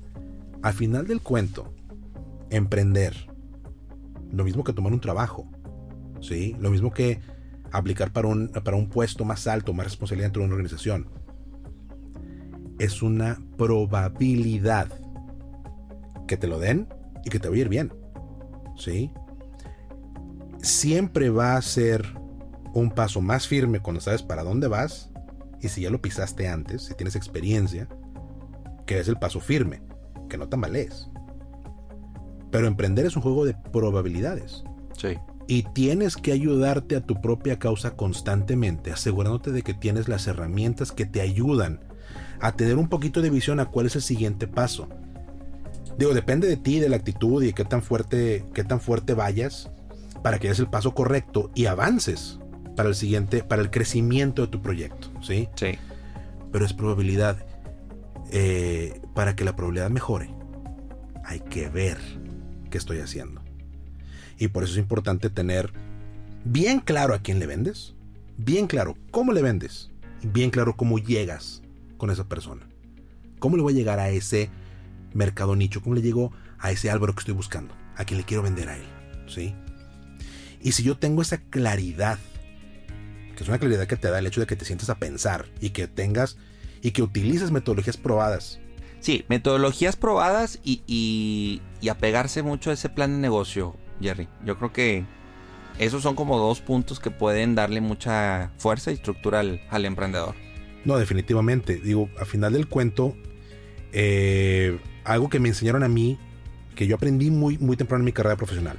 Al 0.62 0.72
final 0.72 1.06
del 1.06 1.20
cuento, 1.20 1.72
emprender, 2.50 3.28
lo 4.32 4.42
mismo 4.42 4.64
que 4.64 4.72
tomar 4.72 4.92
un 4.92 5.00
trabajo, 5.00 5.48
¿sí? 6.20 6.56
Lo 6.58 6.70
mismo 6.70 6.90
que 6.90 7.20
aplicar 7.72 8.12
para 8.12 8.28
un, 8.28 8.48
para 8.48 8.76
un 8.76 8.88
puesto 8.88 9.24
más 9.24 9.46
alto, 9.46 9.72
más 9.72 9.86
responsabilidad 9.86 10.26
dentro 10.26 10.42
de 10.42 10.46
una 10.46 10.54
organización. 10.54 11.08
Es 12.78 13.02
una 13.02 13.38
probabilidad 13.56 14.88
que 16.26 16.36
te 16.36 16.46
lo 16.46 16.58
den 16.58 16.88
y 17.24 17.30
que 17.30 17.40
te 17.40 17.48
va 17.48 17.54
a 17.54 17.58
ir 17.58 17.68
bien. 17.68 17.92
¿Sí? 18.76 19.12
Siempre 20.62 21.30
va 21.30 21.56
a 21.56 21.62
ser 21.62 22.06
un 22.74 22.90
paso 22.90 23.20
más 23.20 23.48
firme 23.48 23.80
cuando 23.80 24.00
sabes 24.00 24.22
para 24.22 24.44
dónde 24.44 24.68
vas 24.68 25.10
y 25.60 25.68
si 25.68 25.82
ya 25.82 25.90
lo 25.90 26.00
pisaste 26.00 26.48
antes, 26.48 26.84
si 26.84 26.94
tienes 26.94 27.16
experiencia, 27.16 27.88
que 28.86 29.00
es 29.00 29.08
el 29.08 29.16
paso 29.16 29.40
firme, 29.40 29.82
que 30.28 30.38
no 30.38 30.48
tambalees. 30.48 31.10
Pero 32.50 32.66
emprender 32.66 33.06
es 33.06 33.16
un 33.16 33.22
juego 33.22 33.44
de 33.44 33.54
probabilidades. 33.72 34.62
Sí 34.96 35.16
y 35.48 35.62
tienes 35.62 36.16
que 36.16 36.30
ayudarte 36.30 36.94
a 36.94 37.00
tu 37.00 37.20
propia 37.22 37.58
causa 37.58 37.96
constantemente, 37.96 38.92
asegurándote 38.92 39.50
de 39.50 39.62
que 39.62 39.72
tienes 39.72 40.06
las 40.06 40.26
herramientas 40.26 40.92
que 40.92 41.06
te 41.06 41.22
ayudan 41.22 41.80
a 42.38 42.52
tener 42.52 42.76
un 42.76 42.88
poquito 42.88 43.22
de 43.22 43.30
visión 43.30 43.58
a 43.58 43.64
cuál 43.64 43.86
es 43.86 43.96
el 43.96 44.02
siguiente 44.02 44.46
paso. 44.46 44.88
Digo, 45.98 46.12
depende 46.12 46.46
de 46.46 46.58
ti, 46.58 46.78
de 46.78 46.90
la 46.90 46.96
actitud 46.96 47.42
y 47.42 47.54
qué 47.54 47.64
tan 47.64 47.82
fuerte, 47.82 48.44
qué 48.52 48.62
tan 48.62 48.78
fuerte 48.78 49.14
vayas 49.14 49.70
para 50.22 50.38
que 50.38 50.48
des 50.48 50.58
el 50.58 50.68
paso 50.68 50.94
correcto 50.94 51.50
y 51.54 51.64
avances 51.64 52.38
para 52.76 52.90
el 52.90 52.94
siguiente, 52.94 53.42
para 53.42 53.62
el 53.62 53.70
crecimiento 53.70 54.42
de 54.42 54.48
tu 54.48 54.60
proyecto, 54.60 55.10
¿sí? 55.22 55.48
Sí. 55.56 55.78
Pero 56.52 56.64
es 56.64 56.74
probabilidad. 56.74 57.44
Eh, 58.30 59.00
para 59.14 59.34
que 59.34 59.44
la 59.44 59.56
probabilidad 59.56 59.88
mejore, 59.88 60.28
hay 61.24 61.40
que 61.40 61.70
ver 61.70 61.96
qué 62.70 62.76
estoy 62.76 63.00
haciendo. 63.00 63.47
Y 64.38 64.48
por 64.48 64.64
eso 64.64 64.72
es 64.72 64.78
importante 64.78 65.30
tener 65.30 65.72
bien 66.44 66.80
claro 66.80 67.14
a 67.14 67.18
quién 67.18 67.38
le 67.38 67.46
vendes, 67.46 67.94
bien 68.36 68.66
claro 68.66 68.96
cómo 69.10 69.32
le 69.32 69.42
vendes, 69.42 69.90
bien 70.22 70.50
claro 70.50 70.76
cómo 70.76 70.98
llegas 70.98 71.62
con 71.96 72.10
esa 72.10 72.28
persona. 72.28 72.68
¿Cómo 73.38 73.56
le 73.56 73.62
voy 73.62 73.74
a 73.74 73.76
llegar 73.76 73.98
a 74.00 74.10
ese 74.10 74.50
mercado 75.12 75.56
nicho? 75.56 75.82
¿Cómo 75.82 75.94
le 75.94 76.02
llego 76.02 76.32
a 76.58 76.70
ese 76.70 76.90
Álvaro 76.90 77.14
que 77.14 77.20
estoy 77.20 77.34
buscando? 77.34 77.74
A 77.96 78.04
quien 78.04 78.18
le 78.18 78.24
quiero 78.24 78.42
vender 78.42 78.68
a 78.68 78.76
él. 78.76 78.84
¿Sí? 79.26 79.54
Y 80.60 80.72
si 80.72 80.82
yo 80.82 80.96
tengo 80.96 81.22
esa 81.22 81.38
claridad, 81.38 82.18
que 83.36 83.42
es 83.42 83.48
una 83.48 83.58
claridad 83.58 83.86
que 83.86 83.96
te 83.96 84.08
da 84.08 84.18
el 84.18 84.26
hecho 84.26 84.40
de 84.40 84.46
que 84.46 84.56
te 84.56 84.64
sientes 84.64 84.90
a 84.90 84.98
pensar 84.98 85.46
y 85.60 85.70
que 85.70 85.86
tengas 85.86 86.36
y 86.82 86.92
que 86.92 87.02
utilices 87.02 87.50
metodologías 87.50 87.96
probadas. 87.96 88.60
Sí, 89.00 89.24
metodologías 89.28 89.96
probadas 89.96 90.58
y, 90.64 90.82
y, 90.86 91.62
y 91.80 91.88
apegarse 91.88 92.42
mucho 92.42 92.70
a 92.70 92.74
ese 92.74 92.88
plan 92.88 93.12
de 93.12 93.18
negocio. 93.18 93.76
Jerry. 94.00 94.28
Yo 94.44 94.58
creo 94.58 94.72
que 94.72 95.04
esos 95.78 96.02
son 96.02 96.14
como 96.14 96.38
dos 96.38 96.60
puntos 96.60 96.98
que 96.98 97.10
pueden 97.10 97.54
darle 97.54 97.80
mucha 97.80 98.50
fuerza 98.58 98.90
y 98.90 98.94
estructura 98.94 99.40
al, 99.40 99.84
emprendedor. 99.84 100.34
No, 100.84 100.98
definitivamente. 100.98 101.76
Digo, 101.76 102.08
a 102.20 102.24
final 102.24 102.52
del 102.52 102.68
cuento, 102.68 103.16
eh, 103.92 104.78
algo 105.04 105.28
que 105.28 105.38
me 105.38 105.48
enseñaron 105.48 105.84
a 105.84 105.88
mí, 105.88 106.18
que 106.74 106.86
yo 106.86 106.96
aprendí 106.96 107.30
muy, 107.30 107.58
muy 107.58 107.76
temprano 107.76 108.02
en 108.02 108.06
mi 108.06 108.12
carrera 108.12 108.36
profesional, 108.36 108.76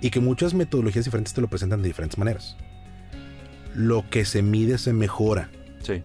y 0.00 0.10
que 0.10 0.20
muchas 0.20 0.54
metodologías 0.54 1.04
diferentes 1.04 1.34
te 1.34 1.40
lo 1.40 1.48
presentan 1.48 1.82
de 1.82 1.88
diferentes 1.88 2.18
maneras. 2.18 2.56
Lo 3.74 4.08
que 4.10 4.24
se 4.24 4.42
mide 4.42 4.78
se 4.78 4.92
mejora. 4.92 5.50
Sí. 5.82 6.02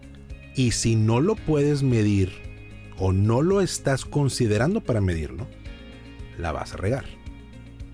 Y 0.54 0.70
si 0.72 0.94
no 0.96 1.20
lo 1.20 1.34
puedes 1.34 1.82
medir 1.82 2.32
o 2.98 3.12
no 3.12 3.42
lo 3.42 3.60
estás 3.60 4.04
considerando 4.04 4.80
para 4.80 5.00
medirlo, 5.00 5.48
la 6.38 6.52
vas 6.52 6.74
a 6.74 6.76
regar. 6.76 7.17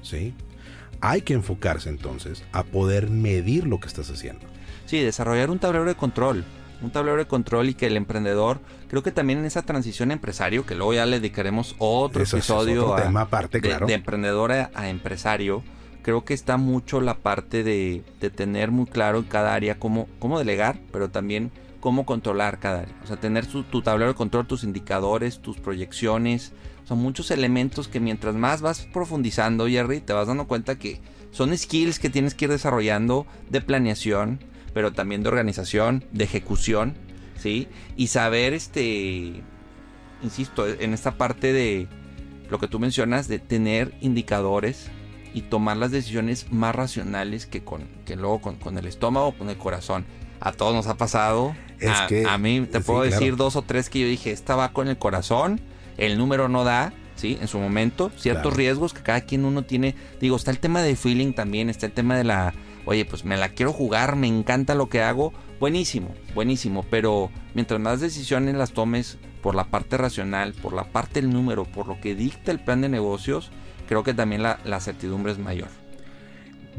¿Sí? 0.05 0.35
Hay 1.01 1.23
que 1.23 1.35
enfocarse 1.35 1.89
entonces 1.89 2.45
a 2.53 2.63
poder 2.63 3.11
medir 3.11 3.67
lo 3.67 3.81
que 3.81 3.89
estás 3.89 4.11
haciendo. 4.11 4.47
Sí, 4.87 5.01
desarrollar 5.01 5.51
un 5.51 5.59
tablero 5.59 5.85
de 5.85 5.95
control. 5.95 6.45
Un 6.83 6.91
tablero 6.91 7.17
de 7.17 7.27
control 7.27 7.71
y 7.71 7.75
que 7.75 7.87
el 7.87 7.97
emprendedor, 7.97 8.61
creo 8.89 9.03
que 9.03 9.11
también 9.11 9.39
en 9.39 9.47
esa 9.47 9.63
transición 9.63 10.11
empresario, 10.11 10.67
que 10.67 10.75
luego 10.75 10.93
ya 10.93 11.07
le 11.07 11.19
dedicaremos 11.19 11.75
otro 11.79 12.23
episodio 12.23 12.95
tema 12.97 13.23
aparte, 13.23 13.61
claro. 13.61 13.87
de, 13.87 13.95
emprendedor 13.95 14.53
a, 14.53 14.89
empresario, 14.89 15.63
creo 16.03 16.25
que 16.25 16.35
está 16.35 16.59
mucho 16.59 17.01
la 17.01 17.15
parte 17.15 17.65
de, 17.65 18.03
tener 18.35 18.71
muy 18.71 18.87
claro 18.87 19.19
en 19.19 19.25
cada 19.25 19.55
área 19.55 19.79
cómo, 19.79 20.09
cómo 20.19 20.39
delegar, 20.39 20.79
pero 20.93 21.09
también 21.09 21.53
cómo 21.81 22.05
controlar 22.05 22.59
cada 22.59 22.81
área. 22.81 22.95
O 23.03 23.07
sea, 23.07 23.17
tener 23.17 23.47
tu 23.47 23.83
tablero 23.83 24.11
de 24.11 24.17
control, 24.17 24.47
tus 24.47 24.65
indicadores, 24.65 25.41
tus 25.41 25.59
proyecciones, 25.59 26.53
son 26.85 26.99
muchos 26.99 27.31
elementos 27.31 27.89
que 27.89 28.01
mientras 28.01 28.35
más 28.35 28.61
vas 28.61 28.81
profundizando, 28.93 29.67
Jerry, 29.67 30.01
te 30.01 30.13
vas 30.13 30.29
dando 30.29 30.47
cuenta 30.47 30.79
que 30.79 31.01
son 31.31 31.57
skills 31.57 31.99
que 31.99 32.11
tienes 32.11 32.35
que 32.35 32.45
ir 32.45 32.51
desarrollando 32.51 33.27
de 33.51 33.61
planeación, 33.61 34.41
pero 34.75 34.93
también 34.93 35.23
de 35.23 35.29
organización, 35.29 36.05
de 36.13 36.25
ejecución, 36.25 36.95
¿sí? 37.39 37.69
Y 37.97 38.09
saber, 38.09 38.53
este, 38.53 39.43
insisto, 40.23 40.67
en 40.69 40.93
esta 40.93 41.17
parte 41.17 41.53
de 41.53 41.89
lo 42.51 42.59
que 42.59 42.69
tú 42.69 42.79
mencionas, 42.79 43.29
de 43.29 43.39
tener 43.39 43.95
indicadores 44.01 44.91
y 45.33 45.43
tomar 45.43 45.79
las 45.79 45.91
decisiones 45.91 46.53
más 46.53 46.75
racionales 46.75 47.47
que, 47.47 47.65
con, 47.65 47.89
que 48.05 48.15
luego 48.15 48.41
con, 48.41 48.79
el 48.79 48.87
estómago 48.87 49.29
o 49.29 49.37
con 49.37 49.49
el 49.49 49.57
corazón. 49.57 50.05
A 50.39 50.53
todos 50.53 50.75
nos 50.75 50.87
ha 50.87 50.97
pasado. 50.97 51.57
a, 51.89 52.07
que, 52.07 52.27
a 52.27 52.37
mí 52.37 52.69
te 52.71 52.81
puedo 52.81 53.03
decir 53.03 53.37
dos 53.37 53.57
o 53.57 53.63
tres 53.63 53.89
que 53.89 54.01
yo 54.01 54.07
dije, 54.07 54.31
esta 54.31 54.55
va 54.55 54.73
con 54.73 54.89
el 54.89 54.99
corazón 54.99 55.61
el 55.99 56.19
número 56.19 56.49
no 56.49 56.65
da, 56.65 56.93
¿sí? 57.17 57.39
En 57.41 57.49
su 57.49 57.59
momento, 57.59 58.11
ciertos 58.17 58.55
riesgos 58.55 58.93
que 58.93 59.03
cada 59.03 59.23
quien 59.23 59.45
uno 59.45 59.63
tiene. 59.63 59.95
Digo, 60.21 60.37
está 60.37 60.51
el 60.51 60.59
tema 60.59 60.83
de 60.83 60.97
feeling 60.97 61.33
también, 61.33 61.71
está 61.71 61.87
el 61.87 61.93
tema 61.93 62.17
de 62.17 62.25
la, 62.25 62.55
oye, 62.85 63.05
pues 63.05 63.25
me 63.25 63.37
la 63.37 63.51
quiero 63.51 63.73
jugar, 63.73 64.17
me 64.17 64.27
encanta 64.27 64.75
lo 64.75 64.89
que 64.89 65.03
hago. 65.03 65.33
Buenísimo, 65.61 66.15
buenísimo, 66.35 66.85
pero 66.91 67.31
mientras 67.55 67.81
más 67.81 68.01
decisiones 68.01 68.55
las 68.55 68.73
tomes 68.73 69.19
por 69.43 69.55
la 69.55 69.65
parte 69.65 69.97
racional, 69.97 70.55
por 70.55 70.73
la 70.73 70.85
parte 70.85 71.21
del 71.21 71.31
número, 71.31 71.65
por 71.65 71.87
lo 71.87 72.01
que 72.01 72.15
dicta 72.15 72.51
el 72.51 72.61
plan 72.61 72.81
de 72.81 72.89
negocios, 72.89 73.51
creo 73.89 74.03
que 74.03 74.15
también 74.15 74.43
la, 74.43 74.59
la 74.65 74.81
certidumbre 74.81 75.33
es 75.33 75.39
mayor. 75.39 75.69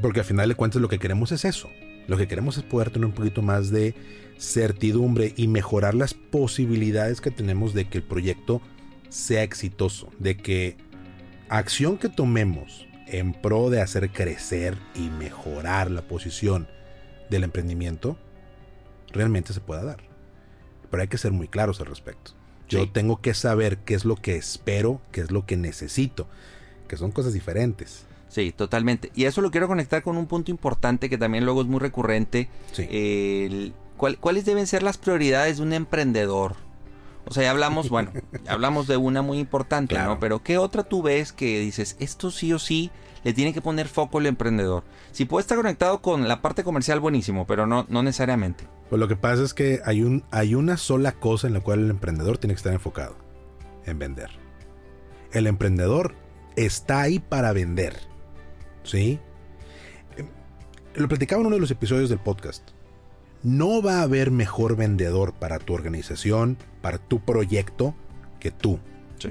Porque 0.02 0.20
al 0.20 0.26
final 0.26 0.50
de 0.50 0.56
cuentas 0.56 0.82
lo 0.82 0.90
que 0.90 1.00
queremos 1.00 1.32
es 1.32 1.46
eso. 1.46 1.70
Lo 2.08 2.18
que 2.18 2.28
queremos 2.28 2.58
es 2.58 2.64
poder 2.64 2.92
tener 2.92 3.06
un 3.06 3.14
poquito 3.14 3.42
más 3.42 3.72
de 3.72 3.96
certidumbre 4.38 5.34
y 5.38 5.48
mejorar 5.48 5.96
las 5.96 6.14
posibilidades 6.14 7.22
que 7.22 7.32
tenemos 7.32 7.74
de 7.74 7.86
que 7.86 8.00
el 8.00 8.04
proyecto 8.04 8.62
sea 9.16 9.44
exitoso, 9.44 10.10
de 10.20 10.36
que 10.36 10.76
acción 11.48 11.98
que 11.98 12.10
tomemos 12.10 12.86
en 13.08 13.32
pro 13.32 13.70
de 13.70 13.80
hacer 13.80 14.12
crecer 14.12 14.78
y 14.94 15.10
mejorar 15.10 15.90
la 15.90 16.02
posición 16.02 16.68
del 17.30 17.46
emprendimiento, 17.46 18.18
realmente 19.14 19.54
se 19.54 19.62
pueda 19.62 19.86
dar. 19.86 20.04
Pero 20.92 21.02
hay 21.02 21.08
que 21.08 21.18
ser 21.18 21.32
muy 21.32 21.48
claros 21.48 21.80
al 21.80 21.86
respecto. 21.86 22.34
Yo 22.68 22.92
tengo 22.92 23.22
que 23.22 23.34
saber 23.34 23.78
qué 23.78 23.94
es 23.94 24.04
lo 24.04 24.18
que 24.18 24.36
espero, 24.36 25.00
qué 25.14 25.22
es 25.22 25.32
lo 25.32 25.46
que 25.46 25.56
necesito, 25.56 26.28
que 26.90 26.98
son 26.98 27.12
cosas 27.12 27.32
diferentes. 27.32 28.06
Sí, 28.28 28.52
totalmente. 28.52 29.12
Y 29.16 29.26
eso 29.26 29.40
lo 29.40 29.50
quiero 29.50 29.70
conectar 29.70 30.04
con 30.04 30.18
un 30.18 30.28
punto 30.28 30.52
importante 30.52 31.10
que 31.10 31.18
también 31.18 31.46
luego 31.46 31.62
es 31.62 31.68
muy 31.68 31.80
recurrente. 31.80 32.50
¿Cuáles 33.96 34.44
deben 34.44 34.68
ser 34.68 34.84
las 34.84 34.98
prioridades 34.98 35.58
de 35.58 35.64
un 35.64 35.72
emprendedor? 35.72 36.65
O 37.28 37.34
sea, 37.34 37.44
ya 37.44 37.52
hablamos, 37.52 37.90
bueno, 37.90 38.12
hablamos 38.48 38.88
de 38.88 38.98
una 38.98 39.22
muy 39.22 39.40
importante, 39.40 39.98
¿no? 39.98 40.20
Pero 40.20 40.44
¿qué 40.44 40.58
otra 40.58 40.84
tú 40.84 41.02
ves 41.02 41.32
que 41.32 41.60
dices, 41.60 41.96
esto 42.00 42.32
sí 42.32 42.54
o 42.54 42.60
sí 42.60 42.92
le 43.24 43.34
tiene 43.34 43.54
que 43.54 43.62
poner 43.62 43.88
foco 43.88 44.20
el 44.20 44.28
emprendedor? 44.28 44.84
Si 45.12 45.26
puede 45.26 45.42
estar 45.42 45.58
conectado 45.58 46.02
con 46.02 46.28
la 46.28 46.42
parte 46.42 46.64
comercial, 46.64 47.00
buenísimo, 47.00 47.48
pero 47.48 47.66
no, 47.66 47.86
no 47.90 48.04
necesariamente. 48.04 48.68
Pues 48.90 49.00
lo 49.00 49.08
que 49.08 49.16
pasa 49.16 49.44
es 49.44 49.54
que 49.54 49.82
hay, 49.86 50.04
un, 50.04 50.24
hay 50.32 50.54
una 50.54 50.78
sola 50.78 51.14
cosa 51.14 51.48
en 51.48 51.54
la 51.54 51.62
cual 51.62 51.80
el 51.80 51.90
emprendedor 51.90 52.38
tiene 52.38 52.54
que 52.54 52.60
estar 52.60 52.74
enfocado, 52.74 53.16
en 53.86 53.98
vender. 53.98 54.30
El 55.32 55.48
emprendedor 55.48 56.14
está 56.56 57.02
ahí 57.02 57.20
para 57.20 57.52
vender, 57.54 57.98
¿sí? 58.84 59.20
Em, 60.16 60.28
lo 60.94 61.08
platicaba 61.08 61.42
en 61.42 61.48
uno 61.48 61.56
de 61.56 61.62
los 61.62 61.72
episodios 61.72 62.10
del 62.10 62.20
podcast 62.20 62.75
no 63.46 63.84
va 63.84 64.00
a 64.00 64.02
haber 64.02 64.32
mejor 64.32 64.76
vendedor 64.76 65.34
para 65.34 65.60
tu 65.60 65.76
organización, 65.76 66.58
para 66.82 66.98
tu 66.98 67.24
proyecto, 67.24 67.94
que 68.40 68.50
tú. 68.50 68.80
Sí. 69.20 69.30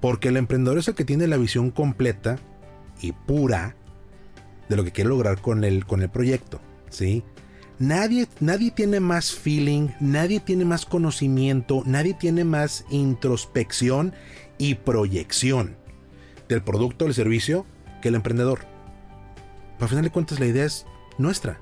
Porque 0.00 0.28
el 0.28 0.36
emprendedor 0.36 0.78
es 0.78 0.88
el 0.88 0.96
que 0.96 1.04
tiene 1.04 1.28
la 1.28 1.36
visión 1.36 1.70
completa 1.70 2.40
y 3.00 3.12
pura 3.12 3.76
de 4.68 4.76
lo 4.76 4.82
que 4.82 4.90
quiere 4.90 5.08
lograr 5.08 5.40
con 5.40 5.62
el, 5.62 5.86
con 5.86 6.02
el 6.02 6.08
proyecto. 6.08 6.60
¿sí? 6.90 7.22
Nadie, 7.78 8.26
nadie 8.40 8.72
tiene 8.72 8.98
más 8.98 9.32
feeling, 9.32 9.90
nadie 10.00 10.40
tiene 10.40 10.64
más 10.64 10.84
conocimiento, 10.84 11.84
nadie 11.86 12.14
tiene 12.14 12.42
más 12.42 12.84
introspección 12.90 14.14
y 14.58 14.74
proyección 14.74 15.76
del 16.48 16.62
producto 16.62 17.04
o 17.04 17.08
el 17.08 17.14
servicio 17.14 17.66
que 18.00 18.08
el 18.08 18.16
emprendedor. 18.16 18.66
Al 19.78 19.88
final 19.88 20.02
de 20.02 20.10
cuentas 20.10 20.40
la 20.40 20.46
idea 20.46 20.64
es 20.64 20.86
nuestra. 21.18 21.60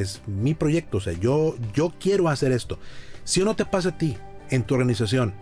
Es 0.00 0.22
mi 0.26 0.54
proyecto. 0.54 0.98
O 0.98 1.00
sea, 1.00 1.12
yo, 1.12 1.54
yo 1.74 1.92
quiero 2.00 2.28
hacer 2.28 2.52
esto. 2.52 2.78
Si 3.24 3.44
no 3.44 3.54
te 3.54 3.64
pasa 3.64 3.90
a 3.90 3.98
ti 3.98 4.16
en 4.50 4.62
tu 4.64 4.74
organización, 4.74 5.34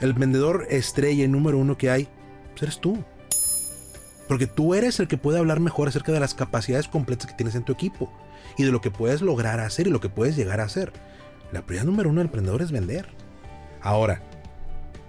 el 0.00 0.12
vendedor 0.12 0.66
estrella 0.70 1.26
número 1.28 1.58
uno 1.58 1.76
que 1.76 1.90
hay, 1.90 2.08
pues 2.52 2.62
eres 2.62 2.80
tú. 2.80 3.02
Porque 4.28 4.46
tú 4.46 4.74
eres 4.74 5.00
el 5.00 5.08
que 5.08 5.18
puede 5.18 5.38
hablar 5.38 5.60
mejor 5.60 5.88
acerca 5.88 6.12
de 6.12 6.20
las 6.20 6.34
capacidades 6.34 6.88
completas 6.88 7.26
que 7.26 7.36
tienes 7.36 7.56
en 7.56 7.64
tu 7.64 7.72
equipo 7.72 8.12
y 8.56 8.62
de 8.62 8.70
lo 8.70 8.80
que 8.80 8.90
puedes 8.90 9.22
lograr 9.22 9.60
hacer 9.60 9.88
y 9.88 9.90
lo 9.90 10.00
que 10.00 10.08
puedes 10.08 10.36
llegar 10.36 10.60
a 10.60 10.64
hacer. 10.64 10.92
La 11.52 11.62
prioridad 11.62 11.86
número 11.86 12.10
uno 12.10 12.20
del 12.20 12.28
emprendedor 12.28 12.62
es 12.62 12.70
vender. 12.70 13.08
Ahora, 13.82 14.22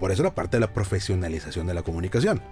por 0.00 0.10
eso 0.10 0.24
la 0.24 0.34
parte 0.34 0.56
de 0.56 0.62
la 0.62 0.72
profesionalización 0.72 1.66
de 1.68 1.74
la 1.74 1.82
comunicación. 1.82 2.42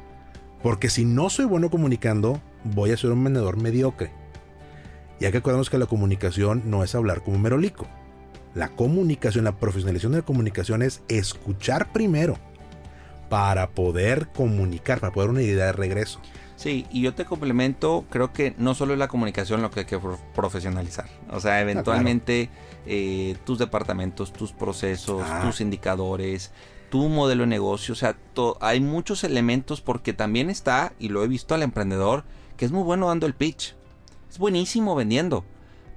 Porque 0.63 0.91
si 0.91 1.05
no 1.05 1.31
soy 1.31 1.47
bueno 1.47 1.71
comunicando, 1.71 2.41
voy 2.63 2.93
a 2.93 2.97
ser 2.97 3.11
un 3.11 3.25
vendedor 3.25 3.57
mediocre. 3.57 4.13
Ya 5.21 5.31
que 5.31 5.39
acordamos 5.39 5.69
que 5.69 5.79
la 5.79 5.87
comunicación 5.87 6.63
no 6.65 6.83
es 6.83 6.95
hablar 6.95 7.23
como 7.23 7.37
un 7.37 7.43
merolico. 7.43 7.87
La 8.55 8.71
comunicación, 8.71 9.45
la 9.45 9.59
profesionalización 9.59 10.13
de 10.13 10.19
la 10.19 10.25
comunicación 10.25 10.83
es 10.83 11.03
escuchar 11.09 11.93
primero 11.93 12.39
para 13.29 13.71
poder 13.71 14.29
comunicar, 14.29 14.99
para 14.99 15.13
poder 15.13 15.31
una 15.31 15.43
idea 15.43 15.67
de 15.67 15.73
regreso. 15.73 16.21
Sí, 16.57 16.87
y 16.91 17.03
yo 17.03 17.15
te 17.15 17.25
complemento, 17.25 18.05
creo 18.11 18.33
que 18.33 18.55
no 18.59 18.75
solo 18.75 18.93
es 18.93 18.99
la 18.99 19.09
comunicación 19.09 19.63
lo 19.63 19.71
que 19.71 19.81
hay 19.81 19.87
que 19.87 19.99
profesionalizar. 20.35 21.09
O 21.31 21.41
sea, 21.41 21.61
eventualmente 21.61 22.51
eh, 22.87 23.37
tus 23.45 23.59
departamentos, 23.59 24.33
tus 24.33 24.53
procesos, 24.53 25.23
ah. 25.25 25.43
tus 25.43 25.61
indicadores, 25.61 26.51
tu 26.91 27.09
modelo 27.09 27.45
de 27.45 27.47
negocio, 27.47 27.93
o 27.93 27.97
sea, 27.97 28.17
hay 28.61 28.81
muchos 28.81 29.25
elementos 29.25 29.81
porque 29.81 30.13
también 30.13 30.51
está, 30.51 30.93
y 30.99 31.09
lo 31.09 31.25
he 31.25 31.29
visto 31.29 31.55
al 31.55 31.63
emprendedor, 31.63 32.25
que 32.57 32.65
es 32.65 32.73
muy 32.73 32.83
bueno 32.83 33.09
dando 33.09 33.27
el 33.27 33.35
pitch. 33.35 33.75
Es 34.31 34.39
buenísimo 34.39 34.95
vendiendo, 34.95 35.45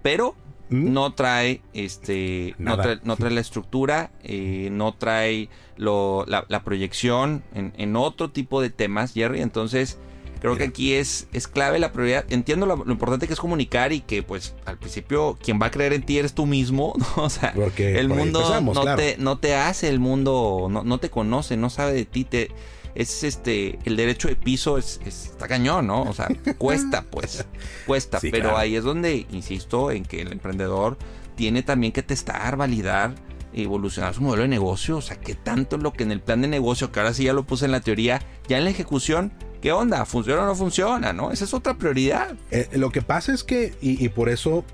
pero 0.01 0.35
¿Mm? 0.69 0.91
no 0.91 1.13
trae 1.13 1.61
este 1.73 2.55
no 2.57 2.77
trae, 2.77 3.31
la 3.31 3.41
estructura 3.41 4.11
eh, 4.23 4.69
no 4.71 4.93
trae 4.93 5.49
lo, 5.77 6.25
la, 6.27 6.63
proyección 6.63 7.43
en, 7.53 7.73
en, 7.77 7.95
otro 7.95 8.31
tipo 8.31 8.61
de 8.61 8.69
temas 8.69 9.13
Jerry 9.13 9.41
entonces 9.41 9.99
Creo 10.43 10.57
que 10.57 10.65
aquí 10.65 10.91
es, 10.91 11.29
es 11.31 11.47
clave 11.47 11.79
la 11.79 11.93
prioridad. 11.93 12.25
Entiendo 12.27 12.65
lo, 12.65 12.75
importante 12.91 13.27
que 13.27 13.33
es 13.33 13.39
comunicar 13.39 13.93
y 13.93 14.01
que 14.01 14.23
pues 14.23 14.53
al 14.65 14.77
principio 14.77 15.37
quien 15.41 15.57
va 15.57 15.67
a 15.67 15.71
creer 15.71 15.93
en 15.93 16.03
ti 16.03 16.17
eres 16.17 16.33
tú 16.33 16.45
mismo, 16.45 16.93
¿no? 17.15 17.23
O 17.23 17.29
sea, 17.29 17.53
Porque 17.53 17.97
el 17.97 18.09
mundo 18.09 18.43
no, 18.61 18.95
te, 18.97 19.15
no 19.19 19.37
te 19.37 19.55
hace, 19.55 19.87
el 19.87 20.01
mundo 20.01 20.67
no, 20.69 20.83
no 20.83 20.97
te 20.97 21.09
conoce, 21.09 21.55
no 21.55 21.69
sabe 21.69 21.93
de 21.93 22.03
ti, 22.03 22.25
te 22.25 22.51
es 22.95 23.23
este 23.23 23.79
el 23.85 23.95
derecho 23.95 24.27
de 24.27 24.35
piso 24.35 24.77
es, 24.77 24.99
está 25.05 25.47
cañón, 25.47 25.87
¿no? 25.87 26.03
O 26.03 26.13
sea, 26.13 26.27
cuesta, 26.57 27.03
pues, 27.09 27.45
cuesta, 27.85 28.19
pero 28.21 28.57
ahí 28.57 28.75
es 28.75 28.83
donde 28.83 29.25
insisto 29.31 29.91
en 29.91 30.03
que 30.03 30.21
el 30.21 30.31
emprendedor 30.31 30.97
tiene 31.35 31.63
también 31.63 31.93
que 31.93 32.03
testar, 32.03 32.57
validar, 32.57 33.15
evolucionar 33.53 34.13
su 34.13 34.21
modelo 34.21 34.43
de 34.43 34.49
negocio, 34.49 34.97
o 34.97 35.01
sea, 35.01 35.19
que 35.19 35.35
tanto 35.35 35.77
lo 35.77 35.93
que 35.93 36.03
en 36.03 36.11
el 36.11 36.21
plan 36.21 36.41
de 36.41 36.47
negocio, 36.47 36.91
que 36.91 36.99
ahora 36.99 37.13
sí 37.13 37.23
ya 37.23 37.33
lo 37.33 37.43
puse 37.43 37.65
en 37.65 37.71
la 37.71 37.81
teoría, 37.81 38.21
ya 38.47 38.57
en 38.57 38.65
la 38.65 38.69
ejecución 38.69 39.33
¿Qué 39.63 39.71
onda? 39.71 40.03
¿Funciona 40.03 40.43
o 40.43 40.45
no 40.45 40.55
funciona? 40.55 41.13
¿No? 41.13 41.31
Esa 41.31 41.45
es 41.45 41.53
otra 41.53 41.77
prioridad. 41.77 42.35
Eh, 42.51 42.67
lo 42.73 42.89
que 42.89 43.01
pasa 43.01 43.33
es 43.33 43.45
que, 43.45 43.73
y, 43.79 44.09
por 44.09 44.27
eso 44.27 44.65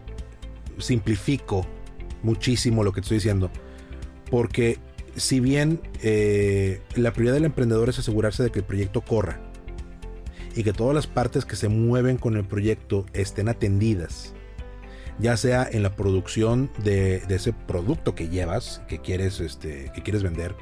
simplifico 0.80 1.64
muchísimo 2.24 2.84
lo 2.84 2.92
que 2.92 3.02
estoy 3.02 3.18
diciendo, 3.18 3.52
porque 4.32 4.80
si 5.20 5.40
bien 5.40 5.82
eh, 6.02 6.82
la 6.96 7.14
prioridad 7.14 7.36
del 7.36 7.46
emprendedor 7.46 7.90
es 7.90 8.00
asegurarse 8.00 8.44
de 8.44 8.52
que 8.52 8.60
el 8.60 8.66
proyecto 8.66 9.02
corra 9.02 9.42
y 10.56 10.64
que 10.64 10.74
todas 10.74 10.96
las 10.96 11.08
partes 11.08 11.46
que 11.46 11.56
se 11.56 11.70
mueven 11.70 12.18
con 12.18 12.36
el 12.36 12.46
proyecto 12.46 13.06
estén 13.14 13.50
atendidas, 13.50 14.34
ya 15.20 15.38
sea 15.38 15.68
en 15.70 15.84
la 15.84 15.96
producción 15.96 16.72
de, 16.84 17.24
ese 17.30 17.54
producto 17.54 18.16
que 18.16 18.30
llevas, 18.30 18.82
que 18.88 19.00
quieres, 19.00 19.40
este, 19.40 19.92
que 19.94 20.02
quieres 20.02 20.24
vender, 20.24 20.56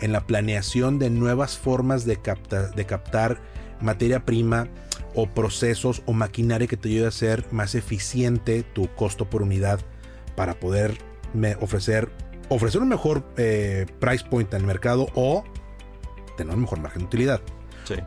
en 0.00 0.12
la 0.12 0.26
planeación 0.26 0.98
de 0.98 1.10
nuevas 1.10 1.58
formas 1.58 2.04
de, 2.04 2.16
captar 2.16 3.40
materia 3.80 4.24
prima 4.24 4.68
o 5.14 5.26
procesos 5.28 6.02
o 6.06 6.12
maquinaria 6.12 6.66
que 6.66 6.76
te 6.76 6.88
ayude 6.88 7.06
a 7.06 7.08
hacer 7.08 7.44
más 7.50 7.74
eficiente 7.74 8.62
tu 8.62 8.88
costo 8.94 9.28
por 9.28 9.42
unidad 9.42 9.80
para 10.36 10.58
poder 10.58 10.98
ofrecer, 11.60 12.10
ofrecer 12.48 12.80
un 12.80 12.88
mejor 12.88 13.24
eh, 13.36 13.86
price 13.98 14.24
point 14.28 14.52
en 14.54 14.60
el 14.60 14.66
mercado 14.66 15.08
o 15.14 15.44
tener 16.36 16.54
un 16.54 16.62
mejor 16.62 16.80
margen 16.80 17.02
de 17.02 17.06
utilidad. 17.06 17.40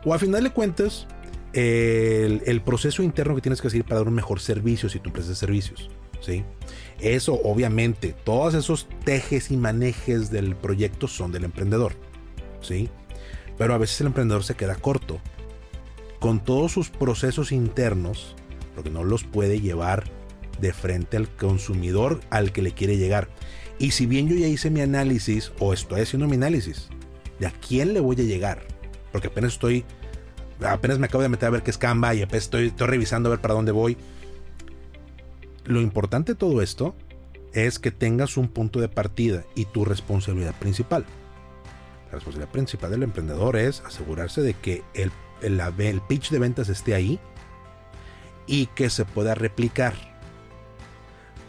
O 0.04 0.12
al 0.12 0.20
final 0.20 0.44
de 0.44 0.50
cuentas, 0.50 1.08
el, 1.52 2.62
proceso 2.64 3.02
interno 3.02 3.34
que 3.34 3.40
tienes 3.40 3.60
que 3.60 3.68
hacer 3.68 3.84
para 3.84 3.96
dar 3.96 4.08
un 4.08 4.14
mejor 4.14 4.40
servicio 4.40 4.88
si 4.88 5.00
tu 5.00 5.08
empresa 5.08 5.30
de 5.30 5.34
servicios. 5.34 5.90
¿sí? 6.20 6.44
Eso, 7.00 7.40
obviamente, 7.42 8.14
todos 8.24 8.54
esos 8.54 8.88
tejes 9.04 9.50
y 9.50 9.56
manejes 9.56 10.30
del 10.30 10.54
proyecto 10.56 11.08
son 11.08 11.32
del 11.32 11.44
emprendedor. 11.44 11.94
¿sí? 12.60 12.88
Pero 13.58 13.74
a 13.74 13.78
veces 13.78 14.00
el 14.00 14.08
emprendedor 14.08 14.44
se 14.44 14.54
queda 14.54 14.76
corto 14.76 15.20
con 16.20 16.42
todos 16.42 16.70
sus 16.70 16.88
procesos 16.88 17.50
internos, 17.50 18.36
porque 18.74 18.90
no 18.90 19.02
los 19.02 19.24
puede 19.24 19.60
llevar 19.60 20.04
de 20.60 20.72
frente 20.72 21.16
al 21.16 21.28
consumidor 21.28 22.20
al 22.30 22.52
que 22.52 22.62
le 22.62 22.72
quiere 22.72 22.96
llegar. 22.96 23.28
Y 23.78 23.92
si 23.92 24.06
bien 24.06 24.28
yo 24.28 24.36
ya 24.36 24.46
hice 24.46 24.70
mi 24.70 24.80
análisis 24.80 25.52
o 25.58 25.72
estoy 25.72 26.02
haciendo 26.02 26.28
mi 26.28 26.36
análisis 26.36 26.88
de 27.38 27.46
a 27.46 27.50
quién 27.50 27.94
le 27.94 28.00
voy 28.00 28.16
a 28.16 28.22
llegar, 28.22 28.62
porque 29.10 29.28
apenas 29.28 29.52
estoy, 29.52 29.84
apenas 30.60 30.98
me 30.98 31.06
acabo 31.06 31.22
de 31.22 31.28
meter 31.28 31.48
a 31.48 31.50
ver 31.50 31.62
qué 31.62 31.70
es 31.70 31.78
Canva 31.78 32.14
y 32.14 32.22
apenas 32.22 32.44
estoy, 32.44 32.72
revisando 32.76 33.28
a 33.28 33.30
ver 33.30 33.40
para 33.40 33.54
dónde 33.54 33.72
voy. 33.72 33.96
Lo 35.64 35.80
importante 35.80 36.32
de 36.32 36.38
todo 36.38 36.62
esto 36.62 36.94
es 37.52 37.78
que 37.78 37.90
tengas 37.90 38.36
un 38.36 38.48
punto 38.48 38.80
de 38.80 38.88
partida 38.88 39.44
y 39.54 39.66
tu 39.66 39.84
responsabilidad 39.84 40.54
principal. 40.58 41.04
La 42.06 42.12
responsabilidad 42.12 42.52
principal 42.52 42.90
del 42.90 43.02
emprendedor 43.02 43.56
es 43.56 43.80
asegurarse 43.80 44.42
de 44.42 44.54
que 44.54 44.82
el 44.94 45.10
el, 45.42 46.00
pitch 46.08 46.30
de 46.30 46.38
ventas 46.38 46.68
esté 46.68 46.94
ahí 46.94 47.18
y 48.46 48.66
que 48.66 48.90
se 48.90 49.04
pueda 49.04 49.34
replicar. 49.34 50.11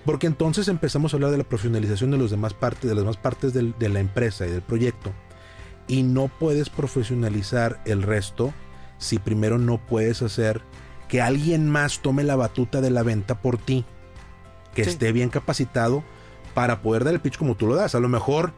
Porque 0.06 0.28
entonces 0.28 0.68
empezamos 0.68 1.14
a 1.14 1.18
hablar 1.18 1.32
de 1.32 1.38
la 1.38 1.44
profesionalización 1.44 2.12
de, 2.12 2.18
los 2.18 2.32
demás 2.32 2.54
partes, 2.54 2.90
de 2.90 2.96
las 2.96 3.04
demás 3.04 3.18
partes 3.18 3.54
de 3.54 3.90
la 3.90 4.00
empresa 4.00 4.46
y 4.46 4.52
del 4.52 4.62
proyecto. 4.62 5.14
Y 5.88 6.04
no 6.04 6.28
puedes 6.28 6.70
profesionalizar 6.70 7.82
el 7.86 8.04
resto 8.04 8.54
si 8.98 9.20
primero 9.20 9.58
no 9.58 9.78
puedes 9.78 10.22
hacer 10.22 10.62
que 11.08 11.22
alguien 11.22 11.70
más 11.70 12.00
tome 12.00 12.24
la 12.24 12.36
batuta 12.36 12.82
de 12.82 12.90
la 12.90 13.04
venta 13.04 13.42
por 13.42 13.58
ti. 13.58 13.86
Que 14.74 14.82
esté 14.82 15.12
bien 15.12 15.30
capacitado 15.30 16.04
para 16.56 16.82
poder 16.82 17.04
dar 17.04 17.14
el 17.14 17.20
pitch 17.20 17.38
como 17.38 17.56
tú 17.56 17.68
lo 17.68 17.76
das. 17.76 17.94
A 17.94 18.00
lo 18.00 18.10
mejor, 18.10 18.54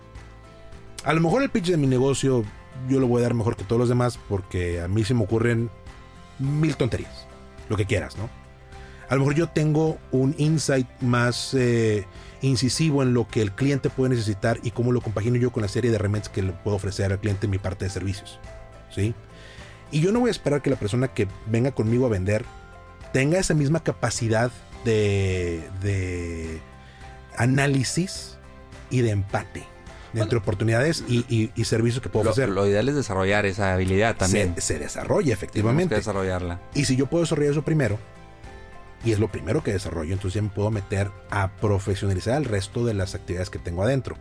a 1.04 1.14
lo 1.14 1.20
mejor 1.20 1.44
el 1.44 1.50
pitch 1.50 1.68
de 1.68 1.78
mi 1.78 1.88
negocio 1.88 2.46
yo 2.90 3.00
lo 3.00 3.08
voy 3.08 3.20
a 3.20 3.24
dar 3.24 3.34
mejor 3.34 3.56
que 3.56 3.64
todos 3.64 3.80
los 3.80 3.90
demás 3.90 4.18
porque 4.30 4.82
a 4.82 4.88
mí 4.88 5.04
se 5.04 5.14
me 5.14 5.24
ocurren 5.24 5.70
mil 6.40 6.78
tonterías. 6.78 7.28
Lo 7.68 7.76
que 7.76 7.86
quieras, 7.86 8.18
¿no? 8.18 8.30
A 9.10 9.16
lo 9.16 9.22
mejor 9.22 9.36
yo 9.36 9.50
tengo 9.50 9.98
un 10.12 10.36
insight 10.38 10.88
más 11.02 11.54
eh, 11.54 12.06
incisivo 12.42 13.04
en 13.04 13.14
lo 13.14 13.28
que 13.28 13.42
el 13.42 13.52
cliente 13.52 13.90
puede 13.90 14.12
necesitar 14.12 14.60
y 14.64 14.72
cómo 14.72 14.92
lo 14.92 15.02
compagino 15.02 15.38
yo 15.38 15.52
con 15.52 15.62
la 15.62 15.68
serie 15.68 15.92
de 15.92 15.98
remedios 15.98 16.30
que 16.30 16.42
le 16.42 16.52
puedo 16.52 16.76
ofrecer 16.76 17.12
al 17.12 17.20
cliente 17.20 17.46
en 17.46 17.52
mi 17.52 17.58
parte 17.58 17.86
de 17.86 17.92
servicios. 17.92 18.40
¿Sí? 18.94 19.14
Y 19.92 20.02
yo 20.02 20.12
no 20.12 20.20
voy 20.20 20.30
a 20.30 20.32
esperar 20.32 20.62
que 20.62 20.70
la 20.70 20.78
persona 20.78 21.10
que 21.10 21.28
venga 21.48 21.72
conmigo 21.72 22.06
a 22.06 22.10
vender 22.10 22.46
tenga 23.14 23.38
esa 23.38 23.54
misma 23.54 23.84
capacidad 23.84 24.52
de, 24.84 25.70
de 25.82 26.60
análisis 27.38 28.38
y 28.90 29.02
de 29.02 29.12
empate 29.12 29.76
entre 30.22 30.38
oportunidades 30.38 31.04
y, 31.08 31.52
servicios 31.64 32.02
que 32.02 32.10
puedo 32.10 32.30
hacer. 32.30 32.50
Lo 32.50 32.68
ideal 32.68 32.88
es 32.90 32.96
desarrollar 32.96 33.46
esa 33.46 33.74
habilidad 33.74 34.16
también. 34.16 34.56
Se, 34.58 34.80
desarrolla 34.80 35.34
efectivamente. 35.34 35.96
desarrollarla. 35.96 36.62
Y 36.74 36.86
si 36.86 36.96
yo 36.96 37.08
puedo 37.08 37.24
desarrollar 37.24 37.52
eso 37.52 37.64
primero, 37.64 38.00
y 39.06 39.12
es 39.12 39.20
lo 39.20 39.32
primero 39.32 39.64
que 39.64 39.72
desarrollo, 39.72 40.14
entonces 40.14 40.34
ya 40.34 40.42
me 40.42 40.50
puedo 40.50 40.72
meter 40.72 41.12
a 41.30 41.52
profesionalizar 41.58 42.38
el 42.38 42.46
resto 42.46 42.84
de 42.84 42.96
las 42.96 43.14
actividades 43.14 43.52
que 43.52 43.60
tengo 43.60 43.84
adentro. 43.84 44.18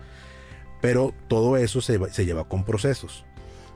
Pero 0.82 1.14
todo 1.28 1.56
eso 1.56 1.80
se, 1.80 1.98
lleva 2.24 2.46
con 2.46 2.64
procesos. 2.64 3.24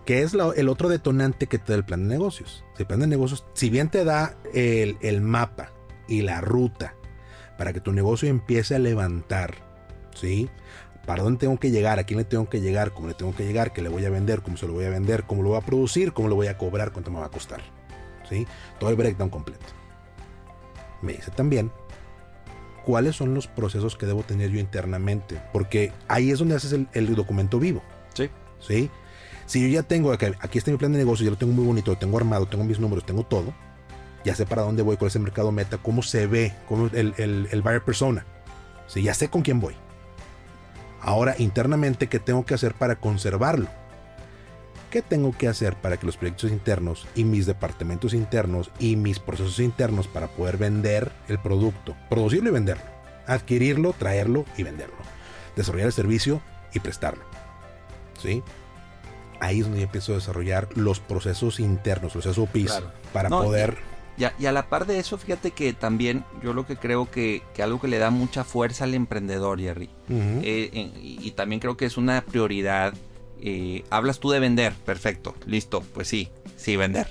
Que 0.04 0.22
es 0.22 0.34
el 0.34 0.68
otro 0.68 0.90
detonante 0.90 1.46
que 1.46 1.58
te 1.58 1.72
da 1.72 1.78
el 1.78 1.84
plan 1.84 2.02
de 2.02 2.14
negocios. 2.14 2.64
El 2.78 2.86
plan 2.86 3.00
de 3.00 3.06
negocios, 3.06 3.44
si 3.54 3.70
bien 3.70 3.88
te 3.88 4.04
da 4.04 4.36
el, 4.52 4.98
el 5.00 5.22
mapa 5.22 5.72
y 6.06 6.20
la 6.20 6.42
ruta 6.42 6.94
para 7.56 7.72
que 7.72 7.80
tu 7.80 7.92
negocio 7.92 8.28
empiece 8.28 8.74
a 8.74 8.78
levantar, 8.78 9.54
¿sí? 10.14 10.48
para 11.08 11.22
dónde 11.22 11.38
tengo 11.38 11.58
que 11.58 11.70
llegar, 11.70 11.98
a 11.98 12.04
quién 12.04 12.18
le 12.18 12.24
tengo 12.24 12.50
que 12.50 12.60
llegar, 12.60 12.92
cómo 12.92 13.08
le 13.08 13.14
tengo 13.14 13.34
que 13.34 13.46
llegar, 13.46 13.72
qué 13.72 13.80
le 13.80 13.88
voy 13.88 14.04
a 14.04 14.10
vender, 14.10 14.42
cómo 14.42 14.58
se 14.58 14.66
lo 14.66 14.74
voy 14.74 14.84
a 14.84 14.90
vender, 14.90 15.24
cómo 15.24 15.42
lo 15.42 15.48
voy 15.48 15.58
a 15.58 15.62
producir, 15.62 16.12
cómo 16.12 16.28
lo 16.28 16.34
voy 16.34 16.48
a 16.48 16.58
cobrar, 16.58 16.92
cuánto 16.92 17.10
me 17.10 17.18
va 17.18 17.26
a 17.26 17.30
costar. 17.30 17.62
¿Sí? 18.28 18.46
Todo 18.78 18.90
el 18.90 18.96
breakdown 18.96 19.30
completo. 19.30 19.77
Me 21.02 21.12
dice 21.12 21.30
también 21.30 21.70
cuáles 22.84 23.16
son 23.16 23.34
los 23.34 23.46
procesos 23.46 23.96
que 23.96 24.06
debo 24.06 24.22
tener 24.22 24.50
yo 24.50 24.58
internamente, 24.58 25.40
porque 25.52 25.92
ahí 26.08 26.30
es 26.30 26.38
donde 26.38 26.54
haces 26.54 26.72
el, 26.72 26.88
el 26.94 27.14
documento 27.14 27.58
vivo. 27.58 27.82
Sí. 28.14 28.30
¿Sí? 28.60 28.90
Si 29.46 29.62
yo 29.62 29.68
ya 29.68 29.82
tengo, 29.82 30.12
aquí, 30.12 30.26
aquí 30.40 30.58
está 30.58 30.70
mi 30.70 30.76
plan 30.76 30.92
de 30.92 30.98
negocio, 30.98 31.24
ya 31.24 31.30
lo 31.30 31.38
tengo 31.38 31.52
muy 31.52 31.64
bonito, 31.64 31.90
lo 31.90 31.98
tengo 31.98 32.16
armado, 32.18 32.46
tengo 32.46 32.64
mis 32.64 32.80
números, 32.80 33.04
tengo 33.04 33.24
todo, 33.24 33.54
ya 34.24 34.34
sé 34.34 34.46
para 34.46 34.62
dónde 34.62 34.82
voy, 34.82 34.96
cuál 34.96 35.08
es 35.08 35.16
el 35.16 35.22
mercado 35.22 35.52
meta, 35.52 35.78
cómo 35.78 36.02
se 36.02 36.26
ve, 36.26 36.54
cómo 36.68 36.86
el, 36.92 37.14
el, 37.16 37.48
el 37.50 37.62
buyer 37.62 37.82
persona. 37.82 38.26
¿Sí? 38.86 39.02
Ya 39.02 39.14
sé 39.14 39.28
con 39.28 39.42
quién 39.42 39.60
voy. 39.60 39.74
Ahora, 41.00 41.34
internamente, 41.38 42.08
¿qué 42.08 42.18
tengo 42.18 42.44
que 42.44 42.54
hacer 42.54 42.74
para 42.74 42.96
conservarlo? 42.96 43.68
¿Qué 44.90 45.02
tengo 45.02 45.32
que 45.36 45.48
hacer 45.48 45.76
para 45.76 45.98
que 45.98 46.06
los 46.06 46.16
proyectos 46.16 46.50
internos 46.50 47.06
y 47.14 47.24
mis 47.24 47.44
departamentos 47.44 48.14
internos 48.14 48.70
y 48.80 48.96
mis 48.96 49.18
procesos 49.18 49.58
internos 49.60 50.08
para 50.08 50.28
poder 50.28 50.56
vender 50.56 51.12
el 51.28 51.38
producto, 51.38 51.94
producirlo 52.08 52.48
y 52.48 52.52
venderlo, 52.52 52.84
adquirirlo, 53.26 53.92
traerlo 53.92 54.46
y 54.56 54.62
venderlo, 54.62 54.96
desarrollar 55.56 55.88
el 55.88 55.92
servicio 55.92 56.40
y 56.72 56.80
prestarlo? 56.80 57.24
¿Sí? 58.18 58.42
Ahí 59.40 59.58
es 59.58 59.64
donde 59.66 59.80
yo 59.80 59.84
empiezo 59.84 60.12
a 60.12 60.16
desarrollar 60.16 60.68
los 60.74 61.00
procesos 61.00 61.60
internos, 61.60 62.14
los 62.14 62.24
SOPs, 62.24 62.64
Claro. 62.64 62.90
para 63.12 63.28
No, 63.28 63.42
poder... 63.42 63.76
Y 64.16 64.24
a, 64.24 64.32
y 64.36 64.46
a 64.46 64.52
la 64.52 64.68
par 64.68 64.84
de 64.86 64.98
eso, 64.98 65.16
fíjate 65.16 65.52
que 65.52 65.72
también 65.74 66.24
yo 66.42 66.52
lo 66.52 66.66
que 66.66 66.76
creo 66.76 67.08
que, 67.08 67.44
que 67.54 67.62
algo 67.62 67.80
que 67.80 67.86
le 67.86 67.98
da 67.98 68.10
mucha 68.10 68.42
fuerza 68.42 68.82
al 68.82 68.94
emprendedor, 68.94 69.60
Jerry, 69.60 69.90
Ujú. 70.08 70.40
eh, 70.42 70.70
eh, 70.72 70.92
y, 71.00 71.18
y 71.22 71.30
también 71.32 71.60
creo 71.60 71.76
que 71.76 71.84
es 71.86 71.96
una 71.96 72.22
prioridad. 72.22 72.94
Eh, 73.42 73.84
hablas 73.90 74.20
tú 74.20 74.30
de 74.30 74.40
vender, 74.40 74.72
perfecto, 74.84 75.34
listo, 75.46 75.82
pues 75.94 76.08
sí, 76.08 76.28
sí, 76.56 76.76
vender. 76.76 77.08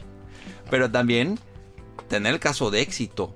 Pero 0.69 0.91
también 0.91 1.39
tener 2.09 2.34
el 2.34 2.39
caso 2.39 2.71
de 2.71 2.82
éxito 2.82 3.34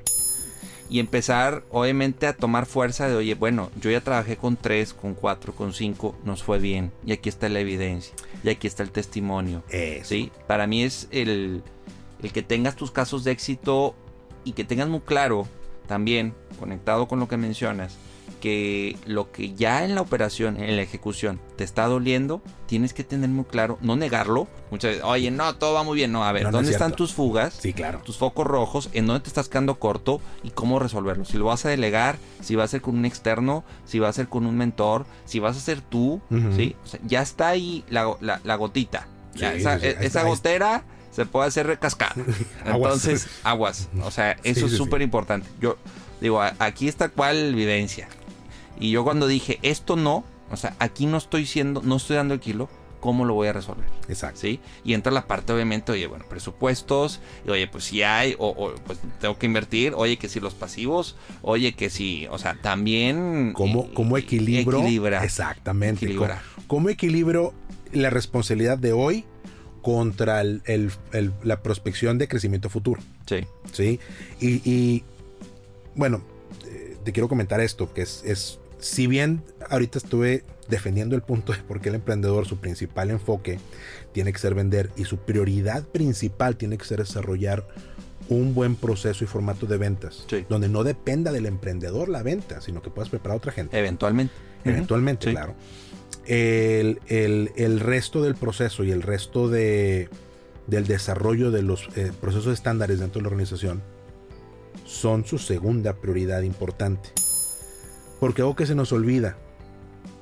y 0.89 0.99
empezar, 0.99 1.63
obviamente, 1.71 2.27
a 2.27 2.35
tomar 2.35 2.65
fuerza 2.65 3.07
de, 3.07 3.15
oye, 3.15 3.35
bueno, 3.35 3.71
yo 3.79 3.89
ya 3.89 4.01
trabajé 4.01 4.35
con 4.35 4.57
tres, 4.57 4.93
con 4.93 5.13
cuatro, 5.13 5.53
con 5.53 5.73
cinco, 5.73 6.17
nos 6.25 6.43
fue 6.43 6.59
bien, 6.59 6.91
y 7.05 7.13
aquí 7.13 7.29
está 7.29 7.47
la 7.47 7.61
evidencia, 7.61 8.13
y 8.43 8.49
aquí 8.49 8.67
está 8.67 8.83
el 8.83 8.91
testimonio. 8.91 9.63
Eso. 9.69 10.09
Sí, 10.09 10.31
para 10.47 10.67
mí 10.67 10.83
es 10.83 11.07
el, 11.11 11.63
el 12.21 12.33
que 12.33 12.43
tengas 12.43 12.75
tus 12.75 12.91
casos 12.91 13.23
de 13.23 13.31
éxito 13.31 13.95
y 14.43 14.51
que 14.51 14.65
tengas 14.65 14.89
muy 14.89 14.99
claro 14.99 15.47
también, 15.87 16.33
conectado 16.59 17.07
con 17.07 17.19
lo 17.19 17.29
que 17.29 17.37
mencionas, 17.37 17.97
que 18.41 18.97
lo 19.05 19.31
que 19.31 19.53
ya 19.53 19.85
en 19.85 19.95
la 19.95 20.01
operación, 20.01 20.61
en 20.61 20.75
la 20.75 20.81
ejecución, 20.81 21.39
te 21.55 21.63
está 21.63 21.85
doliendo, 21.87 22.41
tienes 22.65 22.93
que 22.93 23.05
tener 23.05 23.29
muy 23.29 23.45
claro, 23.45 23.77
no 23.81 23.95
negarlo. 23.95 24.49
Muchas 24.71 24.91
veces, 24.91 25.03
oye, 25.05 25.31
no, 25.31 25.55
todo 25.55 25.73
va 25.75 25.83
muy 25.83 25.95
bien. 25.95 26.11
No, 26.11 26.25
a 26.25 26.31
ver, 26.33 26.43
No, 26.43 26.49
no 26.51 26.57
es 26.57 26.63
¿dónde 26.63 26.71
están 26.73 26.93
tus 26.93 27.13
fugas? 27.13 27.53
Sí, 27.53 27.71
claro. 27.71 28.01
tus 28.03 28.17
focos 28.17 28.45
rojos, 28.45 28.89
en 28.91 29.07
dónde 29.07 29.21
te 29.21 29.29
estás 29.29 29.47
quedando 29.47 29.79
corto 29.79 30.19
y 30.43 30.49
cómo 30.49 30.77
resolverlo. 30.79 31.23
Si 31.23 31.37
lo 31.37 31.45
vas 31.45 31.63
a 31.65 31.69
delegar, 31.69 32.17
si 32.41 32.55
va 32.55 32.65
a 32.65 32.67
ser 32.67 32.81
con 32.81 32.97
un 32.97 33.05
externo, 33.05 33.63
si 33.85 33.99
va 33.99 34.09
a 34.09 34.13
ser 34.13 34.27
con 34.27 34.45
un 34.45 34.57
mentor, 34.57 35.05
si 35.23 35.39
vas 35.39 35.55
a 35.55 35.59
ser 35.61 35.79
tú. 35.79 36.19
¿sí? 36.57 36.75
O 36.83 36.87
sea, 36.87 36.99
ya 37.05 37.21
está 37.21 37.47
ahí 37.47 37.85
la, 37.89 38.13
la- 38.19 38.41
la 38.43 38.55
gotita. 38.55 39.07
Sí, 39.35 39.45
esa 39.45 39.79
sí, 39.79 39.85
esa 39.85 40.01
está, 40.01 40.23
gotera 40.23 40.83
se 41.11 41.25
puede 41.25 41.47
hacer 41.47 41.67
recascada. 41.67 42.15
Entonces, 42.65 43.27
aguas. 43.43 43.87
O 44.03 44.11
sea, 44.11 44.31
eso 44.43 44.67
Sí, 44.67 44.73
es 44.73 44.77
súper 44.77 45.01
importante. 45.01 45.47
Yo 45.61 45.77
digo, 46.19 46.41
aquí 46.59 46.87
está 46.87 47.09
cuál 47.09 47.53
vivencia. 47.55 48.07
Y 48.82 48.91
yo 48.91 49.03
cuando 49.05 49.27
dije, 49.27 49.59
esto 49.61 49.95
no, 49.95 50.25
o 50.51 50.57
sea, 50.57 50.75
aquí 50.79 51.05
no 51.05 51.17
estoy 51.17 51.45
siendo, 51.45 51.82
no 51.82 51.95
estoy 51.95 52.17
dando 52.17 52.34
el 52.34 52.39
kilo, 52.41 52.67
¿cómo 52.99 53.23
lo 53.25 53.34
voy 53.34 53.47
a 53.47 53.53
resolver? 53.53 53.86
Exacto. 54.09 54.41
¿sí? 54.41 54.59
Y 54.84 54.93
entra 54.93 55.11
la 55.11 55.25
parte, 55.27 55.53
obviamente, 55.53 55.91
oye, 55.91 56.05
bueno, 56.07 56.25
presupuestos, 56.29 57.19
y 57.47 57.49
oye, 57.51 57.67
pues 57.67 57.86
si 57.86 58.03
hay, 58.03 58.36
o, 58.38 58.49
o, 58.49 58.75
pues 58.86 58.99
tengo 59.19 59.38
que 59.39 59.45
invertir, 59.45 59.93
oye, 59.95 60.17
que 60.17 60.27
si 60.29 60.39
los 60.39 60.53
pasivos, 60.53 61.15
oye, 61.41 61.73
que 61.73 61.89
si, 61.89 62.27
o 62.29 62.38
sea, 62.38 62.57
también... 62.61 63.53
¿Cómo, 63.55 63.84
eh, 63.86 63.91
cómo 63.93 64.17
equilibro? 64.17 64.84
Exactamente. 65.23 66.05
Equilibrar. 66.05 66.41
¿Cómo, 66.55 66.67
cómo 66.67 66.89
equilibro 66.89 67.53
la 67.93 68.09
responsabilidad 68.09 68.77
de 68.77 68.93
hoy 68.93 69.25
contra 69.82 70.41
el- 70.41 70.61
el- 70.65 70.91
el- 71.13 71.34
la 71.43 71.61
prospección 71.63 72.17
de 72.17 72.27
crecimiento 72.27 72.69
futuro? 72.69 73.01
Sí, 73.25 73.38
¿Sí? 73.73 73.99
Y, 74.39 74.61
y, 74.69 75.03
bueno, 75.95 76.21
eh, 76.67 76.97
te 77.03 77.11
quiero 77.13 77.27
comentar 77.27 77.59
esto, 77.61 77.91
que 77.93 78.03
es, 78.03 78.21
es, 78.25 78.59
si 78.82 79.07
bien 79.07 79.41
ahorita 79.69 79.97
estuve 79.99 80.43
defendiendo 80.67 81.15
el 81.15 81.21
punto 81.21 81.53
de 81.53 81.59
por 81.59 81.79
qué 81.82 81.88
el 81.89 81.95
emprendedor, 81.95 82.45
su 82.45 82.57
principal 82.57 83.09
enfoque 83.11 83.59
tiene 84.11 84.34
que 84.34 84.39
ser 84.39 84.53
vender 84.55 84.89
y 84.97 85.05
su 85.05 85.17
prioridad 85.17 85.84
principal 85.84 86.57
tiene 86.57 86.77
que 86.77 86.84
ser 86.86 86.99
desarrollar 86.99 87.65
un 88.29 88.53
buen 88.53 88.75
proceso 88.75 89.23
y 89.23 89.27
formato 89.27 89.65
de 89.65 89.77
ventas, 89.77 90.25
Sí. 90.29 90.45
donde 90.49 90.67
no 90.69 90.84
dependa 90.84 91.32
del 91.32 91.45
emprendedor 91.45 92.09
la 92.09 92.23
venta, 92.23 92.59
sino 92.61 92.82
que 92.82 92.89
puedas 92.89 93.09
preparar 93.09 93.34
a 93.36 93.38
otra 93.38 93.51
gente 93.51 93.77
eventualmente. 93.77 94.34
eventualmente, 94.65 95.27
Sí. 95.27 95.32
claro. 95.32 95.55
El, 96.25 96.99
el- 97.07 97.51
el 97.55 97.79
resto 97.79 98.21
del 98.23 98.36
proceso 98.36 98.84
y 98.84 98.91
el 98.91 99.01
resto 99.01 99.49
de, 99.49 100.07
del 100.67 100.86
desarrollo 100.88 101.51
de 101.51 101.61
los 101.63 101.88
eh, 101.95 102.11
procesos 102.21 102.53
estándares 102.53 102.99
dentro 102.99 103.19
de 103.19 103.23
la 103.23 103.27
organización 103.29 103.82
son 104.86 105.25
su 105.25 105.38
segunda 105.38 105.93
prioridad 105.93 106.41
importante. 106.43 107.09
Porque 108.22 108.41
algo 108.41 108.55
que 108.55 108.65
se 108.65 108.76
nos 108.76 108.93
olvida, 108.93 109.36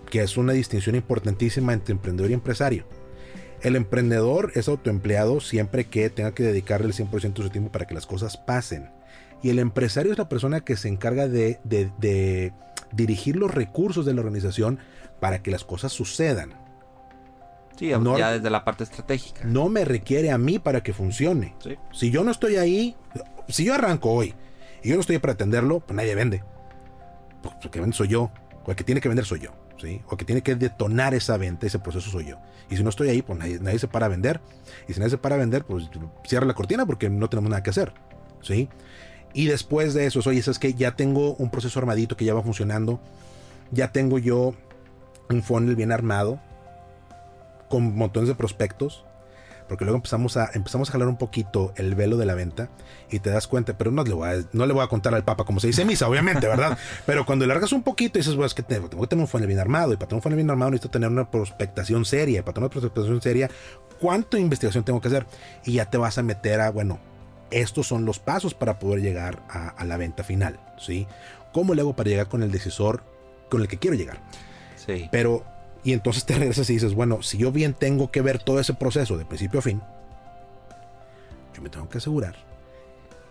que 0.10 0.22
es 0.24 0.38
una 0.38 0.54
distinción 0.54 0.95
importantísima 0.95 1.74
entre 1.74 1.91
emprendedor 1.91 2.32
y 2.32 2.34
empresario. 2.34 2.86
El 3.62 3.76
emprendedor 3.76 4.52
es 4.56 4.68
autoempleado 4.70 5.39
siempre 5.41 5.84
que 5.86 6.10
tenga 6.10 6.32
que 6.34 6.41
dedicarle 6.43 6.88
el 6.88 6.93
100% 6.93 7.34
de 7.34 7.43
su 7.43 7.50
tiempo 7.52 7.72
para 7.72 7.86
que 7.86 7.93
las 7.93 8.08
cosas 8.08 8.38
pasen. 8.38 8.89
Y 9.43 9.50
el 9.50 9.60
empresario 9.60 10.12
es 10.14 10.18
la 10.18 10.30
persona 10.30 10.62
que 10.62 10.76
se 10.78 10.88
encarga 10.88 11.28
de, 11.28 11.60
de- 11.64 11.91
de 12.00 12.54
dirigir 12.91 13.36
los 13.36 13.54
recursos 13.54 14.06
de 14.06 14.14
la 14.14 14.22
organización 14.22 14.80
para 15.20 15.43
que 15.43 15.52
las 15.52 15.64
cosas 15.64 15.91
sucedan. 15.91 16.54
Sí, 17.78 17.91
No- 18.00 18.18
ya 18.18 18.32
desde 18.32 18.50
la 18.50 18.64
parte 18.66 18.84
estratégica. 18.86 19.41
No 19.43 19.70
me 19.70 19.86
requiere 19.86 20.32
a 20.32 20.38
mí 20.38 20.58
para 20.60 20.82
que 20.82 20.93
funcione. 20.93 21.54
Sí. 21.64 21.76
Si 21.93 22.12
yo 22.12 22.24
no 22.24 22.32
estoy 22.32 22.56
ahí, 22.56 22.95
si 23.50 23.66
yo 23.66 23.74
arranco 23.76 24.12
hoy 24.12 24.34
y 24.84 24.89
yo 24.89 24.95
no 24.95 25.02
estoy 25.02 25.16
ahí 25.18 25.20
para 25.20 25.34
atenderlo, 25.34 25.82
pues 25.82 25.95
nadie 25.95 26.16
vende. 26.16 26.43
Pues 27.42 27.56
que 27.72 27.80
vende 27.80 27.96
soy 27.96 28.08
yo, 28.08 28.32
o 28.66 28.72
el 28.72 28.76
que 28.76 28.84
tiene 28.84 29.02
que 29.02 29.08
vender 29.08 29.26
soy 29.26 29.40
yo, 29.40 29.52
¿sí? 29.78 30.02
O 30.10 30.18
que 30.18 30.26
tiene 30.26 30.42
que 30.42 30.56
detonar 30.56 31.14
esa 31.14 31.38
venta, 31.38 31.66
ese 31.66 31.80
proceso 31.80 32.10
soy 32.10 32.26
yo. 32.26 32.38
Y 32.70 32.78
si 32.78 32.84
no 32.84 32.90
estoy 32.90 33.10
ahí, 33.10 33.22
pues 33.22 33.40
nadie, 33.40 33.60
nadie 33.60 33.80
se 33.80 33.88
para 33.88 34.06
a 34.06 34.10
vender. 34.10 34.42
Y 34.88 34.94
si 34.94 35.00
nadie 35.00 35.12
se 35.12 35.18
para 35.18 35.36
a 35.36 35.40
vender, 35.40 35.64
pues 35.66 35.90
cierra 36.26 36.46
la 36.46 36.54
cortina 36.54 36.86
porque 36.86 37.10
no 37.10 37.30
tenemos 37.30 37.50
nada 37.50 37.64
que 37.64 37.70
hacer, 37.70 37.94
¿sí? 38.42 38.70
Y 39.34 39.46
después 39.46 39.94
de 39.94 40.06
eso, 40.06 40.22
oye, 40.26 40.40
es 40.40 40.60
que 40.60 40.74
ya 40.74 40.96
tengo 40.96 41.36
un 41.36 41.50
proceso 41.52 41.80
armadito 41.80 42.18
que 42.18 42.26
ya 42.26 42.34
va 42.34 42.42
funcionando, 42.42 43.00
ya 43.72 43.92
tengo 43.92 44.18
yo 44.18 44.54
un 45.30 45.44
funnel 45.44 45.76
bien 45.76 45.92
armado, 45.92 46.40
con 47.70 47.96
montones 47.96 48.28
de 48.28 48.36
prospectos, 48.36 49.06
porque 49.70 49.86
luego 49.86 49.97
empezamos 49.97 50.36
a, 50.36 50.49
empezamos 50.53 50.89
a 50.89 50.91
jalar 50.91 51.07
un 51.07 51.17
poquito 51.17 51.72
el 51.78 51.95
velo 51.95 52.17
de 52.17 52.26
la 52.26 52.36
venta 52.36 52.70
y 53.09 53.20
te 53.20 53.30
das 53.30 53.47
cuenta, 53.47 53.78
pero 53.78 53.91
no 53.91 54.03
le 54.03 54.13
voy 54.13 54.28
a, 54.28 54.43
no 54.51 54.65
le 54.65 54.74
voy 54.74 54.84
a 54.84 54.88
contar 54.88 55.15
al 55.15 55.24
papa 55.24 55.45
como 55.45 55.59
se 55.59 55.67
dice 55.67 55.86
misa, 55.86 56.09
obviamente, 56.09 56.47
¿verdad? 56.47 56.78
pero 57.05 57.26
cuando 57.26 57.45
largas 57.45 57.72
un 57.72 57.84
poquito 57.84 58.17
y 58.17 58.22
dices, 58.22 58.36
bueno, 58.36 58.47
es 58.47 58.53
que 58.53 58.63
tengo, 58.63 58.89
tengo 58.89 59.03
que 59.03 59.07
tener 59.07 59.22
un 59.22 59.28
funnel 59.28 59.47
bien 59.47 59.59
armado 59.59 59.93
y 59.93 59.95
para 59.95 60.09
tener 60.09 60.17
un 60.17 60.24
funnel 60.24 60.38
bien 60.38 60.49
armado 60.49 60.72
necesito 60.72 60.89
tener 60.89 61.09
una 61.09 61.30
prospectación 61.32 62.03
seria 62.03 62.39
y 62.39 62.41
para 62.41 62.53
tener 62.53 62.65
una 62.65 62.72
prospectación 62.72 63.22
seria, 63.22 63.49
¿cuánto 64.01 64.38
investigación 64.38 64.84
tengo 64.84 64.99
que 64.99 65.07
hacer? 65.07 65.26
Y 65.63 65.74
ya 65.74 65.86
te 65.86 65.97
vas 65.97 66.17
a 66.17 66.24
meter 66.24 66.59
a, 66.59 66.72
bueno, 66.72 66.99
estos 67.51 67.88
son 67.88 68.05
los 68.05 68.20
pasos 68.20 68.53
para 68.53 68.80
poder 68.80 69.01
llegar 69.01 69.43
a, 69.49 69.70
a 69.70 69.86
la 69.86 69.97
venta 69.97 70.24
final, 70.24 70.59
¿sí? 70.78 71.07
¿Cómo 71.51 71.74
le 71.74 71.82
hago 71.82 71.95
para 71.95 72.09
llegar 72.09 72.28
con 72.28 72.43
el 72.43 72.51
decisor 72.51 73.03
con 73.49 73.61
el 73.61 73.67
que 73.67 73.78
quiero 73.78 73.95
llegar? 73.95 74.20
Sí. 74.76 75.07
Pero, 75.11 75.45
y 75.84 75.93
entonces 75.93 76.25
te 76.25 76.36
regresas 76.38 76.69
y 76.69 76.73
dices, 76.73 76.93
bueno, 76.93 77.21
si 77.21 77.38
yo 77.38 77.51
bien 77.51 77.73
tengo 77.73 78.11
que 78.11 78.21
ver 78.21 78.39
todo 78.39 78.59
ese 78.59 78.73
proceso 78.73 79.17
de 79.17 79.25
principio 79.25 79.59
a 79.59 79.63
fin, 79.63 79.82
yo 81.55 81.61
me 81.61 81.69
tengo 81.69 81.89
que 81.89 81.97
asegurar 81.99 82.36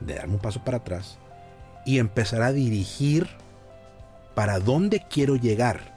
de 0.00 0.14
darme 0.14 0.34
un 0.34 0.40
paso 0.40 0.64
para 0.64 0.78
atrás 0.78 1.18
y 1.84 1.98
empezar 1.98 2.42
a 2.42 2.52
dirigir 2.52 3.28
para 4.34 4.58
dónde 4.58 5.04
quiero 5.08 5.36
llegar. 5.36 5.96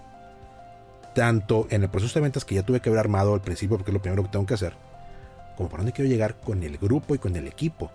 Tanto 1.13 1.67
en 1.69 1.83
el 1.83 1.89
proceso 1.89 2.13
de 2.15 2.23
ventas 2.23 2.45
que 2.45 2.55
ya 2.55 2.63
tuve 2.63 2.79
que 2.79 2.89
haber 2.89 2.99
armado 2.99 3.33
al 3.33 3.41
principio, 3.41 3.77
porque 3.77 3.91
es 3.91 3.93
lo 3.93 4.01
primero 4.01 4.23
que 4.23 4.29
tengo 4.29 4.45
que 4.45 4.53
hacer, 4.53 4.73
como 5.57 5.69
para 5.69 5.83
dónde 5.83 5.91
quiero 5.91 6.09
llegar 6.09 6.39
con 6.39 6.63
el 6.63 6.77
grupo 6.77 7.13
y 7.13 7.17
con 7.17 7.35
el 7.35 7.47
equipo. 7.47 7.91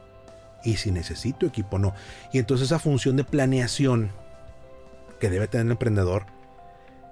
Y 0.63 0.77
si 0.77 0.91
necesito 0.91 1.47
equipo 1.47 1.77
o 1.77 1.79
no. 1.79 1.95
Y 2.33 2.39
entonces 2.39 2.67
esa 2.67 2.79
función 2.79 3.17
de 3.17 3.25
planeación 3.25 4.11
que 5.19 5.31
debe 5.31 5.49
tener 5.49 5.67
el 5.67 5.73
emprendedor 5.73 6.27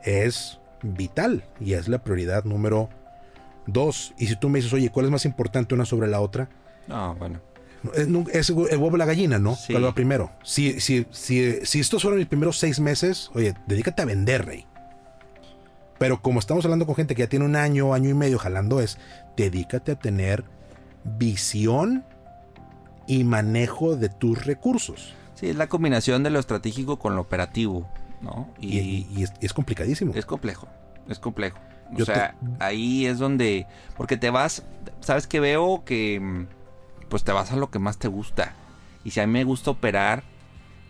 es 0.02 0.58
vital 0.84 1.44
y 1.60 1.72
es 1.72 1.88
la 1.88 2.04
prioridad 2.04 2.44
número 2.44 2.88
dos. 3.66 4.14
Y 4.18 4.26
si 4.26 4.36
tú 4.36 4.48
me 4.48 4.58
dices, 4.58 4.72
oye, 4.72 4.90
¿cuál 4.90 5.06
es 5.06 5.12
más 5.12 5.24
importante 5.24 5.74
una 5.74 5.84
sobre 5.84 6.08
la 6.08 6.20
otra? 6.20 6.48
No, 6.86 7.14
bueno. 7.16 7.40
Es, 7.94 8.08
es 8.32 8.50
el 8.50 8.56
huevo 8.78 8.96
y 8.96 8.98
la 8.98 9.04
gallina, 9.04 9.38
¿no? 9.38 9.56
Sí. 9.56 9.72
¿Cuál 9.72 9.84
va 9.84 9.94
primero? 9.94 10.30
Si, 10.42 10.80
si, 10.80 11.06
si, 11.10 11.64
si 11.64 11.80
estos 11.80 12.02
fueron 12.02 12.18
mis 12.18 12.28
primeros 12.28 12.58
seis 12.58 12.80
meses, 12.80 13.30
oye, 13.34 13.54
dedícate 13.66 14.02
a 14.02 14.04
vender, 14.06 14.46
rey. 14.46 14.66
Pero 15.98 16.20
como 16.20 16.38
estamos 16.38 16.64
hablando 16.64 16.86
con 16.86 16.94
gente 16.94 17.14
que 17.14 17.22
ya 17.22 17.28
tiene 17.28 17.44
un 17.44 17.56
año, 17.56 17.94
año 17.94 18.10
y 18.10 18.14
medio 18.14 18.38
jalando, 18.38 18.80
es 18.80 18.98
dedícate 19.36 19.92
a 19.92 19.98
tener 19.98 20.44
visión 21.04 22.04
y 23.06 23.24
manejo 23.24 23.96
de 23.96 24.08
tus 24.08 24.44
recursos. 24.46 25.14
Sí, 25.34 25.48
es 25.48 25.56
la 25.56 25.66
combinación 25.66 26.22
de 26.22 26.30
lo 26.30 26.38
estratégico 26.38 26.98
con 26.98 27.14
lo 27.16 27.20
operativo, 27.20 27.88
¿no? 28.20 28.52
Y, 28.60 28.78
y 29.14 29.22
es, 29.22 29.32
es, 29.40 29.52
complicadísimo. 29.52 30.12
Es 30.14 30.26
complejo, 30.26 30.68
es 31.08 31.18
complejo. 31.18 31.58
O 32.00 32.04
sea, 32.04 32.34
ahí 32.60 33.06
es 33.06 33.18
donde, 33.18 33.66
porque 33.96 34.16
te 34.16 34.30
vas, 34.30 34.64
sabes 35.00 35.26
que 35.26 35.38
veo 35.40 35.84
que, 35.84 36.46
pues 37.08 37.24
te 37.24 37.32
vas 37.32 37.52
a 37.52 37.56
lo 37.56 37.70
que 37.70 37.78
más 37.78 37.98
te 37.98 38.08
gusta. 38.08 38.54
Y 39.04 39.10
si 39.10 39.20
a 39.20 39.26
mí 39.26 39.32
me 39.32 39.44
gusta 39.44 39.70
operar 39.70 40.22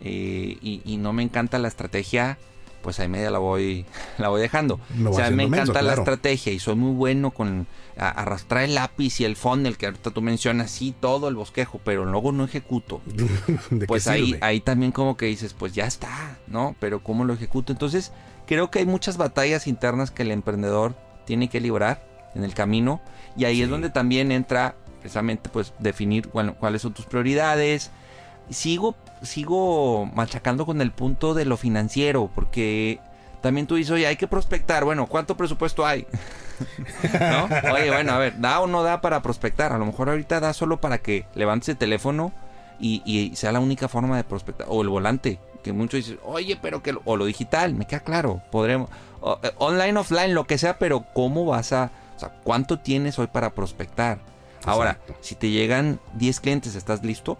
eh, 0.01 0.57
y 0.61 0.97
no 0.97 1.13
me 1.13 1.23
encanta 1.23 1.59
la 1.59 1.67
estrategia, 1.67 2.37
pues 2.85 2.99
ahí 2.99 3.07
media 3.07 3.31
la 3.31 3.39
voy, 3.39 3.83
la 4.19 4.29
voy 4.29 4.39
dejando. 4.39 4.79
o 5.09 5.13
sea, 5.13 5.31
me 5.31 5.41
encanta 5.41 5.81
la 5.81 5.95
estrategia 5.95 6.53
y 6.53 6.59
soy 6.59 6.75
muy 6.75 6.93
bueno 6.93 7.31
con 7.31 7.65
arrastrar 7.97 8.63
el 8.63 8.75
lápiz 8.75 9.19
y 9.21 9.25
el 9.25 9.35
funnel 9.35 9.75
que 9.75 9.87
ahorita 9.87 10.11
tú 10.11 10.21
mencionas, 10.21 10.69
sí, 10.69 10.93
todo 10.99 11.27
el 11.27 11.33
bosquejo, 11.33 11.81
pero 11.83 12.05
luego 12.05 12.31
no 12.31 12.43
ejecuto. 12.43 13.01
pues 13.87 14.07
ahí, 14.07 14.37
ahí 14.41 14.59
también 14.59 14.91
como 14.91 15.17
que 15.17 15.25
dices, 15.25 15.55
pues 15.55 15.73
ya 15.73 15.87
está, 15.87 16.37
¿no? 16.45 16.75
Pero 16.79 17.01
¿cómo 17.01 17.25
lo 17.25 17.33
ejecuto? 17.33 17.73
Entonces, 17.73 18.11
creo 18.45 18.69
que 18.69 18.77
hay 18.77 18.85
muchas 18.85 19.17
batallas 19.17 19.65
internas 19.65 20.11
que 20.11 20.21
el 20.21 20.29
emprendedor 20.29 20.95
tiene 21.25 21.49
que 21.49 21.59
librar 21.59 22.05
en 22.35 22.43
el 22.43 22.53
camino 22.53 23.01
y 23.35 23.45
ahí 23.45 23.63
es 23.63 23.69
donde 23.69 23.89
también 23.89 24.31
entra 24.31 24.75
precisamente 24.99 25.49
pues 25.49 25.73
definir 25.79 26.29
cuáles 26.29 26.83
son 26.83 26.93
tus 26.93 27.07
prioridades. 27.07 27.89
Sigo 28.49 28.95
sigo 29.25 30.05
machacando 30.13 30.65
con 30.65 30.81
el 30.81 30.91
punto 30.91 31.33
de 31.33 31.45
lo 31.45 31.57
financiero, 31.57 32.29
porque 32.33 32.99
también 33.41 33.67
tú 33.67 33.75
dices, 33.75 33.91
oye, 33.91 34.07
hay 34.07 34.15
que 34.15 34.27
prospectar. 34.27 34.85
Bueno, 34.85 35.07
¿cuánto 35.07 35.35
presupuesto 35.37 35.85
hay? 35.85 36.07
¿No? 37.19 37.45
Oye, 37.73 37.91
bueno, 37.91 38.13
a 38.13 38.17
ver, 38.17 38.39
¿da 38.39 38.59
o 38.61 38.67
no 38.67 38.83
da 38.83 39.01
para 39.01 39.21
prospectar? 39.21 39.73
A 39.73 39.77
lo 39.77 39.85
mejor 39.85 40.09
ahorita 40.09 40.39
da 40.39 40.53
solo 40.53 40.79
para 40.79 40.99
que 40.99 41.25
levantes 41.35 41.69
el 41.69 41.77
teléfono 41.77 42.31
y, 42.79 43.31
sea 43.35 43.51
la 43.51 43.59
única 43.59 43.87
forma 43.87 44.17
de 44.17 44.23
prospectar. 44.23 44.67
O 44.69 44.81
el 44.81 44.89
volante, 44.89 45.39
que 45.63 45.73
muchos 45.73 45.99
dicen, 45.99 46.19
oye, 46.23 46.57
pero 46.61 46.81
que... 46.81 46.95
O 47.05 47.17
lo 47.17 47.25
digital, 47.25 47.73
me 47.73 47.85
queda 47.85 48.01
claro. 48.01 48.41
Podremos... 48.51 48.89
Eh, 49.43 49.51
online, 49.57 49.99
offline, 49.99 50.33
lo 50.33 50.45
que 50.45 50.57
sea, 50.57 50.77
pero 50.77 51.05
¿cómo 51.13 51.45
vas 51.45 51.73
a... 51.73 51.91
O 52.15 52.19
sea, 52.19 52.29
¿cuánto 52.43 52.79
tienes 52.79 53.19
hoy 53.19 53.27
para 53.27 53.53
prospectar? 53.53 54.19
Ahora, 54.63 54.97
si 55.21 55.35
te 55.35 55.51
llegan 55.51 55.99
10 56.15 56.39
clientes, 56.39 56.73
¿estás 56.73 57.03
listo? 57.03 57.37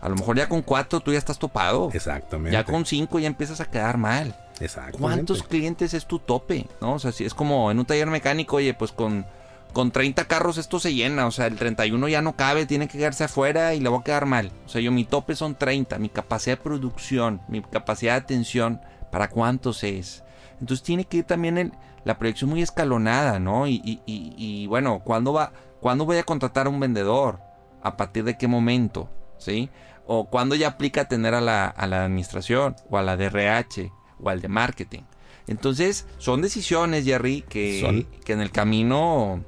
A 0.00 0.08
lo 0.08 0.14
mejor 0.14 0.36
ya 0.36 0.48
con 0.48 0.62
cuatro 0.62 1.00
tú 1.00 1.12
ya 1.12 1.18
estás 1.18 1.38
topado. 1.38 1.90
Exactamente. 1.92 2.52
Ya 2.52 2.64
con 2.64 2.86
cinco 2.86 3.18
ya 3.18 3.26
empiezas 3.26 3.60
a 3.60 3.64
quedar 3.64 3.98
mal. 3.98 4.34
Exactamente. 4.60 4.98
¿Cuántos 4.98 5.42
clientes 5.42 5.94
es 5.94 6.06
tu 6.06 6.18
tope? 6.18 6.66
¿No? 6.80 6.94
O 6.94 6.98
sea, 6.98 7.12
si 7.12 7.24
es 7.24 7.34
como 7.34 7.70
en 7.70 7.78
un 7.78 7.86
taller 7.86 8.08
mecánico, 8.08 8.56
oye, 8.56 8.74
pues 8.74 8.92
con, 8.92 9.26
con 9.72 9.90
30 9.90 10.26
carros 10.26 10.56
esto 10.56 10.78
se 10.78 10.94
llena. 10.94 11.26
O 11.26 11.30
sea, 11.30 11.46
el 11.46 11.56
31 11.56 12.08
ya 12.08 12.22
no 12.22 12.36
cabe, 12.36 12.66
tiene 12.66 12.86
que 12.86 12.98
quedarse 12.98 13.24
afuera 13.24 13.74
y 13.74 13.80
le 13.80 13.88
va 13.88 13.98
a 13.98 14.04
quedar 14.04 14.26
mal. 14.26 14.52
O 14.66 14.68
sea, 14.68 14.80
yo 14.80 14.92
mi 14.92 15.04
tope 15.04 15.34
son 15.34 15.56
30. 15.56 15.98
Mi 15.98 16.08
capacidad 16.08 16.56
de 16.56 16.62
producción, 16.62 17.40
mi 17.48 17.60
capacidad 17.62 18.12
de 18.12 18.18
atención, 18.18 18.80
¿para 19.10 19.28
cuántos 19.28 19.82
es? 19.82 20.22
Entonces 20.60 20.84
tiene 20.84 21.04
que 21.04 21.18
ir 21.18 21.24
también 21.24 21.72
la 22.04 22.18
proyección 22.18 22.50
muy 22.50 22.62
escalonada, 22.62 23.38
¿no? 23.38 23.66
Y, 23.66 23.80
y, 23.84 24.00
y, 24.06 24.34
y 24.36 24.66
bueno, 24.66 25.00
¿cuándo, 25.04 25.32
va, 25.32 25.52
¿cuándo 25.80 26.04
voy 26.04 26.18
a 26.18 26.24
contratar 26.24 26.66
a 26.66 26.70
un 26.70 26.80
vendedor? 26.80 27.40
¿A 27.82 27.96
partir 27.96 28.24
de 28.24 28.36
qué 28.36 28.48
momento? 28.48 29.08
¿Sí? 29.38 29.70
o 30.10 30.24
cuando 30.24 30.54
ya 30.54 30.68
aplica 30.68 31.06
tener 31.06 31.34
a 31.34 31.40
la, 31.42 31.66
a 31.66 31.86
la 31.86 32.06
administración 32.06 32.74
o 32.88 32.96
a 32.96 33.02
la 33.02 33.18
DRH 33.18 33.92
o 34.18 34.30
al 34.30 34.40
de 34.40 34.48
marketing. 34.48 35.02
Entonces, 35.46 36.06
son 36.16 36.40
decisiones, 36.40 37.04
Jerry, 37.04 37.44
que, 37.46 38.06
que 38.24 38.32
en 38.32 38.40
el 38.40 38.50
camino, 38.50 39.44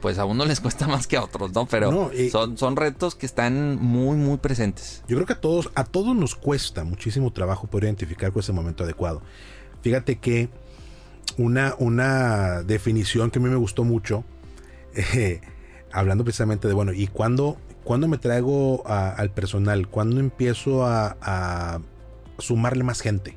pues 0.00 0.18
a 0.18 0.24
uno 0.24 0.44
les 0.44 0.60
cuesta 0.60 0.86
más 0.88 1.08
que 1.08 1.16
a 1.16 1.24
otros, 1.24 1.52
¿no? 1.52 1.66
Pero 1.66 2.12
son, 2.30 2.56
son 2.56 2.76
retos 2.76 3.16
que 3.16 3.26
están 3.26 3.76
muy, 3.82 4.16
muy 4.16 4.38
presentes. 4.38 5.02
Yo 5.08 5.16
creo 5.16 5.26
que 5.26 5.32
a 5.32 5.40
todos, 5.40 5.70
a 5.74 5.82
todos 5.82 6.14
nos 6.14 6.36
cuesta 6.36 6.84
muchísimo 6.84 7.32
trabajo 7.32 7.66
poder 7.66 7.84
identificar 7.86 8.30
cuál 8.30 8.44
es 8.44 8.48
el 8.48 8.54
momento 8.54 8.84
adecuado. 8.84 9.20
Fíjate 9.80 10.20
que 10.20 10.48
una, 11.38 11.74
una 11.80 12.62
definición 12.62 13.32
que 13.32 13.40
a 13.40 13.42
mí 13.42 13.48
me 13.48 13.56
gustó 13.56 13.82
mucho, 13.82 14.22
eh, 14.94 15.40
hablando 15.90 16.22
precisamente 16.22 16.68
de, 16.68 16.74
bueno, 16.74 16.92
¿y 16.92 17.08
cuándo, 17.08 17.58
¿Cuándo 17.84 18.06
me 18.06 18.18
traigo 18.18 18.86
al 18.86 19.30
personal? 19.30 19.88
¿Cuándo 19.88 20.20
empiezo 20.20 20.84
a, 20.86 21.80
sumarle 22.38 22.84
más 22.84 23.00
gente? 23.00 23.36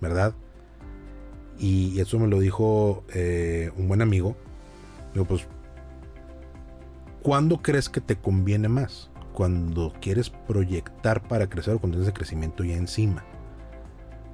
¿Verdad? 0.00 0.34
Y 1.58 2.00
eso 2.00 2.18
me 2.18 2.26
lo 2.26 2.40
dijo 2.40 3.04
eh, 3.14 3.70
un 3.76 3.88
buen 3.88 4.02
amigo. 4.02 4.36
Digo, 5.12 5.26
pues, 5.26 5.46
¿cuándo 7.22 7.62
crees 7.62 7.88
que 7.88 8.00
te 8.00 8.16
conviene 8.16 8.68
más? 8.68 9.10
Cuando 9.32 9.92
quieres 10.00 10.30
proyectar 10.30 11.26
para 11.28 11.48
crecer 11.48 11.74
o 11.74 11.78
cuando 11.78 11.96
tienes 11.96 12.08
el 12.08 12.14
crecimiento 12.14 12.64
ya 12.64 12.76
encima. 12.76 13.24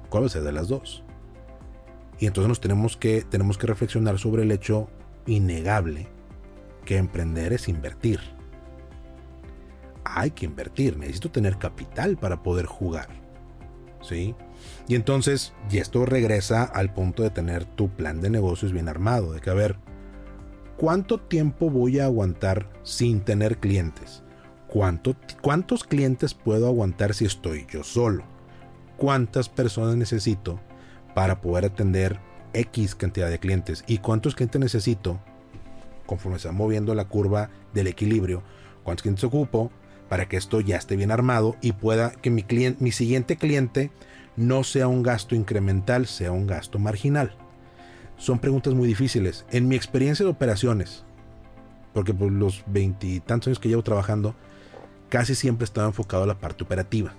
¿Cuál 0.09 0.23
va 0.23 0.27
a 0.27 0.29
ser 0.29 0.43
de 0.43 0.51
las 0.53 0.69
dos? 0.69 1.03
Y 2.19 2.27
entonces 2.27 2.47
nos 2.47 2.61
tenemos 2.61 2.95
que, 2.95 3.23
tenemos 3.29 3.57
que 3.57 3.67
reflexionar 3.67 4.19
sobre 4.19 4.43
el 4.43 4.51
hecho 4.51 4.89
innegable 5.25 6.07
que 6.85 6.97
emprender 6.97 7.53
es 7.53 7.67
invertir 7.67 8.19
hay 10.05 10.31
que 10.31 10.45
invertir, 10.45 10.97
necesito 10.97 11.31
tener 11.31 11.57
capital 11.57 12.17
para 12.17 12.43
poder 12.43 12.65
jugar. 12.65 13.07
¿Sí? 14.01 14.35
Y 14.87 14.95
entonces, 14.95 15.53
y 15.71 15.77
esto 15.77 16.05
regresa 16.05 16.63
al 16.63 16.93
punto 16.93 17.23
de 17.23 17.29
tener 17.29 17.63
tu 17.63 17.89
plan 17.89 18.19
de 18.19 18.29
negocios 18.29 18.73
bien 18.73 18.89
armado, 18.89 19.31
de 19.31 19.39
que 19.39 19.49
a 19.49 19.53
ver, 19.53 19.77
¿cuánto 20.77 21.19
tiempo 21.19 21.69
voy 21.69 21.99
a 21.99 22.05
aguantar 22.05 22.69
sin 22.83 23.21
tener 23.21 23.59
clientes? 23.59 24.23
¿Cuánto, 24.67 25.15
¿Cuántos 25.41 25.83
clientes 25.83 26.33
puedo 26.33 26.67
aguantar 26.67 27.13
si 27.13 27.25
estoy 27.25 27.65
yo 27.69 27.83
solo? 27.83 28.25
¿Cuántas 28.97 29.47
personas 29.47 29.95
necesito 29.95 30.59
para 31.15 31.39
poder 31.39 31.65
atender 31.65 32.19
X 32.53 32.95
cantidad 32.95 33.29
de 33.29 33.39
clientes? 33.39 33.83
¿Y 33.87 33.99
cuántos 33.99 34.35
clientes 34.35 34.59
necesito 34.59 35.19
conforme 36.05 36.39
se 36.39 36.49
va 36.49 36.53
moviendo 36.53 36.93
la 36.93 37.05
curva 37.05 37.49
del 37.73 37.87
equilibrio? 37.87 38.43
¿Cuántos 38.83 39.03
clientes 39.03 39.23
ocupo 39.23 39.71
para 40.13 40.29
que 40.29 40.37
esto 40.37 40.61
ya 40.61 40.77
esté 40.77 40.95
bien 40.95 41.09
armado 41.09 41.55
y 41.59 41.71
pueda 41.71 42.11
que 42.11 42.29
mi, 42.29 42.45
mi 42.77 42.91
siguiente 42.91 43.35
cliente 43.35 43.89
no 44.35 44.63
sea 44.63 44.87
un 44.87 45.01
gasto 45.01 45.33
incremental, 45.33 46.05
sea 46.05 46.31
un 46.31 46.45
gasto 46.45 46.77
marginal. 46.77 47.35
Son 48.17 48.37
preguntas 48.37 48.75
muy 48.75 48.87
difíciles. 48.87 49.43
En 49.49 49.67
mi 49.67 49.75
experiencia 49.75 50.23
de 50.23 50.29
operaciones, 50.29 51.03
porque 51.95 52.13
por 52.13 52.31
los 52.31 52.63
veintitantos 52.67 53.47
años 53.47 53.59
que 53.59 53.69
llevo 53.69 53.81
trabajando, 53.81 54.35
casi 55.09 55.33
siempre 55.33 55.63
he 55.63 55.65
estado 55.65 55.87
enfocado 55.87 56.25
a 56.25 56.27
la 56.27 56.37
parte 56.37 56.63
operativa. 56.63 57.15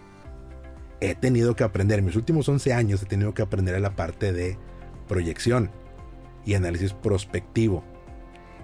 He 1.01 1.17
tenido 1.17 1.57
que 1.57 1.65
aprender, 1.65 1.99
en 1.99 2.05
mis 2.05 2.15
últimos 2.15 2.49
11 2.49 2.75
años 2.75 3.03
he 3.03 3.07
tenido 3.07 3.35
que 3.35 3.43
aprender 3.43 3.75
a 3.75 3.81
la 3.81 3.97
parte 3.97 4.33
de 4.33 4.57
proyección 5.09 5.73
y 6.47 6.55
análisis 6.55 6.93
prospectivo 6.93 7.83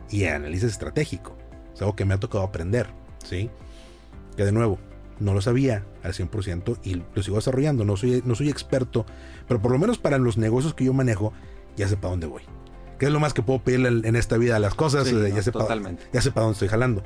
y 0.08 0.26
análisis 0.26 0.70
estratégico. 0.70 1.36
Es 1.74 1.82
algo 1.82 1.96
que 1.96 2.04
me 2.04 2.14
ha 2.14 2.20
tocado 2.20 2.44
aprender, 2.44 2.86
¿sí? 3.24 3.50
Que 4.40 4.46
de 4.46 4.52
nuevo, 4.52 4.78
no 5.18 5.34
lo 5.34 5.42
sabía 5.42 5.84
al 6.02 6.14
100% 6.14 6.78
y 6.82 7.02
lo 7.14 7.22
sigo 7.22 7.36
desarrollando. 7.36 7.84
No 7.84 7.98
soy, 7.98 8.22
no 8.24 8.34
soy 8.34 8.48
experto, 8.48 9.04
pero 9.46 9.60
por 9.60 9.70
lo 9.70 9.78
menos 9.78 9.98
para 9.98 10.16
los 10.16 10.38
negocios 10.38 10.72
que 10.72 10.86
yo 10.86 10.94
manejo, 10.94 11.34
ya 11.76 11.86
sé 11.88 11.98
para 11.98 12.12
dónde 12.12 12.26
voy. 12.26 12.40
¿Qué 12.98 13.04
es 13.04 13.12
lo 13.12 13.20
más 13.20 13.34
que 13.34 13.42
puedo 13.42 13.62
pedirle 13.62 14.08
en 14.08 14.16
esta 14.16 14.38
vida 14.38 14.56
a 14.56 14.58
las 14.58 14.74
cosas? 14.74 15.06
Eh, 15.12 15.32
ya, 15.34 15.42
sé 15.42 15.52
totalmente. 15.52 16.04
ya 16.10 16.22
sé 16.22 16.30
para 16.30 16.44
dónde 16.44 16.54
estoy 16.54 16.68
jalando. 16.68 17.02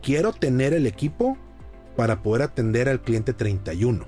Quiero 0.00 0.32
tener 0.32 0.74
el 0.74 0.86
equipo 0.86 1.36
para 1.96 2.22
poder 2.22 2.42
atender 2.42 2.88
al 2.88 3.00
cliente 3.00 3.32
31. 3.32 4.06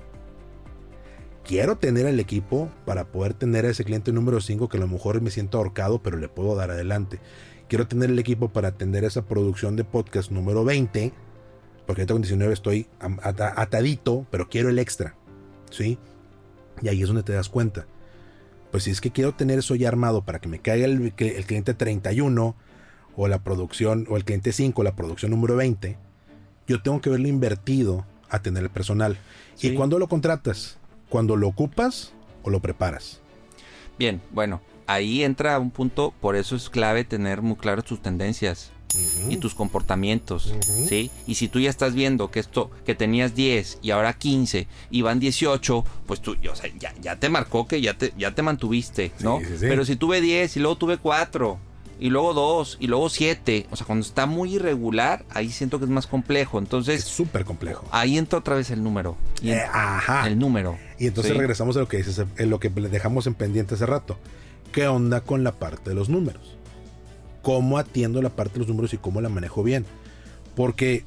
Quiero 1.43 1.75
tener 1.75 2.05
el 2.05 2.21
equipo 2.21 2.71
para 2.85 3.11
poder 3.11 3.33
tener 3.33 3.65
a 3.65 3.71
ese 3.71 3.83
cliente 3.83 4.13
número 4.13 4.39
5 4.39 4.69
que 4.69 4.77
a 4.77 4.79
lo 4.79 4.87
mejor 4.87 5.19
me 5.19 5.31
siento 5.31 5.57
ahorcado, 5.57 6.01
pero 6.01 6.15
le 6.15 6.29
puedo 6.29 6.55
dar 6.55 6.71
adelante. 6.71 7.19
Quiero 7.67 7.89
tener 7.89 8.09
el 8.09 8.19
equipo 8.19 8.53
para 8.53 8.69
atender 8.69 9.03
esa 9.03 9.25
producción 9.25 9.75
de 9.75 9.83
podcast 9.83 10.31
número 10.31 10.63
20 10.63 11.24
porque 11.85 12.01
ahorita 12.01 12.13
con 12.13 12.21
19 12.21 12.53
estoy 12.53 12.87
atadito, 13.21 14.25
pero 14.31 14.49
quiero 14.49 14.69
el 14.69 14.79
extra. 14.79 15.15
¿Sí? 15.69 15.97
Y 16.81 16.87
ahí 16.87 17.01
es 17.01 17.07
donde 17.07 17.23
te 17.23 17.33
das 17.33 17.49
cuenta. 17.49 17.85
Pues 18.71 18.83
si 18.83 18.91
es 18.91 19.01
que 19.01 19.11
quiero 19.11 19.33
tener 19.33 19.59
eso 19.59 19.75
ya 19.75 19.87
armado 19.87 20.23
para 20.23 20.39
que 20.39 20.49
me 20.49 20.59
caiga 20.59 20.85
el, 20.85 21.13
el 21.17 21.45
cliente 21.45 21.73
31 21.73 22.55
o 23.15 23.27
la 23.27 23.39
producción, 23.39 24.05
o 24.09 24.17
el 24.17 24.25
cliente 24.25 24.51
5, 24.51 24.83
la 24.83 24.95
producción 24.95 25.31
número 25.31 25.55
20, 25.55 25.97
yo 26.67 26.81
tengo 26.81 27.01
que 27.01 27.09
verlo 27.09 27.27
invertido 27.27 28.05
a 28.29 28.39
tener 28.41 28.63
el 28.63 28.69
personal. 28.69 29.17
¿Y 29.61 29.73
cuándo 29.75 29.99
lo 29.99 30.07
contratas? 30.07 30.77
¿Cuando 31.09 31.35
lo 31.35 31.47
ocupas 31.47 32.13
o 32.43 32.49
lo 32.49 32.59
preparas? 32.59 33.21
Bien, 33.97 34.21
bueno, 34.31 34.61
ahí 34.87 35.23
entra 35.23 35.57
un 35.59 35.71
punto, 35.71 36.13
por 36.19 36.35
eso 36.35 36.55
es 36.55 36.69
clave 36.69 37.05
tener 37.05 37.41
muy 37.41 37.55
claras 37.55 37.85
tus 37.85 38.01
tendencias 38.01 38.71
y 39.29 39.37
tus 39.37 39.53
comportamientos, 39.55 40.53
¿sí? 40.87 41.11
Y 41.27 41.35
si 41.35 41.47
tú 41.49 41.59
ya 41.59 41.69
estás 41.69 41.93
viendo 41.93 42.31
que 42.31 42.39
esto, 42.39 42.71
que 42.85 42.95
tenías 42.95 43.35
10 43.35 43.79
y 43.81 43.91
ahora 43.91 44.13
15 44.13 44.67
y 44.89 45.01
van 45.01 45.19
18, 45.19 45.83
pues 46.05 46.21
tú, 46.21 46.37
o 46.49 46.55
sea, 46.55 46.69
ya, 46.79 46.93
ya 47.01 47.17
te 47.17 47.27
marcó 47.29 47.67
que 47.67 47.81
ya 47.81 47.97
te, 47.97 48.13
ya 48.17 48.33
te 48.33 48.41
mantuviste, 48.41 49.11
¿no? 49.19 49.39
Pero 49.59 49.83
si 49.85 49.95
tuve 49.95 50.21
10 50.21 50.55
y 50.55 50.59
luego 50.59 50.77
tuve 50.77 50.97
4 50.97 51.59
y 51.99 52.09
luego 52.09 52.33
2 52.33 52.77
y 52.79 52.87
luego 52.87 53.09
7, 53.09 53.67
o 53.71 53.75
sea, 53.75 53.85
cuando 53.85 54.05
está 54.05 54.25
muy 54.25 54.55
irregular, 54.55 55.25
ahí 55.29 55.49
siento 55.49 55.79
que 55.79 55.85
es 55.85 55.91
más 55.91 56.07
complejo, 56.07 56.59
entonces... 56.59 56.99
Es 56.99 57.05
súper 57.05 57.45
complejo. 57.45 57.85
Ahí 57.91 58.17
entra 58.17 58.39
otra 58.39 58.55
vez 58.55 58.69
el 58.69 58.83
número. 58.83 59.17
Y 59.41 59.51
Eh, 59.51 59.61
ajá. 59.61 60.27
el 60.27 60.39
número. 60.39 60.77
Y 60.99 61.07
entonces 61.07 61.35
regresamos 61.35 61.75
a 61.77 61.79
lo 61.81 61.87
que 61.87 61.97
dices, 61.97 62.21
en 62.37 62.49
lo 62.49 62.59
que 62.59 62.69
dejamos 62.69 63.27
en 63.27 63.33
pendiente 63.33 63.75
hace 63.75 63.85
rato. 63.85 64.17
¿Qué 64.71 64.87
onda 64.87 65.21
con 65.21 65.43
la 65.43 65.53
parte 65.53 65.89
de 65.89 65.95
los 65.95 66.09
números? 66.09 66.54
¿Cómo 67.45 67.77
atiendo 67.77 68.23
la 68.23 68.29
parte 68.29 68.53
de 68.53 68.59
los 68.61 68.67
números 68.67 68.95
y 68.95 68.97
cómo 68.97 69.21
la 69.21 69.29
manejo 69.29 69.61
bien? 69.61 69.85
Porque, 70.55 71.05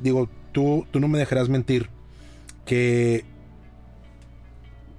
digo, 0.00 0.28
tú, 0.52 0.86
tú 0.90 1.00
no 1.00 1.08
me 1.08 1.18
dejarás 1.18 1.48
mentir 1.48 1.88
que 2.66 3.24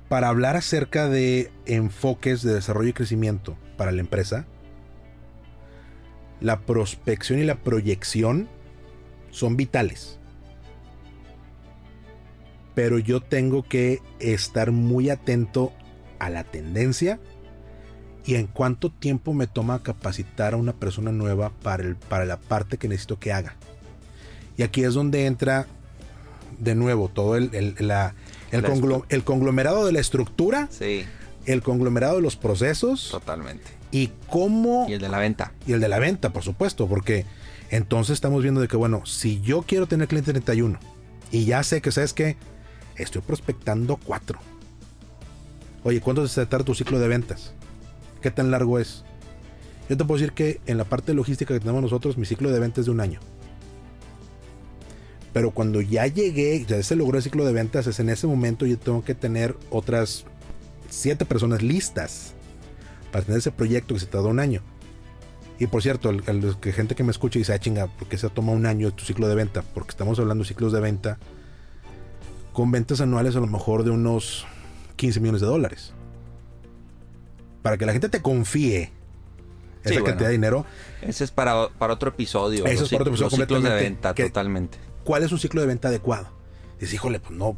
para 0.09 0.29
hablar 0.29 0.55
acerca 0.55 1.07
de 1.07 1.51
enfoques 1.67 2.41
de 2.41 2.55
desarrollo 2.55 2.89
y 2.89 2.93
crecimiento 2.93 3.55
para 3.77 3.91
la 3.91 4.01
empresa, 4.01 4.47
la 6.39 6.61
prospección 6.61 7.37
y 7.37 7.43
la 7.43 7.55
proyección 7.55 8.49
son 9.29 9.55
vitales 9.55 10.17
pero 12.73 12.99
yo 12.99 13.21
tengo 13.21 13.63
que 13.63 13.99
estar 14.19 14.71
muy 14.71 15.09
atento 15.09 15.73
a 16.19 16.29
la 16.29 16.43
tendencia 16.43 17.19
y 18.25 18.35
en 18.35 18.47
cuánto 18.47 18.89
tiempo 18.91 19.33
me 19.33 19.47
toma 19.47 19.81
capacitar 19.83 20.53
a 20.53 20.57
una 20.57 20.73
persona 20.73 21.11
nueva 21.11 21.51
para, 21.63 21.83
el, 21.83 21.95
para 21.95 22.25
la 22.25 22.37
parte 22.37 22.77
que 22.77 22.87
necesito 22.87 23.19
que 23.19 23.31
haga. 23.33 23.55
Y 24.57 24.63
aquí 24.63 24.83
es 24.83 24.93
donde 24.93 25.25
entra 25.25 25.65
de 26.59 26.75
nuevo 26.75 27.07
todo 27.09 27.35
el, 27.35 27.49
el- 27.55 27.75
la- 27.87 28.13
el 28.51 28.63
conglo- 28.63 29.05
el 29.09 29.23
conglomerado 29.23 29.85
de 29.85 29.91
la 29.93 29.99
estructura, 29.99 30.67
Sí, 30.69 31.03
el 31.45 31.63
conglomerado 31.63 32.17
de 32.17 32.21
los 32.21 32.35
procesos 32.35 33.07
totalmente. 33.09 33.63
y 33.91 34.11
cómo 34.27 34.85
Y 34.87 34.93
el 34.93 35.01
de 35.01 35.09
la 35.09 35.17
venta. 35.17 35.53
y 35.65 35.71
el 35.73 35.79
de 35.79 35.87
la 35.89 35.97
venta, 35.97 36.31
por 36.31 36.43
supuesto, 36.43 36.87
porque 36.87 37.25
entonces 37.71 38.13
estamos 38.13 38.43
viendo 38.43 38.61
de 38.61 38.67
que, 38.67 38.77
bueno, 38.77 39.05
si 39.05 39.41
yo 39.41 39.63
quiero 39.63 39.87
tener 39.87 40.07
cliente 40.09 40.31
31 40.33 40.77
y 41.31 41.45
ya 41.45 41.63
sé 41.63 41.81
que, 41.81 41.91
¿sabes 41.91 42.13
qué? 42.13 42.35
Estoy 42.97 43.21
prospectando 43.23 43.97
4. 44.05 44.37
Oye, 45.83 45.99
¿cuánto 46.01 46.27
se 46.27 46.45
trata 46.45 46.63
tu 46.65 46.75
ciclo 46.75 46.99
de 46.99 47.07
ventas? 47.07 47.53
¿Qué 48.21 48.31
tan 48.31 48.51
largo 48.51 48.79
es? 48.79 49.03
Yo 49.89 49.97
te 49.97 50.05
puedo 50.05 50.19
decir 50.19 50.33
que 50.33 50.61
en 50.67 50.77
la 50.77 50.85
parte 50.85 51.13
logística 51.13 51.53
que 51.53 51.59
tenemos 51.59 51.81
nosotros, 51.81 52.17
mi 52.17 52.25
ciclo 52.25 52.51
de 52.51 52.59
ventas 52.59 52.79
es 52.79 52.85
de 52.85 52.91
un 52.91 53.01
año. 53.01 53.19
Pero 55.33 55.51
cuando 55.51 55.81
ya 55.81 56.07
llegué, 56.07 56.65
ya 56.65 56.81
se 56.83 56.95
logró 56.95 57.17
el 57.17 57.23
ciclo 57.23 57.45
de 57.45 57.53
ventas, 57.53 57.87
es 57.87 57.99
en 57.99 58.09
ese 58.09 58.27
momento 58.27 58.65
yo 58.65 58.77
tengo 58.77 59.03
que 59.03 59.15
tener 59.15 59.55
otras 59.69 60.25
7 60.89 61.25
personas 61.25 61.61
listas 61.61 62.33
para 63.11 63.23
tener 63.25 63.39
ese 63.39 63.51
proyecto 63.51 63.93
que 63.93 63.99
se 64.01 64.05
tarda 64.07 64.27
un 64.27 64.39
año. 64.39 64.61
Y 65.57 65.67
por 65.67 65.81
cierto, 65.81 66.09
el, 66.09 66.21
el- 66.27 66.73
gente 66.73 66.95
que 66.95 67.03
me 67.03 67.11
escucha 67.11 67.39
dice, 67.39 67.53
ah, 67.53 67.59
chinga, 67.59 67.87
¿por 67.87 68.07
qué 68.07 68.17
se 68.17 68.29
toma 68.29 68.51
un 68.51 68.65
año 68.65 68.91
tu 68.93 69.05
ciclo 69.05 69.27
de 69.27 69.35
venta? 69.35 69.61
Porque 69.61 69.91
estamos 69.91 70.19
hablando 70.19 70.43
de 70.43 70.47
ciclos 70.47 70.73
de 70.73 70.79
venta 70.79 71.17
con 72.51 72.71
ventas 72.71 72.99
anuales 72.99 73.35
a 73.35 73.39
lo 73.39 73.47
mejor 73.47 73.83
de 73.83 73.91
unos 73.91 74.45
15 74.97 75.19
millones 75.21 75.41
de 75.41 75.47
dólares. 75.47 75.93
Para 77.61 77.77
que 77.77 77.85
la 77.85 77.91
gente 77.93 78.09
te 78.09 78.21
confíe 78.21 78.91
esa 79.83 79.89
Sí, 79.89 79.93
bueno. 79.93 80.05
cantidad 80.05 80.27
de 80.29 80.33
dinero, 80.33 80.65
Ese 81.01 81.23
es 81.23 81.31
para, 81.31 81.69
para 81.69 81.93
otro 81.93 82.09
episodio. 82.09 82.65
Eso 82.65 82.83
es 82.83 82.89
para 82.89 83.01
otro 83.03 83.13
episodio 83.13 83.29
los 83.37 83.39
ciclos 83.39 83.63
de 83.63 83.69
venta, 83.71 84.13
que- 84.13 84.25
totalmente. 84.25 84.77
¿cuál 85.03 85.23
es 85.23 85.31
un 85.31 85.39
ciclo 85.39 85.61
de 85.61 85.67
venta 85.67 85.87
adecuado? 85.87 86.29
Dices, 86.79 86.93
híjole, 86.95 87.19
pues 87.19 87.31
no, 87.37 87.57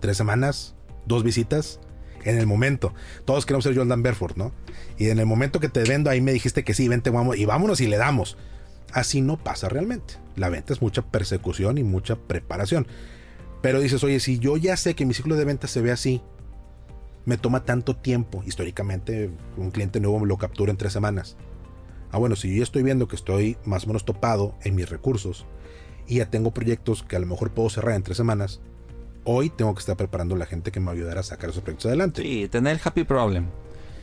tres 0.00 0.16
semanas, 0.16 0.74
dos 1.06 1.22
visitas, 1.24 1.80
en 2.24 2.38
el 2.38 2.46
momento. 2.46 2.94
Todos 3.24 3.46
queremos 3.46 3.64
ser 3.64 3.74
Jordan 3.76 4.02
Belfort, 4.02 4.36
¿no? 4.36 4.52
Y 4.98 5.08
en 5.08 5.18
el 5.18 5.26
momento 5.26 5.58
que 5.60 5.68
te 5.68 5.82
vendo, 5.84 6.08
ahí 6.10 6.20
me 6.20 6.32
dijiste 6.32 6.62
que 6.64 6.72
sí, 6.74 6.86
vente, 6.88 7.10
vamos, 7.10 7.36
y 7.36 7.44
vámonos 7.46 7.80
y 7.80 7.86
le 7.88 7.96
damos. 7.96 8.36
Así 8.92 9.22
no 9.22 9.38
pasa 9.42 9.68
realmente. 9.68 10.14
La 10.36 10.48
venta 10.50 10.72
es 10.72 10.82
mucha 10.82 11.02
persecución 11.02 11.78
y 11.78 11.82
mucha 11.84 12.16
preparación. 12.16 12.86
Pero 13.62 13.80
dices, 13.80 14.04
oye, 14.04 14.20
si 14.20 14.38
yo 14.38 14.56
ya 14.56 14.76
sé 14.76 14.94
que 14.94 15.04
mi 15.06 15.14
ciclo 15.14 15.34
de 15.36 15.44
venta 15.46 15.66
se 15.66 15.80
ve 15.80 15.90
así, 15.92 16.20
me 17.24 17.36
toma 17.38 17.64
tanto 17.64 17.94
tiempo. 17.96 18.42
Históricamente, 18.46 19.30
un 19.56 19.70
cliente 19.70 20.00
nuevo 20.00 20.18
me 20.20 20.26
lo 20.26 20.36
captura 20.38 20.70
en 20.70 20.76
tres 20.76 20.92
semanas. 20.92 21.36
Ah, 22.10 22.18
bueno, 22.18 22.36
si 22.36 22.50
yo 22.50 22.56
ya 22.58 22.62
estoy 22.64 22.82
viendo 22.82 23.08
que 23.08 23.16
estoy 23.16 23.56
más 23.64 23.84
o 23.84 23.86
menos 23.88 24.04
topado 24.04 24.54
en 24.64 24.74
mis 24.74 24.88
recursos 24.90 25.46
y 26.06 26.16
ya 26.16 26.28
tengo 26.30 26.50
proyectos 26.52 27.02
que 27.02 27.16
a 27.16 27.18
lo 27.20 27.26
mejor 27.26 27.50
puedo 27.52 27.70
cerrar 27.70 27.94
en 27.94 28.02
tres 28.02 28.16
semanas, 28.18 28.60
hoy 29.24 29.48
tengo 29.50 29.72
que 29.74 29.80
estar 29.80 29.96
preparando 29.96 30.34
a 30.34 30.38
la 30.38 30.46
gente 30.46 30.72
que 30.72 30.80
me 30.80 30.90
ayudará 30.90 31.20
a 31.20 31.22
sacar 31.22 31.50
esos 31.50 31.62
proyectos 31.62 31.86
adelante. 31.86 32.22
Sí, 32.22 32.48
tener 32.50 32.74
el 32.74 32.80
happy 32.84 33.04
problem. 33.04 33.46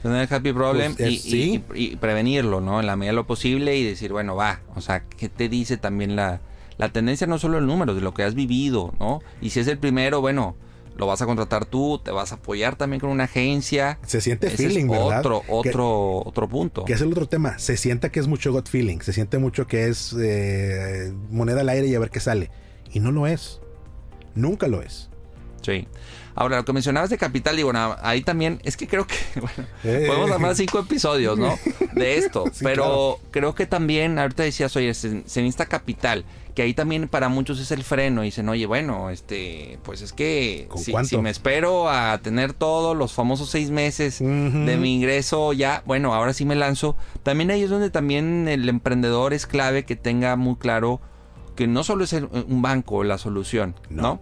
Tener 0.01 0.21
el 0.27 0.33
happy 0.33 0.53
problem 0.53 0.95
Pues, 0.95 1.11
y, 1.11 1.15
es- 1.15 1.21
sí. 1.21 1.63
y- 1.75 1.83
y 1.91 1.95
prevenirlo, 1.97 2.61
¿no? 2.61 2.79
En 2.79 2.87
la 2.87 2.95
medida 2.95 3.11
de 3.11 3.15
lo 3.17 3.27
posible 3.27 3.75
y 3.77 3.83
decir, 3.83 4.11
bueno, 4.13 4.35
va. 4.35 4.61
O 4.75 4.81
sea, 4.81 5.03
¿qué 5.03 5.27
te 5.29 5.49
dice 5.49 5.75
también 5.77 6.15
la, 6.15 6.39
la 6.77 6.89
tendencia? 6.93 7.27
No 7.27 7.37
solo 7.37 7.57
el 7.59 7.67
número, 7.67 7.93
de 7.93 8.01
lo 8.01 8.13
que 8.13 8.23
has 8.23 8.33
vivido, 8.33 8.93
¿no? 8.99 9.19
Y 9.41 9.49
si 9.49 9.59
es 9.59 9.67
el 9.67 9.77
primero, 9.77 10.21
bueno, 10.21 10.55
lo 10.99 11.07
vas 11.07 11.21
a 11.21 11.25
contratar 11.25 11.65
tú, 11.65 11.97
te 12.03 12.11
vas 12.11 12.31
a 12.33 12.35
apoyar 12.35 12.75
también 12.75 12.99
con 12.99 13.09
una 13.09 13.23
agencia. 13.23 13.97
Se 14.05 14.19
siente 14.21 14.47
Ese 14.47 14.57
feeling, 14.57 14.85
es 14.85 14.91
¿verdad? 14.91 15.19
otro, 15.19 15.41
Que- 15.63 15.69
otro, 15.69 16.17
otro 16.25 16.47
punto. 16.49 16.85
Que 16.85 16.93
es 16.93 17.01
el 17.01 17.11
otro 17.11 17.25
tema. 17.27 17.57
Se 17.57 17.77
sienta 17.77 18.11
que 18.11 18.19
es 18.19 18.27
mucho 18.27 18.51
gut 18.51 18.67
feeling. 18.69 18.99
Se 18.99 19.13
siente 19.13 19.37
mucho 19.39 19.65
que 19.65 19.87
es 19.87 20.13
eh, 20.19 21.11
moneda 21.31 21.61
al 21.61 21.69
aire 21.69 21.87
y 21.87 21.95
a 21.95 21.99
ver 21.99 22.09
qué 22.11 22.19
sale. 22.19 22.51
Y 22.91 22.99
no 22.99 23.11
lo 23.11 23.25
es. 23.27 23.61
Nunca 24.35 24.67
lo 24.67 24.81
es. 24.81 25.09
Sí. 25.61 25.87
Ahora, 26.35 26.57
lo 26.57 26.65
que 26.65 26.71
mencionabas 26.73 27.09
de 27.09 27.17
capital, 27.17 27.55
digo, 27.57 27.73
na- 27.73 27.97
ahí 28.01 28.21
también, 28.21 28.59
es 28.63 28.77
que 28.77 28.87
creo 28.87 29.05
que, 29.07 29.15
bueno, 29.39 29.67
Eh. 29.83 30.05
podemos 30.07 30.31
armar 30.31 30.55
cinco 30.55 30.79
episodios, 30.79 31.37
¿no? 31.37 31.57
De 31.93 32.17
esto. 32.17 32.45
Sí, 32.53 32.63
pero 32.63 33.19
creo 33.31 33.55
que 33.55 33.65
también, 33.65 34.19
ahorita 34.19 34.43
decías, 34.43 34.75
oye, 34.75 34.93
se, 34.93 35.09
se 35.25 35.41
necesita 35.41 35.65
capital, 35.65 36.23
que 36.59 36.63
ahí 36.63 36.73
también 36.73 37.07
para 37.07 37.29
muchos 37.29 37.57
es 37.61 37.71
el 37.71 37.83
freno. 37.85 38.21
Y 38.21 38.25
dicen, 38.25 38.49
oye, 38.49 38.65
bueno, 38.65 39.09
este, 39.11 39.79
pues 39.83 40.01
es 40.01 40.11
que 40.11 40.67
¿Con 40.67 41.05
si, 41.05 41.17
me 41.17 41.29
espero 41.29 41.89
a 41.89 42.17
tener 42.17 42.51
todos 42.51 42.97
los 42.97 43.13
famosos 43.13 43.49
seis 43.49 43.71
meses 43.71 44.19
de 44.19 44.77
mi 44.77 44.93
ingreso, 44.95 45.53
ya, 45.53 45.83
bueno, 45.85 46.13
ahora 46.13 46.33
sí 46.33 46.43
me 46.43 46.55
lanzo. 46.55 46.97
También 47.23 47.49
ahí 47.49 47.63
es 47.63 47.69
donde 47.69 47.89
también 47.89 48.49
el 48.49 48.67
emprendedor 48.67 49.33
es 49.33 49.45
clave 49.47 49.85
que 49.85 49.95
tenga 49.95 50.35
muy 50.35 50.57
claro 50.57 50.99
que 51.55 51.65
no 51.65 51.85
solo 51.85 52.03
es 52.03 52.11
el- 52.11 52.25
un 52.25 52.61
banco 52.61 53.05
la 53.05 53.17
solución, 53.17 53.75
No. 53.89 54.01
¿no? 54.01 54.21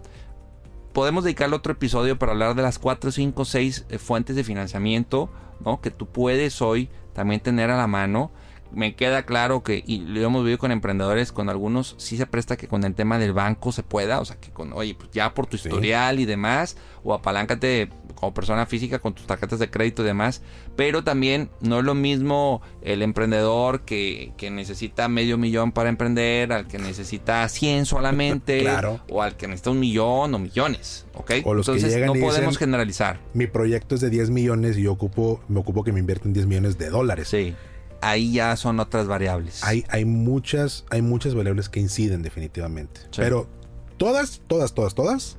podemos 0.92 1.24
dedicarle 1.24 1.56
otro 1.56 1.72
episodio 1.72 2.18
para 2.20 2.32
hablar 2.32 2.54
de 2.54 2.62
las 2.62 2.78
4, 2.78 3.10
5, 3.10 3.44
6 3.44 3.84
fuentes 3.98 4.36
de 4.36 4.44
financiamiento, 4.44 5.28
¿no? 5.64 5.80
Que 5.80 5.90
tú 5.90 6.06
puedes 6.06 6.62
hoy 6.62 6.88
también 7.14 7.40
tener 7.40 7.70
a 7.70 7.76
la 7.76 7.86
mano. 7.88 8.30
Me 8.70 8.94
queda 8.94 9.24
claro 9.24 9.62
que, 9.62 9.82
y 9.86 10.00
lo 10.00 10.20
hemos 10.20 10.42
vivido 10.42 10.58
con 10.58 10.70
emprendedores, 10.72 11.32
con 11.32 11.48
algunos 11.48 11.94
sí 11.98 12.16
se 12.18 12.26
presta 12.26 12.56
que 12.58 12.68
con 12.68 12.84
el 12.84 12.94
tema 12.94 13.18
del 13.18 13.32
banco 13.32 13.72
se 13.72 13.82
pueda, 13.82 14.20
o 14.20 14.24
sea, 14.26 14.36
que 14.38 14.50
con, 14.50 14.72
oye, 14.74 14.94
pues 14.94 15.10
ya 15.10 15.32
por 15.32 15.46
tu 15.46 15.56
Sí. 15.56 15.68
historial 15.68 16.20
y 16.20 16.26
demás, 16.26 16.76
o 17.02 17.14
apaláncate 17.14 17.88
como 18.14 18.34
persona 18.34 18.66
física 18.66 18.98
con 18.98 19.14
tus 19.14 19.26
tarjetas 19.26 19.58
de 19.58 19.70
crédito 19.70 20.02
y 20.02 20.06
demás, 20.06 20.42
pero 20.76 21.02
también 21.02 21.48
no 21.60 21.78
es 21.78 21.84
lo 21.84 21.94
mismo 21.94 22.60
el 22.82 23.00
emprendedor 23.02 23.82
que, 23.86 24.32
que 24.36 24.50
necesita 24.50 25.08
medio 25.08 25.38
millón 25.38 25.72
para 25.72 25.88
emprender, 25.88 26.52
al 26.52 26.66
que 26.66 26.78
necesita 26.78 27.48
100 27.48 27.86
solamente, 27.86 28.60
Claro. 28.62 29.00
o 29.08 29.22
al 29.22 29.36
que 29.36 29.46
necesita 29.48 29.70
un 29.70 29.80
millón 29.80 30.34
o 30.34 30.38
millones, 30.38 31.06
¿ok? 31.14 31.30
O 31.44 31.54
los 31.54 31.64
que 31.66 31.72
Entonces 31.72 31.94
llegan 31.94 32.08
no 32.08 32.16
y 32.16 32.20
podemos 32.20 32.50
dicen- 32.50 32.58
generalizar. 32.58 33.20
Mi 33.34 33.46
proyecto 33.46 33.94
es 33.94 34.00
de 34.02 34.10
10 34.10 34.30
millones 34.30 34.76
y 34.76 34.82
yo 34.82 34.92
ocupo, 34.92 35.40
me 35.48 35.58
ocupo 35.60 35.84
que 35.84 35.92
me 35.92 36.00
invierten 36.00 36.32
10 36.34 36.46
millones 36.46 36.76
de 36.76 36.90
dólares. 36.90 37.28
Sí, 37.28 37.54
ahí 38.00 38.32
ya 38.32 38.56
son 38.56 38.80
otras 38.80 39.06
variables. 39.06 39.62
Hay, 39.64 39.84
hay 39.88 40.04
muchas, 40.04 40.84
hay 40.90 41.02
muchas 41.02 41.34
variables 41.34 41.68
que 41.68 41.80
inciden 41.80 42.22
definitivamente. 42.22 43.00
Sí. 43.10 43.16
Pero 43.18 43.48
todas, 43.96 44.42
todas, 44.46 44.74
todas, 44.74 44.94
todas 44.94 45.36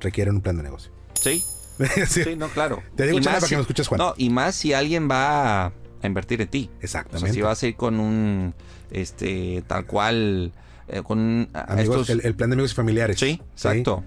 requieren 0.00 0.36
un 0.36 0.40
plan 0.40 0.56
de 0.56 0.62
negocio. 0.64 0.90
Sí, 1.20 1.42
Sí, 2.08 2.22
sí, 2.24 2.36
no, 2.36 2.48
claro. 2.48 2.82
Te 2.96 3.06
digo, 3.06 3.20
para 3.22 3.40
que 3.40 3.54
me 3.56 3.62
escuches, 3.62 3.88
Juan. 3.88 3.98
No, 3.98 4.14
y 4.16 4.30
más 4.30 4.54
si 4.54 4.72
alguien 4.72 5.08
va 5.10 5.66
a 5.66 5.72
invertir 6.04 6.40
en 6.42 6.48
ti. 6.48 6.68
O 6.68 6.72
sea, 6.86 7.00
Exactamente. 7.00 7.32
si 7.32 7.40
vas 7.40 7.62
a 7.62 7.66
ir 7.66 7.76
con 7.76 7.98
un, 7.98 8.54
este, 8.90 9.62
tal 9.66 9.86
cual, 9.86 10.52
eh, 10.88 11.02
con 11.02 11.48
Amigos, 11.54 12.00
estos- 12.02 12.10
el, 12.10 12.20
el 12.26 12.34
plan 12.34 12.50
de 12.50 12.54
amigos 12.54 12.72
y 12.72 12.74
familiares. 12.74 13.18
Sí, 13.18 13.40
exacto. 13.52 14.04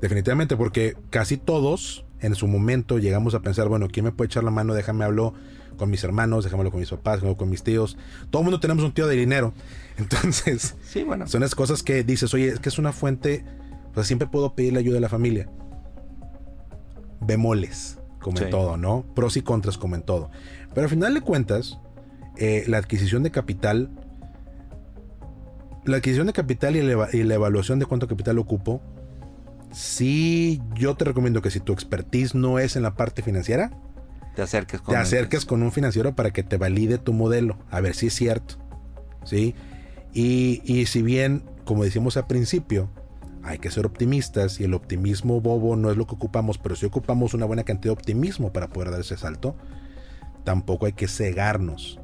Definitivamente, 0.00 0.56
porque 0.56 0.96
casi 1.10 1.36
todos 1.36 2.04
en 2.20 2.34
su 2.34 2.46
momento 2.46 2.98
llegamos 2.98 3.34
a 3.34 3.40
pensar, 3.40 3.68
bueno, 3.68 3.88
¿quién 3.88 4.04
me 4.04 4.12
puede 4.12 4.26
echar 4.26 4.44
la 4.44 4.50
mano? 4.50 4.74
Déjame 4.74 5.04
hablo 5.04 5.34
con 5.76 5.90
mis 5.90 6.02
hermanos, 6.04 6.46
hablo 6.52 6.70
con 6.70 6.80
mis 6.80 6.90
papás, 6.90 7.20
hablo 7.20 7.36
con 7.36 7.48
mis 7.50 7.62
tíos. 7.62 7.96
Todo 8.30 8.40
el 8.42 8.44
mundo 8.44 8.60
tenemos 8.60 8.84
un 8.84 8.92
tío 8.92 9.06
de 9.06 9.16
dinero. 9.16 9.52
Entonces, 9.98 10.74
Sí, 10.84 11.02
bueno. 11.04 11.26
son 11.26 11.40
las 11.40 11.54
cosas 11.54 11.82
que 11.82 12.02
dices, 12.04 12.32
oye, 12.34 12.48
es 12.48 12.60
que 12.60 12.68
es 12.68 12.78
una 12.78 12.92
fuente, 12.92 13.44
pues 13.92 14.06
siempre 14.06 14.28
puedo 14.28 14.54
pedirle 14.54 14.80
ayuda 14.80 14.98
a 14.98 15.00
la 15.00 15.08
familia. 15.08 15.48
Bemoles, 17.20 17.98
como 18.20 18.38
en 18.38 18.44
Sí. 18.44 18.50
todo, 18.50 18.76
¿no? 18.76 19.04
Pros 19.14 19.36
y 19.36 19.42
contras, 19.42 19.78
como 19.78 19.94
en 19.94 20.02
todo. 20.02 20.30
Pero 20.74 20.84
al 20.84 20.90
final 20.90 21.14
de 21.14 21.20
cuentas, 21.20 21.78
eh, 22.36 22.64
la 22.66 22.78
adquisición 22.78 23.22
de 23.22 23.30
capital, 23.30 23.90
la 25.84 25.96
adquisición 25.98 26.26
de 26.26 26.32
capital 26.32 26.76
y 26.76 26.82
la, 26.82 27.08
y 27.12 27.22
la 27.22 27.34
evaluación 27.34 27.78
de 27.78 27.86
cuánto 27.86 28.08
capital 28.08 28.38
ocupo, 28.38 28.82
sí, 29.70 30.60
yo 30.74 30.94
te 30.96 31.04
recomiendo 31.04 31.40
que 31.42 31.50
si 31.50 31.60
tu 31.60 31.72
expertise 31.72 32.34
no 32.34 32.58
es 32.58 32.76
en 32.76 32.82
la 32.82 32.94
parte 32.94 33.22
financiera, 33.22 33.70
Te 34.34 34.42
acerques 34.42 34.80
con 34.80 34.94
te 34.94 35.00
acerques 35.00 35.44
con 35.44 35.62
un 35.62 35.72
financiero 35.72 36.14
para 36.14 36.32
que 36.32 36.42
te 36.42 36.56
valide 36.56 36.98
tu 36.98 37.12
modelo, 37.12 37.58
a 37.70 37.80
ver 37.80 37.94
si 37.94 38.08
es 38.08 38.14
cierto. 38.14 38.56
¿Sí? 39.24 39.54
Y, 40.12 40.62
y 40.64 40.86
si 40.86 41.02
bien, 41.02 41.44
como 41.64 41.84
decíamos 41.84 42.16
al 42.16 42.26
principio, 42.26 42.90
hay 43.42 43.58
que 43.58 43.70
ser 43.70 43.84
optimistas 43.86 44.58
y 44.58 44.64
el 44.64 44.74
optimismo 44.74 45.40
bobo 45.40 45.76
no 45.76 45.90
es 45.90 45.96
lo 45.96 46.06
que 46.06 46.14
ocupamos, 46.14 46.58
pero 46.58 46.76
si 46.76 46.86
ocupamos 46.86 47.34
una 47.34 47.46
buena 47.46 47.64
cantidad 47.64 47.94
de 47.94 48.00
optimismo 48.00 48.52
para 48.52 48.68
poder 48.68 48.90
dar 48.90 49.00
ese 49.00 49.16
salto, 49.16 49.54
tampoco 50.44 50.86
hay 50.86 50.92
que 50.92 51.08
cegarnos 51.08 52.00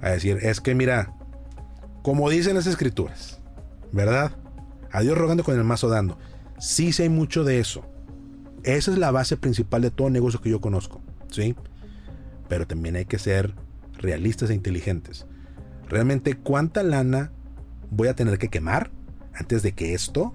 a 0.00 0.10
decir, 0.10 0.38
es 0.42 0.60
que 0.60 0.74
mira, 0.74 1.12
como 2.02 2.30
dicen 2.30 2.54
las 2.54 2.66
escrituras, 2.66 3.40
¿verdad? 3.92 4.32
A 4.92 5.00
Dios 5.00 5.18
rogando 5.18 5.42
con 5.42 5.56
el 5.56 5.64
mazo 5.64 5.88
dando. 5.88 6.16
Sí, 6.58 6.92
sí 6.92 7.02
hay 7.02 7.08
mucho 7.08 7.42
de 7.42 7.58
eso. 7.58 7.84
Esa 8.62 8.92
es 8.92 8.98
la 8.98 9.10
base 9.10 9.36
principal 9.36 9.82
de 9.82 9.90
todo 9.90 10.10
negocio 10.10 10.40
que 10.40 10.50
yo 10.50 10.60
conozco, 10.60 11.00
¿sí? 11.30 11.54
Pero 12.48 12.66
también 12.66 12.96
hay 12.96 13.04
que 13.04 13.18
ser 13.18 13.54
realistas 13.98 14.50
e 14.50 14.54
inteligentes. 14.54 15.26
Realmente, 15.88 16.36
¿cuánta 16.36 16.82
lana 16.82 17.32
voy 17.90 18.08
a 18.08 18.14
tener 18.14 18.38
que 18.38 18.48
quemar 18.48 18.90
antes 19.34 19.62
de 19.62 19.72
que 19.72 19.94
esto 19.94 20.34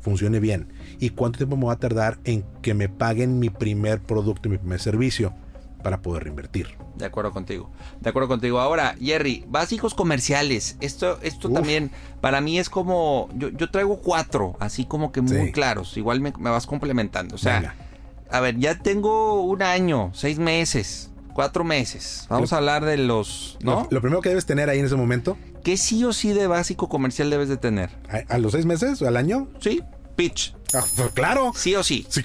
funcione 0.00 0.40
bien? 0.40 0.72
¿Y 0.98 1.10
cuánto 1.10 1.38
tiempo 1.38 1.56
me 1.56 1.66
va 1.66 1.74
a 1.74 1.78
tardar 1.78 2.18
en 2.24 2.44
que 2.62 2.74
me 2.74 2.88
paguen 2.88 3.38
mi 3.38 3.50
primer 3.50 4.00
producto 4.00 4.48
y 4.48 4.52
mi 4.52 4.58
primer 4.58 4.80
servicio 4.80 5.34
para 5.82 6.00
poder 6.00 6.24
reinvertir? 6.24 6.68
De 6.96 7.06
acuerdo 7.06 7.32
contigo. 7.32 7.70
De 8.00 8.10
acuerdo 8.10 8.28
contigo. 8.28 8.60
Ahora, 8.60 8.94
Jerry, 9.00 9.44
básicos 9.48 9.94
comerciales. 9.94 10.76
Esto, 10.80 11.18
esto 11.22 11.50
también 11.50 11.90
para 12.20 12.40
mí 12.40 12.58
es 12.58 12.68
como. 12.68 13.28
Yo, 13.34 13.48
yo 13.48 13.70
traigo 13.70 14.00
cuatro, 14.00 14.56
así 14.60 14.84
como 14.84 15.10
que 15.10 15.22
muy 15.22 15.52
claros. 15.52 15.96
Igual 15.96 16.20
me, 16.20 16.30
vas 16.30 16.66
complementando. 16.66 17.34
O 17.34 17.38
sea, 17.38 17.74
a 18.32 18.40
ver, 18.40 18.58
ya 18.58 18.78
tengo 18.78 19.42
un 19.42 19.62
año, 19.62 20.10
seis 20.14 20.38
meses, 20.38 21.10
cuatro 21.34 21.64
meses. 21.64 22.26
Vamos 22.28 22.52
a 22.52 22.56
hablar 22.56 22.84
de 22.84 22.96
los. 22.96 23.58
¿no? 23.62 23.86
Lo, 23.90 24.00
primero 24.00 24.22
que 24.22 24.30
debes 24.30 24.46
tener 24.46 24.70
ahí 24.70 24.78
en 24.78 24.86
ese 24.86 24.96
momento. 24.96 25.36
¿Qué 25.62 25.76
sí 25.76 26.02
o 26.04 26.12
sí 26.12 26.32
de 26.32 26.46
básico 26.46 26.88
comercial 26.88 27.30
debes 27.30 27.48
de 27.48 27.56
tener? 27.56 27.90
¿A, 28.28 28.38
los 28.38 28.52
seis 28.52 28.66
meses 28.66 29.00
o 29.02 29.08
al 29.08 29.16
año? 29.16 29.48
Sí, 29.60 29.82
pitch. 30.16 30.54
Ah, 30.74 30.82
pues, 30.96 31.10
claro. 31.12 31.52
Sí 31.54 31.74
o 31.74 31.82
sí. 31.82 32.06
sí 32.08 32.22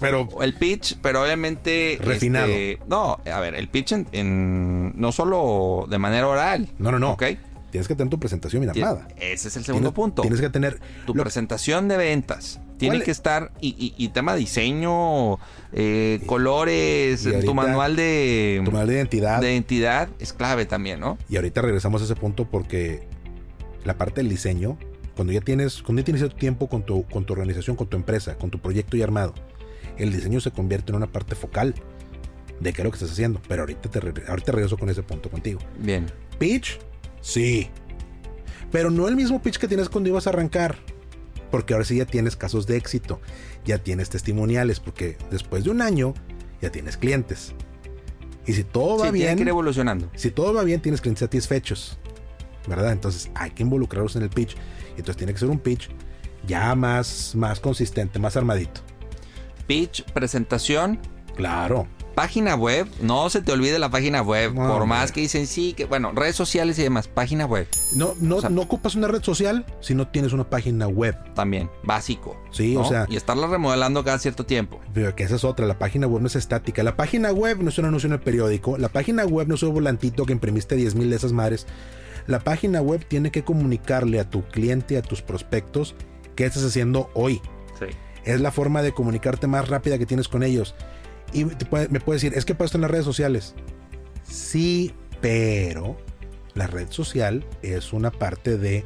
pero. 0.00 0.28
El 0.40 0.54
pitch, 0.54 0.98
pero 1.02 1.22
obviamente. 1.22 1.98
Refinado. 2.00 2.46
Este, 2.46 2.78
no, 2.86 3.18
a 3.30 3.40
ver, 3.40 3.54
el 3.54 3.68
pitch 3.68 3.92
en, 4.12 4.92
no 4.94 5.12
solo 5.12 5.86
de 5.90 5.98
manera 5.98 6.28
oral. 6.28 6.70
No, 6.78 6.92
no, 6.92 6.98
no. 6.98 7.12
Ok. 7.12 7.24
Tienes 7.70 7.86
que 7.86 7.94
tener 7.94 8.10
tu 8.10 8.18
presentación 8.18 8.62
bien 8.62 8.70
armada. 8.70 9.08
Ese 9.16 9.48
es 9.48 9.56
el 9.56 9.64
segundo 9.64 9.92
punto. 9.92 10.22
Tienes 10.22 10.40
que 10.40 10.48
tener. 10.48 10.80
Tu 11.04 11.14
presentación 11.14 11.88
de 11.88 11.96
ventas. 11.96 12.60
Tiene 12.78 13.02
que 13.02 13.10
estar. 13.10 13.52
Y, 13.60 13.94
y, 13.96 14.08
tema 14.08 14.34
diseño, 14.34 15.38
eh, 15.72 16.20
colores, 16.26 17.28
tu 17.44 17.54
manual 17.54 17.96
de. 17.96 18.62
Tu 18.64 18.70
manual 18.70 18.88
de 18.88 18.94
identidad. 18.94 19.40
De 19.40 19.52
identidad 19.52 20.08
es 20.18 20.32
clave 20.32 20.64
también, 20.64 21.00
¿no? 21.00 21.18
Y 21.28 21.36
ahorita 21.36 21.60
regresamos 21.60 22.00
a 22.02 22.04
ese 22.04 22.14
punto 22.14 22.46
porque 22.46 23.06
la 23.84 23.98
parte 23.98 24.20
del 24.20 24.30
diseño 24.30 24.78
cuando 25.18 25.32
ya 25.32 25.40
tienes, 25.40 25.82
cuando 25.82 26.00
ya 26.00 26.04
tienes 26.04 26.22
tu 26.22 26.36
tiempo 26.36 26.68
con 26.68 26.84
tu, 26.84 27.04
con 27.08 27.24
tu 27.24 27.32
organización, 27.32 27.74
con 27.74 27.88
tu 27.88 27.96
empresa, 27.96 28.38
con 28.38 28.50
tu 28.50 28.60
proyecto 28.60 28.96
ya 28.96 29.02
armado, 29.02 29.34
el 29.96 30.12
diseño 30.12 30.40
se 30.40 30.52
convierte 30.52 30.92
en 30.92 30.96
una 30.96 31.08
parte 31.08 31.34
focal 31.34 31.74
de 32.60 32.72
qué 32.72 32.82
es 32.82 32.84
lo 32.84 32.92
que 32.92 32.98
estás 32.98 33.10
haciendo. 33.10 33.40
Pero 33.48 33.62
ahorita 33.62 33.90
te, 33.90 33.98
ahorita 34.28 34.52
regreso 34.52 34.78
con 34.78 34.88
ese 34.90 35.02
punto 35.02 35.28
contigo. 35.28 35.58
Bien. 35.76 36.06
Pitch, 36.38 36.78
sí. 37.20 37.68
Pero 38.70 38.92
no 38.92 39.08
el 39.08 39.16
mismo 39.16 39.42
pitch 39.42 39.58
que 39.58 39.66
tienes 39.66 39.88
cuando 39.88 40.08
ibas 40.08 40.28
a 40.28 40.30
arrancar. 40.30 40.76
Porque 41.50 41.74
ahora 41.74 41.84
sí 41.84 41.96
ya 41.96 42.04
tienes 42.04 42.36
casos 42.36 42.66
de 42.66 42.76
éxito, 42.76 43.20
ya 43.64 43.78
tienes 43.78 44.10
testimoniales, 44.10 44.80
porque 44.80 45.16
después 45.30 45.64
de 45.64 45.70
un 45.70 45.82
año 45.82 46.14
ya 46.60 46.70
tienes 46.70 46.96
clientes. 46.96 47.54
Y 48.46 48.54
si 48.54 48.64
todo 48.64 48.98
va 48.98 49.10
bien. 49.10 49.36
que 49.36 49.42
ir 49.42 49.48
evolucionando. 49.48 50.10
Si 50.14 50.30
todo 50.30 50.54
va 50.54 50.64
bien, 50.64 50.80
tienes 50.80 51.00
clientes 51.00 51.20
satisfechos. 51.20 51.98
¿Verdad? 52.66 52.92
Entonces 52.92 53.30
hay 53.34 53.50
que 53.50 53.62
involucrarlos 53.62 54.16
en 54.16 54.22
el 54.22 54.30
pitch. 54.30 54.56
Entonces 54.90 55.16
tiene 55.16 55.32
que 55.32 55.38
ser 55.38 55.48
un 55.48 55.58
pitch 55.58 55.90
ya 56.46 56.74
más, 56.74 57.34
más 57.34 57.60
consistente, 57.60 58.18
más 58.18 58.36
armadito. 58.36 58.80
Pitch, 59.66 60.04
presentación. 60.12 60.98
Claro. 61.36 61.86
Página 62.18 62.56
web, 62.56 62.88
no 63.00 63.30
se 63.30 63.42
te 63.42 63.52
olvide 63.52 63.78
la 63.78 63.90
página 63.90 64.22
web, 64.22 64.52
por 64.52 64.86
más 64.86 65.12
que 65.12 65.20
dicen 65.20 65.46
sí, 65.46 65.72
que 65.72 65.84
bueno, 65.84 66.10
redes 66.10 66.34
sociales 66.34 66.76
y 66.80 66.82
demás, 66.82 67.06
página 67.06 67.46
web. 67.46 67.68
No, 67.94 68.16
no, 68.20 68.40
no 68.40 68.60
ocupas 68.60 68.96
una 68.96 69.06
red 69.06 69.22
social 69.22 69.64
si 69.78 69.94
no 69.94 70.08
tienes 70.08 70.32
una 70.32 70.50
página 70.50 70.88
web. 70.88 71.14
También, 71.34 71.70
básico. 71.84 72.36
Sí, 72.50 72.76
o 72.76 72.84
sea. 72.84 73.06
Y 73.08 73.14
estarla 73.14 73.46
remodelando 73.46 74.02
cada 74.02 74.18
cierto 74.18 74.44
tiempo. 74.44 74.80
Pero 74.92 75.14
que 75.14 75.22
esa 75.22 75.36
es 75.36 75.44
otra, 75.44 75.64
la 75.66 75.78
página 75.78 76.08
web 76.08 76.20
no 76.20 76.26
es 76.26 76.34
estática. 76.34 76.82
La 76.82 76.96
página 76.96 77.30
web 77.30 77.62
no 77.62 77.68
es 77.68 77.78
un 77.78 77.84
anuncio 77.84 78.08
en 78.08 78.14
el 78.14 78.20
periódico. 78.20 78.76
La 78.78 78.88
página 78.88 79.24
web 79.24 79.46
no 79.46 79.54
es 79.54 79.62
un 79.62 79.72
volantito 79.72 80.26
que 80.26 80.32
imprimiste 80.32 80.74
10 80.74 80.96
mil 80.96 81.10
de 81.10 81.14
esas 81.14 81.30
madres. 81.30 81.68
La 82.26 82.40
página 82.40 82.82
web 82.82 83.06
tiene 83.06 83.30
que 83.30 83.44
comunicarle 83.44 84.18
a 84.18 84.28
tu 84.28 84.42
cliente, 84.48 84.98
a 84.98 85.02
tus 85.02 85.22
prospectos, 85.22 85.94
qué 86.34 86.46
estás 86.46 86.64
haciendo 86.64 87.10
hoy. 87.14 87.40
Sí. 87.78 87.86
Es 88.24 88.40
la 88.40 88.50
forma 88.50 88.82
de 88.82 88.90
comunicarte 88.90 89.46
más 89.46 89.68
rápida 89.68 89.98
que 89.98 90.06
tienes 90.06 90.26
con 90.26 90.42
ellos. 90.42 90.74
Y 91.32 91.44
me 91.44 92.00
puedes 92.00 92.22
decir, 92.22 92.36
es 92.36 92.44
que 92.44 92.54
pasa 92.54 92.76
en 92.76 92.82
las 92.82 92.90
redes 92.90 93.04
sociales. 93.04 93.54
Sí, 94.22 94.92
pero 95.20 95.98
la 96.54 96.66
red 96.66 96.90
social 96.90 97.44
es 97.62 97.92
una 97.92 98.10
parte 98.10 98.56
de 98.58 98.84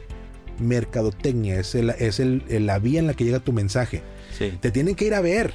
mercadotecnia, 0.59 1.59
es, 1.59 1.75
es 1.75 2.19
la 2.19 2.79
vía 2.79 3.01
en 3.01 3.07
la 3.07 3.15
que 3.15 3.25
llega 3.25 3.41
tu 3.41 3.53
mensaje. 3.53 4.03
Sí. 4.37 4.57
Te 4.61 4.71
tienen 4.71 4.95
que 4.95 5.07
ir 5.07 5.15
a 5.15 5.21
ver. 5.21 5.55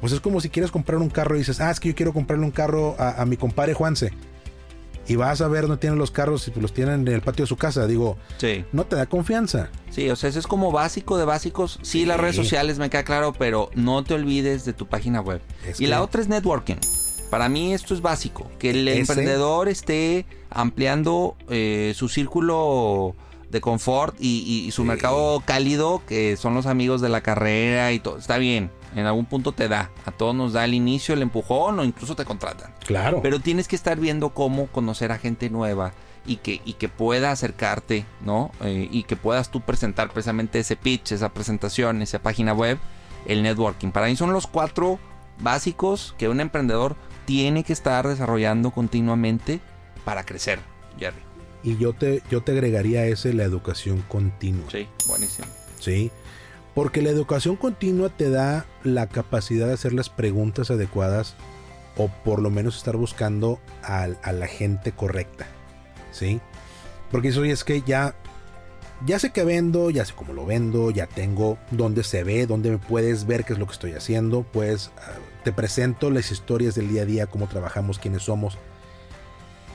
Pues 0.00 0.12
es 0.12 0.20
como 0.20 0.40
si 0.40 0.50
quieres 0.50 0.70
comprar 0.70 0.98
un 0.98 1.08
carro 1.08 1.34
y 1.34 1.38
dices, 1.38 1.60
ah, 1.60 1.70
es 1.70 1.80
que 1.80 1.88
yo 1.88 1.94
quiero 1.94 2.12
comprarle 2.12 2.44
un 2.44 2.50
carro 2.50 2.94
a, 2.98 3.22
a 3.22 3.26
mi 3.26 3.36
compadre 3.36 3.74
Juanse 3.74 4.12
y 5.06 5.16
vas 5.16 5.40
a 5.40 5.48
ver 5.48 5.62
dónde 5.62 5.78
tienen 5.78 5.98
los 5.98 6.10
carros 6.10 6.48
y 6.48 6.60
los 6.60 6.72
tienen 6.72 7.06
en 7.06 7.14
el 7.14 7.20
patio 7.20 7.44
de 7.44 7.48
su 7.48 7.56
casa. 7.56 7.86
Digo, 7.86 8.16
sí. 8.38 8.64
no 8.72 8.84
te 8.84 8.96
da 8.96 9.06
confianza. 9.06 9.70
Sí, 9.90 10.08
o 10.10 10.16
sea, 10.16 10.30
eso 10.30 10.38
es 10.38 10.46
como 10.46 10.72
básico 10.72 11.18
de 11.18 11.24
básicos. 11.24 11.78
Sí, 11.82 12.04
las 12.04 12.18
redes 12.18 12.36
sociales 12.36 12.78
me 12.78 12.90
queda 12.90 13.04
claro, 13.04 13.32
pero 13.32 13.70
no 13.74 14.02
te 14.04 14.14
olvides 14.14 14.64
de 14.64 14.72
tu 14.72 14.86
página 14.86 15.20
web. 15.20 15.40
y 15.78 15.86
la 15.86 16.02
otra 16.02 16.20
es 16.20 16.28
networking. 16.28 16.76
Para 17.30 17.48
mí 17.48 17.74
esto 17.74 17.94
es 17.94 18.00
básico, 18.00 18.48
que 18.58 18.70
el 18.70 18.86
emprendedor 18.86 19.68
esté 19.68 20.24
ampliando 20.50 21.36
eh, 21.48 21.92
su 21.96 22.08
círculo 22.08 23.16
de 23.50 23.60
confort 23.60 24.16
y, 24.20 24.70
su 24.72 24.84
mercado 24.84 25.42
cálido, 25.44 26.02
que 26.06 26.36
son 26.36 26.54
los 26.54 26.66
amigos 26.66 27.00
de 27.00 27.08
la 27.08 27.22
carrera 27.22 27.92
y 27.92 27.98
todo. 27.98 28.18
Está 28.18 28.38
bien, 28.38 28.70
en 28.94 29.06
algún 29.06 29.26
punto 29.26 29.52
te 29.52 29.68
da. 29.68 29.90
A 30.04 30.10
todos 30.10 30.34
nos 30.34 30.52
da 30.52 30.64
el 30.64 30.74
inicio, 30.74 31.14
el 31.14 31.22
empujón 31.22 31.78
o 31.78 31.84
incluso 31.84 32.16
te 32.16 32.24
contratan. 32.24 32.74
Claro. 32.86 33.20
Pero 33.22 33.40
tienes 33.40 33.68
que 33.68 33.76
estar 33.76 33.98
viendo 33.98 34.30
cómo 34.30 34.66
conocer 34.68 35.12
a 35.12 35.18
gente 35.18 35.50
nueva 35.50 35.92
y 36.26 36.36
que, 36.36 36.60
y 36.64 36.74
que 36.74 36.88
pueda 36.88 37.30
acercarte, 37.30 38.06
¿no? 38.20 38.50
Eh, 38.62 38.88
y 38.90 39.02
que 39.04 39.16
puedas 39.16 39.50
tú 39.50 39.60
presentar 39.60 40.10
precisamente 40.10 40.58
ese 40.58 40.76
pitch, 40.76 41.12
esa 41.12 41.32
presentación, 41.32 42.02
esa 42.02 42.20
página 42.20 42.52
web, 42.52 42.78
el 43.26 43.42
networking. 43.42 43.90
Para 43.90 44.06
mí 44.06 44.16
son 44.16 44.32
los 44.32 44.46
cuatro 44.46 44.98
básicos 45.40 46.14
que 46.18 46.28
un 46.28 46.40
emprendedor 46.40 46.96
tiene 47.24 47.64
que 47.64 47.72
estar 47.72 48.06
desarrollando 48.06 48.70
continuamente 48.70 49.60
para 50.04 50.24
crecer, 50.24 50.60
Jerry. 50.98 51.20
Y 51.62 51.78
yo 51.78 51.94
te, 51.94 52.22
yo 52.30 52.42
te 52.42 52.52
agregaría 52.52 53.00
a 53.00 53.06
ese 53.06 53.32
la 53.32 53.44
educación 53.44 54.04
continua. 54.08 54.70
Sí, 54.70 54.86
buenísimo. 55.08 55.48
Sí, 55.80 56.10
porque 56.74 57.02
la 57.02 57.10
educación 57.10 57.56
continua 57.56 58.08
te 58.08 58.30
da 58.30 58.66
la 58.82 59.06
capacidad 59.08 59.68
de 59.68 59.74
hacer 59.74 59.92
las 59.92 60.10
preguntas 60.10 60.70
adecuadas 60.70 61.36
o 61.96 62.08
por 62.08 62.42
lo 62.42 62.50
menos 62.50 62.76
estar 62.76 62.96
buscando 62.96 63.60
a, 63.82 64.08
la 64.08 64.46
gente 64.48 64.92
correcta. 64.92 65.46
¿Sí? 66.10 66.40
Porque 67.12 67.28
eso 67.28 67.44
es 67.44 67.62
que 67.62 67.82
ya, 67.82 68.16
ya 69.06 69.20
sé 69.20 69.30
que 69.30 69.44
vendo, 69.44 69.90
ya 69.90 70.04
sé 70.04 70.14
cómo 70.14 70.32
lo 70.32 70.46
vendo, 70.46 70.90
ya 70.90 71.06
tengo 71.06 71.58
dónde 71.70 72.02
se 72.02 72.24
ve, 72.24 72.46
dónde 72.46 72.70
me 72.70 72.78
puedes 72.78 73.26
ver 73.26 73.44
qué 73.44 73.52
es 73.52 73.58
lo 73.58 73.66
que 73.66 73.72
estoy 73.72 73.92
haciendo. 73.92 74.42
Pues 74.42 74.90
ah, 74.98 75.12
te 75.44 75.52
presento 75.52 76.10
las 76.10 76.32
historias 76.32 76.74
del 76.74 76.88
día 76.88 77.02
a 77.02 77.06
día, 77.06 77.26
cómo 77.26 77.46
trabajamos, 77.46 78.00
quiénes 78.00 78.22
somos. 78.22 78.58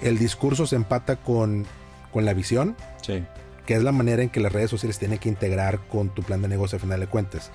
El 0.01 0.17
discurso 0.17 0.65
se 0.65 0.75
empata 0.75 1.15
con, 1.17 1.65
con 2.11 2.25
la 2.25 2.33
visión. 2.33 2.75
Sí 3.01 3.23
que 3.69 3.75
es 3.75 3.83
la 3.83 3.91
manera 3.91 4.23
en 4.23 4.29
que 4.29 4.39
las 4.39 4.51
redes 4.51 4.71
sociales 4.71 4.97
tienen 4.97 5.19
que 5.19 5.29
integrar 5.29 5.79
con 5.89 6.09
tu 6.09 6.23
plan 6.23 6.41
de 6.41 6.47
negocio 6.47 6.77
a 6.77 6.79
final 6.79 6.99
de 7.01 7.05
cuentas. 7.05 7.51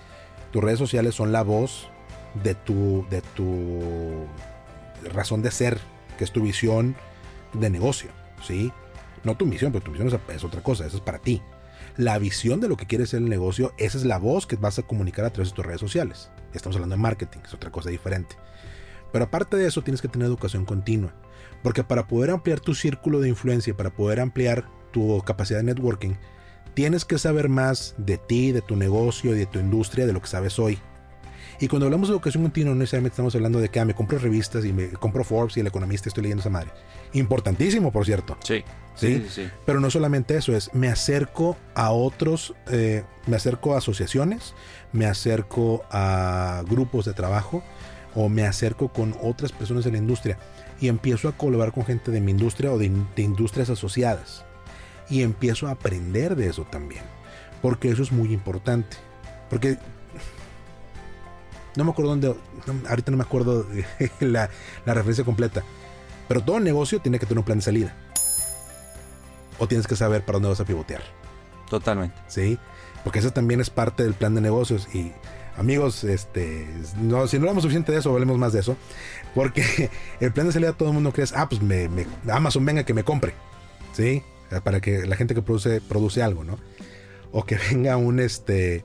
Tus 0.52 0.62
redes 0.62 0.78
sociales 0.78 1.16
son 1.16 1.32
la 1.32 1.42
voz 1.42 1.88
de 2.44 2.54
tu, 2.54 3.04
de 3.10 3.20
tu 3.20 4.24
razón 5.12 5.42
de 5.42 5.50
ser, 5.50 5.76
que 6.16 6.22
es 6.22 6.30
tu 6.30 6.40
visión 6.40 6.94
de 7.52 7.68
negocio, 7.68 8.10
¿sí? 8.46 8.72
No 9.24 9.36
tu 9.36 9.44
misión, 9.44 9.72
pero 9.72 9.82
tu 9.82 9.90
misión 9.90 10.06
es, 10.28 10.44
otra 10.44 10.62
cosa, 10.62 10.86
eso 10.86 10.98
es 10.98 11.02
para 11.02 11.18
ti. 11.18 11.42
La 11.96 12.16
visión 12.18 12.60
de 12.60 12.68
lo 12.68 12.76
que 12.76 12.86
quieres 12.86 13.10
ser 13.10 13.18
el 13.18 13.28
negocio, 13.28 13.74
esa 13.76 13.98
es 13.98 14.04
la 14.04 14.18
voz 14.18 14.46
que 14.46 14.54
vas 14.54 14.78
a 14.78 14.84
comunicar 14.84 15.24
a 15.24 15.30
través 15.30 15.50
de 15.50 15.56
tus 15.56 15.66
redes 15.66 15.80
sociales. 15.80 16.30
Estamos 16.52 16.76
hablando 16.76 16.94
de 16.94 17.02
marketing, 17.02 17.40
es 17.44 17.54
otra 17.54 17.72
cosa 17.72 17.90
diferente. 17.90 18.36
Pero 19.10 19.24
aparte 19.24 19.56
de 19.56 19.66
eso, 19.66 19.82
tienes 19.82 20.00
que 20.00 20.06
tener 20.06 20.26
educación 20.26 20.64
continua. 20.64 21.12
Porque 21.64 21.82
para 21.82 22.06
poder 22.06 22.30
ampliar 22.30 22.60
tu 22.60 22.72
círculo 22.72 23.18
de 23.18 23.30
influencia, 23.30 23.76
para 23.76 23.90
poder 23.90 24.20
ampliar 24.20 24.64
tu 24.94 25.20
capacidad 25.26 25.58
de 25.58 25.64
networking, 25.64 26.14
tienes 26.74 27.04
que 27.04 27.18
saber 27.18 27.48
más 27.48 27.94
de 27.98 28.16
ti, 28.16 28.52
de 28.52 28.62
tu 28.62 28.76
negocio 28.76 29.34
y 29.34 29.38
de 29.38 29.46
tu 29.46 29.58
industria 29.58 30.06
de 30.06 30.12
lo 30.12 30.22
que 30.22 30.28
sabes 30.28 30.58
hoy. 30.58 30.78
Y 31.60 31.68
cuando 31.68 31.86
hablamos 31.86 32.08
de 32.08 32.14
educación 32.14 32.42
continua, 32.42 32.72
no 32.74 32.80
necesariamente 32.80 33.14
estamos 33.14 33.34
hablando 33.34 33.60
de 33.60 33.68
que 33.68 33.78
ah, 33.80 33.84
me 33.84 33.94
compro 33.94 34.18
revistas 34.18 34.64
y 34.64 34.72
me 34.72 34.88
compro 34.88 35.24
Forbes 35.24 35.56
y 35.56 35.60
el 35.60 35.66
economista 35.66 36.08
estoy 36.08 36.22
leyendo 36.22 36.40
esa 36.40 36.50
madre. 36.50 36.70
Importantísimo, 37.12 37.92
por 37.92 38.04
cierto. 38.04 38.36
Sí. 38.42 38.64
¿sí? 38.96 39.18
Sí, 39.18 39.26
sí, 39.28 39.50
Pero 39.64 39.80
no 39.80 39.90
solamente 39.90 40.36
eso, 40.36 40.54
es 40.54 40.72
me 40.74 40.88
acerco 40.88 41.56
a 41.74 41.90
otros, 41.90 42.54
eh, 42.70 43.04
me 43.26 43.36
acerco 43.36 43.74
a 43.74 43.78
asociaciones, 43.78 44.54
me 44.92 45.06
acerco 45.06 45.84
a 45.90 46.64
grupos 46.68 47.04
de 47.04 47.12
trabajo 47.12 47.62
o 48.14 48.28
me 48.28 48.46
acerco 48.46 48.88
con 48.88 49.14
otras 49.22 49.52
personas 49.52 49.84
de 49.84 49.92
la 49.92 49.98
industria 49.98 50.38
y 50.80 50.88
empiezo 50.88 51.28
a 51.28 51.36
colaborar 51.36 51.72
con 51.72 51.84
gente 51.84 52.10
de 52.10 52.20
mi 52.20 52.32
industria 52.32 52.72
o 52.72 52.78
de, 52.78 52.90
de 53.14 53.22
industrias 53.22 53.70
asociadas. 53.70 54.44
Y 55.08 55.22
empiezo 55.22 55.66
a 55.66 55.72
aprender 55.72 56.36
de 56.36 56.48
eso 56.48 56.64
también. 56.64 57.02
Porque 57.62 57.90
eso 57.90 58.02
es 58.02 58.12
muy 58.12 58.32
importante. 58.32 58.96
Porque 59.50 59.78
no 61.76 61.84
me 61.84 61.90
acuerdo 61.90 62.10
dónde, 62.10 62.34
ahorita 62.88 63.10
no 63.10 63.16
me 63.16 63.24
acuerdo 63.24 63.66
la, 64.20 64.50
la 64.84 64.94
referencia 64.94 65.24
completa. 65.24 65.62
Pero 66.28 66.42
todo 66.42 66.60
negocio 66.60 67.00
tiene 67.00 67.18
que 67.18 67.26
tener 67.26 67.38
un 67.38 67.44
plan 67.44 67.58
de 67.58 67.64
salida. 67.64 67.94
O 69.58 69.68
tienes 69.68 69.86
que 69.86 69.96
saber 69.96 70.24
para 70.24 70.36
dónde 70.36 70.48
vas 70.48 70.60
a 70.60 70.64
pivotear. 70.64 71.02
Totalmente. 71.68 72.16
Sí, 72.28 72.58
porque 73.02 73.18
eso 73.18 73.32
también 73.32 73.60
es 73.60 73.70
parte 73.70 74.02
del 74.02 74.14
plan 74.14 74.34
de 74.34 74.40
negocios. 74.40 74.88
Y 74.94 75.12
amigos, 75.56 76.04
este, 76.04 76.66
no, 77.00 77.26
si 77.26 77.36
no 77.38 77.42
hablamos 77.42 77.62
suficiente 77.62 77.92
de 77.92 77.98
eso, 77.98 78.12
hablemos 78.12 78.38
más 78.38 78.52
de 78.52 78.60
eso. 78.60 78.76
Porque 79.34 79.90
el 80.20 80.32
plan 80.32 80.46
de 80.46 80.52
salida 80.52 80.72
todo 80.72 80.88
el 80.88 80.94
mundo 80.94 81.12
cree, 81.12 81.26
ah, 81.34 81.48
pues 81.48 81.62
me, 81.62 81.88
Amazon 82.30 82.64
venga 82.64 82.84
que 82.84 82.94
me 82.94 83.04
compre. 83.04 83.34
Sí, 83.92 84.22
para 84.62 84.80
que 84.80 85.06
la 85.06 85.16
gente 85.16 85.34
que 85.34 85.42
produce, 85.42 85.80
produce 85.80 86.22
algo, 86.22 86.44
¿no? 86.44 86.58
O 87.32 87.44
que 87.44 87.56
venga 87.70 87.96
un, 87.96 88.20
este, 88.20 88.84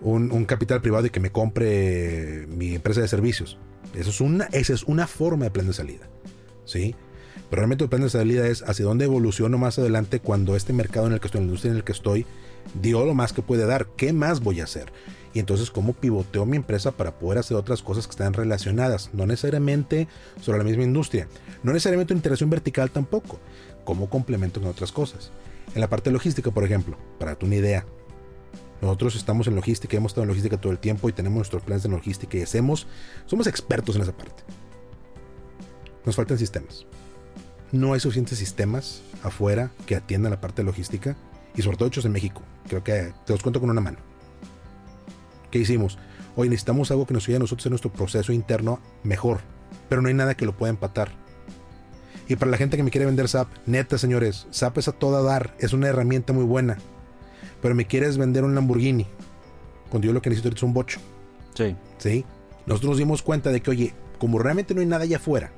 un, 0.00 0.44
capital 0.44 0.80
privado 0.80 1.06
y 1.06 1.10
que 1.10 1.20
me 1.20 1.30
compre 1.30 2.46
mi 2.48 2.74
empresa 2.74 3.00
de 3.00 3.08
servicios. 3.08 3.58
Eso 3.94 4.10
es 4.10 4.20
una, 4.20 4.44
esa 4.52 4.74
es 4.74 4.84
una 4.84 5.06
forma 5.06 5.46
de 5.46 5.50
plan 5.50 5.66
de 5.66 5.72
salida. 5.72 6.08
¿sí? 6.64 6.94
Pero 7.50 7.60
realmente 7.60 7.84
el 7.84 7.90
plan 7.90 8.02
de 8.02 8.10
salida 8.10 8.46
es 8.46 8.62
hacia 8.62 8.84
dónde 8.84 9.06
evoluciono 9.06 9.58
más 9.58 9.78
adelante 9.78 10.20
cuando 10.20 10.54
este 10.54 10.72
mercado 10.72 11.06
en 11.06 11.14
el 11.14 11.20
que 11.20 11.28
estoy, 11.28 11.40
en 11.40 11.46
la 11.46 11.48
industria 11.48 11.70
en 11.70 11.76
el 11.78 11.84
que 11.84 11.92
estoy, 11.92 12.26
dio 12.80 13.04
lo 13.04 13.14
más 13.14 13.32
que 13.32 13.42
puede 13.42 13.64
dar. 13.66 13.86
¿Qué 13.96 14.12
más 14.12 14.40
voy 14.40 14.60
a 14.60 14.64
hacer? 14.64 14.92
Y 15.32 15.40
entonces, 15.40 15.70
¿cómo 15.70 15.92
pivoteo 15.92 16.46
mi 16.46 16.56
empresa 16.56 16.92
para 16.92 17.18
poder 17.18 17.38
hacer 17.38 17.56
otras 17.56 17.82
cosas 17.82 18.06
que 18.06 18.10
están 18.12 18.34
relacionadas? 18.34 19.10
No 19.12 19.26
necesariamente 19.26 20.08
sobre 20.40 20.58
la 20.58 20.64
misma 20.64 20.84
industria. 20.84 21.28
No 21.62 21.72
necesariamente 21.72 22.12
una 22.12 22.18
interacción 22.18 22.50
vertical 22.50 22.90
tampoco. 22.90 23.38
¿Cómo 23.88 24.10
complemento 24.10 24.60
con 24.60 24.68
otras 24.68 24.92
cosas? 24.92 25.30
En 25.74 25.80
la 25.80 25.88
parte 25.88 26.10
logística, 26.10 26.50
por 26.50 26.62
ejemplo, 26.62 26.98
para 27.18 27.30
darte 27.30 27.46
una 27.46 27.54
idea, 27.54 27.86
nosotros 28.82 29.16
estamos 29.16 29.46
en 29.46 29.54
logística, 29.54 29.96
hemos 29.96 30.10
estado 30.10 30.24
en 30.24 30.28
logística 30.28 30.60
todo 30.60 30.72
el 30.72 30.78
tiempo 30.78 31.08
y 31.08 31.12
tenemos 31.14 31.36
nuestros 31.36 31.62
planes 31.62 31.84
de 31.84 31.88
logística 31.88 32.36
y 32.36 32.42
hacemos, 32.42 32.86
somos 33.24 33.46
expertos 33.46 33.96
en 33.96 34.02
esa 34.02 34.14
parte. 34.14 34.42
Nos 36.04 36.16
faltan 36.16 36.36
sistemas. 36.36 36.84
No 37.72 37.94
hay 37.94 38.00
suficientes 38.00 38.36
sistemas 38.36 39.00
afuera 39.22 39.70
que 39.86 39.96
atiendan 39.96 40.32
la 40.32 40.40
parte 40.42 40.62
logística 40.62 41.16
y 41.56 41.62
sobre 41.62 41.78
todo 41.78 41.88
hechos 41.88 42.04
en 42.04 42.12
México. 42.12 42.42
Creo 42.68 42.84
que 42.84 43.14
te 43.24 43.32
los 43.32 43.42
cuento 43.42 43.58
con 43.58 43.70
una 43.70 43.80
mano. 43.80 44.00
¿Qué 45.50 45.60
hicimos? 45.60 45.96
Hoy 46.36 46.50
necesitamos 46.50 46.90
algo 46.90 47.06
que 47.06 47.14
nos 47.14 47.24
ayude 47.24 47.36
a 47.36 47.40
nosotros 47.40 47.64
en 47.64 47.70
nuestro 47.70 47.90
proceso 47.90 48.34
interno 48.34 48.80
mejor, 49.02 49.40
pero 49.88 50.02
no 50.02 50.08
hay 50.08 50.14
nada 50.14 50.36
que 50.36 50.44
lo 50.44 50.54
pueda 50.58 50.68
empatar. 50.68 51.26
Y 52.28 52.36
para 52.36 52.50
la 52.50 52.58
gente 52.58 52.76
que 52.76 52.82
me 52.82 52.90
quiere 52.90 53.06
vender 53.06 53.28
SAP, 53.28 53.48
neta 53.66 53.98
señores, 53.98 54.46
SAP 54.50 54.78
es 54.78 54.88
a 54.88 54.92
toda 54.92 55.22
dar, 55.22 55.54
es 55.58 55.72
una 55.72 55.88
herramienta 55.88 56.32
muy 56.32 56.44
buena 56.44 56.76
pero 57.60 57.74
me 57.74 57.86
quieres 57.86 58.18
vender 58.18 58.44
un 58.44 58.54
Lamborghini. 58.54 59.06
Cuando 59.90 60.06
yo 60.06 60.12
lo 60.12 60.22
que 60.22 60.30
necesito 60.30 60.54
es 60.54 60.62
un 60.62 60.74
bocho. 60.74 61.00
Sí. 61.54 61.74
Sí. 61.98 62.24
Nosotros 62.66 62.90
nos 62.90 62.98
dimos 62.98 63.22
cuenta 63.22 63.50
de 63.50 63.60
que, 63.60 63.70
oye, 63.70 63.94
como 64.18 64.38
realmente 64.38 64.74
no 64.74 64.80
hay 64.80 64.86
nada 64.86 65.04
allá 65.04 65.16
afuera 65.16 65.50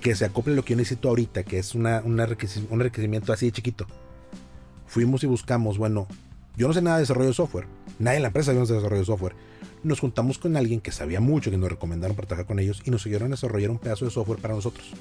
que 0.00 0.14
se 0.16 0.24
acople 0.24 0.54
lo 0.54 0.64
que 0.64 0.72
yo 0.72 0.76
necesito 0.76 1.08
ahorita, 1.08 1.44
que 1.44 1.58
es 1.58 1.74
una, 1.76 2.02
un 2.04 2.80
requerimiento 2.80 3.32
así 3.32 3.46
de 3.46 3.52
chiquito, 3.52 3.86
fuimos 4.84 5.22
y 5.22 5.28
buscamos, 5.28 5.78
bueno, 5.78 6.08
yo 6.56 6.66
no 6.66 6.74
sé 6.74 6.82
nada 6.82 6.96
de 6.96 7.02
desarrollo 7.02 7.28
de 7.28 7.34
software, 7.34 7.66
nadie 8.00 8.16
en 8.16 8.22
la 8.22 8.28
empresa 8.28 8.46
sabía 8.46 8.64
de 8.64 8.74
desarrollo 8.74 9.00
de 9.00 9.06
software. 9.06 9.36
Nos 9.84 10.00
juntamos 10.00 10.38
con 10.38 10.56
alguien 10.56 10.80
que 10.80 10.90
sabía 10.90 11.20
mucho, 11.20 11.52
que 11.52 11.56
nos 11.56 11.70
recomendaron 11.70 12.16
para 12.16 12.26
trabajar 12.26 12.46
con 12.46 12.58
ellos 12.58 12.82
y 12.84 12.90
nos 12.90 13.06
ayudaron 13.06 13.28
a 13.28 13.36
desarrollar 13.36 13.70
un 13.70 13.78
pedazo 13.78 14.04
de 14.04 14.10
software 14.10 14.40
para 14.40 14.54
nosotros. 14.54 14.92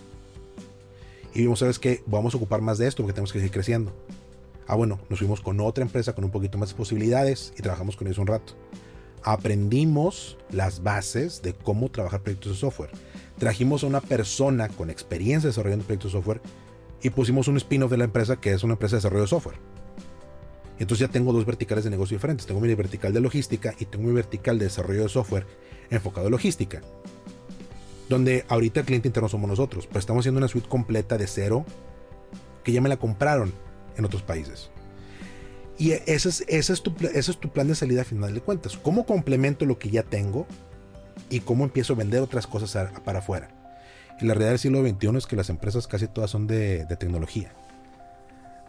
Y 1.34 1.42
vimos, 1.42 1.60
¿sabes 1.60 1.80
qué? 1.80 2.04
Vamos 2.06 2.34
a 2.34 2.38
ocupar 2.38 2.62
más 2.62 2.78
de 2.78 2.88
esto 2.88 3.04
porque 3.04 3.14
tenemos 3.14 3.32
que 3.32 3.40
seguir 3.40 3.52
creciendo. 3.52 3.94
Ah, 4.68 4.76
bueno, 4.76 5.00
nos 5.10 5.20
fuimos 5.20 5.42
con 5.42 5.60
otra 5.60 5.84
empresa 5.84 6.14
con 6.14 6.24
un 6.24 6.32
poquito 6.32 6.58
más 6.58 6.70
de 6.70 6.76
posibilidades 6.76 7.54
y 7.58 7.62
trabajamos 7.62 7.96
con 7.96 8.08
ellos 8.08 8.18
un 8.18 8.28
rato. 8.28 8.54
Aprendimos 9.24 10.38
las 10.52 10.82
bases 10.84 11.42
de 11.42 11.54
cómo 11.54 11.90
trabajar 11.90 12.22
proyectos 12.22 12.54
de 12.54 12.58
software. 12.58 12.92
Trajimos 13.38 13.84
a 13.84 13.88
una 13.88 14.02
persona 14.02 14.70
con 14.70 14.90
experiencia 14.90 15.48
desarrollando 15.48 15.86
proyectos 15.86 16.12
de 16.12 16.18
software 16.20 16.42
y 17.02 17.10
pusimos 17.10 17.48
un 17.48 17.58
spin-off 17.58 17.92
de 17.92 17.98
la 17.98 18.06
empresa 18.06 18.40
que 18.40 18.52
es 18.52 18.64
una 18.64 18.74
empresa 18.74 18.96
de 18.96 18.98
desarrollo 18.98 19.24
de 19.24 19.30
software. 19.30 19.58
Entonces 20.80 21.08
ya 21.08 21.12
tengo 21.12 21.32
dos 21.32 21.46
verticales 21.46 21.84
de 21.84 21.92
negocio 21.92 22.18
diferentes. 22.18 22.48
Tengo 22.48 22.60
mi 22.60 22.74
vertical 22.74 23.14
de 23.14 23.22
logística 23.22 23.76
y 23.80 23.86
tengo 23.86 24.08
mi 24.08 24.14
vertical 24.14 24.58
de 24.58 24.66
desarrollo 24.66 25.04
de 25.04 25.10
software 25.10 25.46
enfocado 25.92 26.28
en 26.28 26.32
logística. 26.32 26.82
Donde 28.12 28.44
ahorita 28.50 28.82
el 28.82 28.86
cliente 28.86 29.08
interno 29.08 29.30
somos 29.30 29.50
nosotros. 29.50 29.88
Pues 29.88 30.02
estamos 30.02 30.24
haciendo 30.24 30.40
una 30.40 30.50
suite 30.50 30.68
completa 30.68 31.18
de 31.18 31.28
cero 31.28 31.66
que 32.62 32.74
ya 32.74 32.82
me 32.82 32.90
la 32.90 32.98
compraron 32.98 33.54
en 33.96 34.04
otros 34.04 34.22
países. 34.22 34.70
Y 35.78 35.94
ese 35.94 36.28
es, 36.28 36.44
ese, 36.50 36.74
es 36.74 36.84
tu, 36.84 36.94
ese 37.14 37.32
es 37.32 37.40
tu 37.40 37.54
plan 37.54 37.70
de 37.70 37.76
salida 37.76 38.02
a 38.02 38.04
final 38.04 38.34
de 38.34 38.42
cuentas. 38.42 38.76
¿Cómo 38.76 39.06
complemento 39.06 39.66
lo 39.66 39.80
que 39.80 39.90
ya 39.90 40.04
tengo 40.04 40.46
y 41.30 41.40
cómo 41.40 41.64
empiezo 41.64 41.94
a 41.94 41.96
vender 41.96 42.22
otras 42.22 42.48
cosas 42.48 42.92
para 43.06 43.20
afuera? 43.20 43.48
Y 44.20 44.26
la 44.26 44.34
realidad 44.34 44.50
del 44.50 44.60
siglo 44.60 44.86
XXI 44.86 45.18
es 45.18 45.26
que 45.26 45.38
las 45.38 45.50
empresas 45.50 45.88
casi 45.88 46.08
todas 46.08 46.30
son 46.30 46.48
de, 46.48 46.84
de 46.84 46.98
tecnología. 46.98 47.54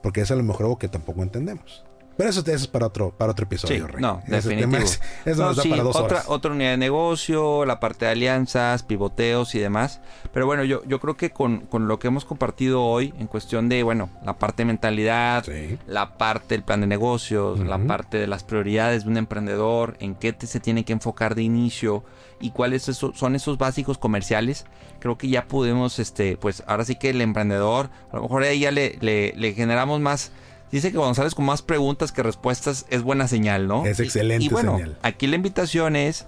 Porque 0.05 0.21
es 0.21 0.31
a 0.31 0.37
lo 0.37 0.45
mejor 0.45 0.67
algo 0.67 0.79
que 0.79 0.87
tampoco 0.87 1.21
entendemos. 1.25 1.85
Pero 2.17 2.31
eso, 2.31 2.43
es 2.47 2.67
para 2.67 2.87
otro, 2.87 3.11
para 3.17 3.33
otro 3.33 3.45
episodio, 3.45 3.87
sí, 3.87 3.95
No, 3.99 4.23
definitivo. 4.27 4.77
eso 5.25 5.43
nos 5.43 5.57
da 5.57 5.63
para 5.65 5.83
dos 5.83 5.97
otra, 5.97 6.23
Otra 6.27 6.53
unidad 6.53 6.73
de 6.73 6.77
negocio, 6.77 7.65
la 7.65 7.81
parte 7.81 8.05
de 8.05 8.11
alianzas, 8.13 8.83
pivoteos 8.83 9.55
y 9.55 9.59
demás. 9.59 10.01
Pero 10.33 10.47
bueno, 10.47 10.65
yo, 10.65 10.85
yo 10.85 11.01
creo 11.01 11.17
que 11.17 11.31
con, 11.31 11.61
con 11.61 11.89
lo 11.89 11.99
que 11.99 12.09
hemos 12.09 12.25
compartido 12.25 12.83
hoy, 12.85 13.15
en 13.19 13.27
cuestión 13.27 13.69
de, 13.69 13.83
bueno, 13.83 14.11
la 14.25 14.39
parte 14.39 14.63
de 14.63 14.67
mentalidad, 14.67 15.45
la 15.87 16.17
parte 16.19 16.55
del 16.55 16.63
plan 16.65 16.81
de 16.81 16.87
negocios, 16.87 17.61
la 17.61 17.79
parte 17.79 18.19
de 18.19 18.27
las 18.27 18.45
prioridades 18.45 19.05
de 19.05 19.11
un 19.11 19.17
emprendedor, 19.17 19.97
en 20.01 20.15
qué 20.15 20.33
te, 20.33 20.47
se 20.47 20.61
tiene 20.61 20.85
que 20.85 20.93
enfocar 20.93 21.35
de 21.35 21.43
inicio 21.43 22.05
y 22.41 22.51
cuáles 22.51 22.83
son 22.83 23.37
esos 23.37 23.57
básicos 23.57 23.99
comerciales, 23.99 24.67
creo 24.99 25.17
que 25.17 25.29
ya 25.29 25.47
podemos, 25.47 25.99
este, 25.99 26.37
pues 26.37 26.63
ahora 26.67 26.85
sí 26.85 26.97
que 26.97 27.11
el 27.11 27.21
emprendedor, 27.21 27.89
a 28.13 28.17
lo 28.17 28.23
mejor 28.23 28.43
ahí 28.43 28.61
ya 28.61 28.71
le, 28.71 28.99
le, 29.01 29.33
le 29.37 29.53
generamos 29.55 30.01
más 30.01 30.33
Dice 30.73 30.91
que 30.91 30.97
cuando 30.97 31.15
sales 31.15 31.35
con 31.35 31.45
más 31.45 31.61
preguntas 31.61 32.13
que 32.13 32.23
respuestas 32.23 32.87
es 32.89 33.03
buena 33.03 33.29
señal, 33.29 33.69
¿no? 33.69 33.85
Es 33.85 34.01
excelente 34.01 34.47
y, 34.47 34.49
bueno, 34.49 34.79
Aquí 35.03 35.27
la 35.27 35.37
invitación 35.37 35.97
es, 35.97 36.27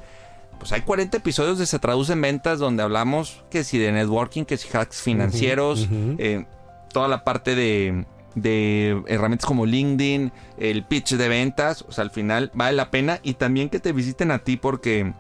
pues 0.59 0.71
hay 0.73 0.83
40 0.83 1.17
episodios 1.17 1.59
de 1.59 1.65
Se 1.65 1.79
Traduce 1.79 2.13
en 2.13 2.21
Ventas 2.21 2.59
donde 2.59 2.83
hablamos 2.83 3.43
que 3.51 3.65
si 3.65 3.79
de 3.79 3.91
networking, 3.91 4.45
que 4.45 4.59
si 4.59 4.69
hacks 4.77 5.01
financieros, 5.01 5.89
eh, 6.19 6.45
toda 6.93 7.09
la 7.09 7.25
parte 7.25 7.55
de, 7.55 8.05
de 8.35 9.03
herramientas 9.07 9.47
como 9.47 9.65
LinkedIn, 9.65 10.31
el 10.59 10.85
pitch 10.85 11.15
de 11.15 11.29
ventas, 11.29 11.83
o 11.89 11.93
sea, 11.93 12.05
al 12.05 12.11
final 12.11 12.51
vale 12.55 12.77
la 12.77 12.91
pena 12.91 13.21
y 13.23 13.35
también 13.35 13.71
que 13.71 13.81
te 13.81 13.93
visiten 13.93 14.31
a 14.31 14.41
ti 14.41 14.59
porque 14.59 15.15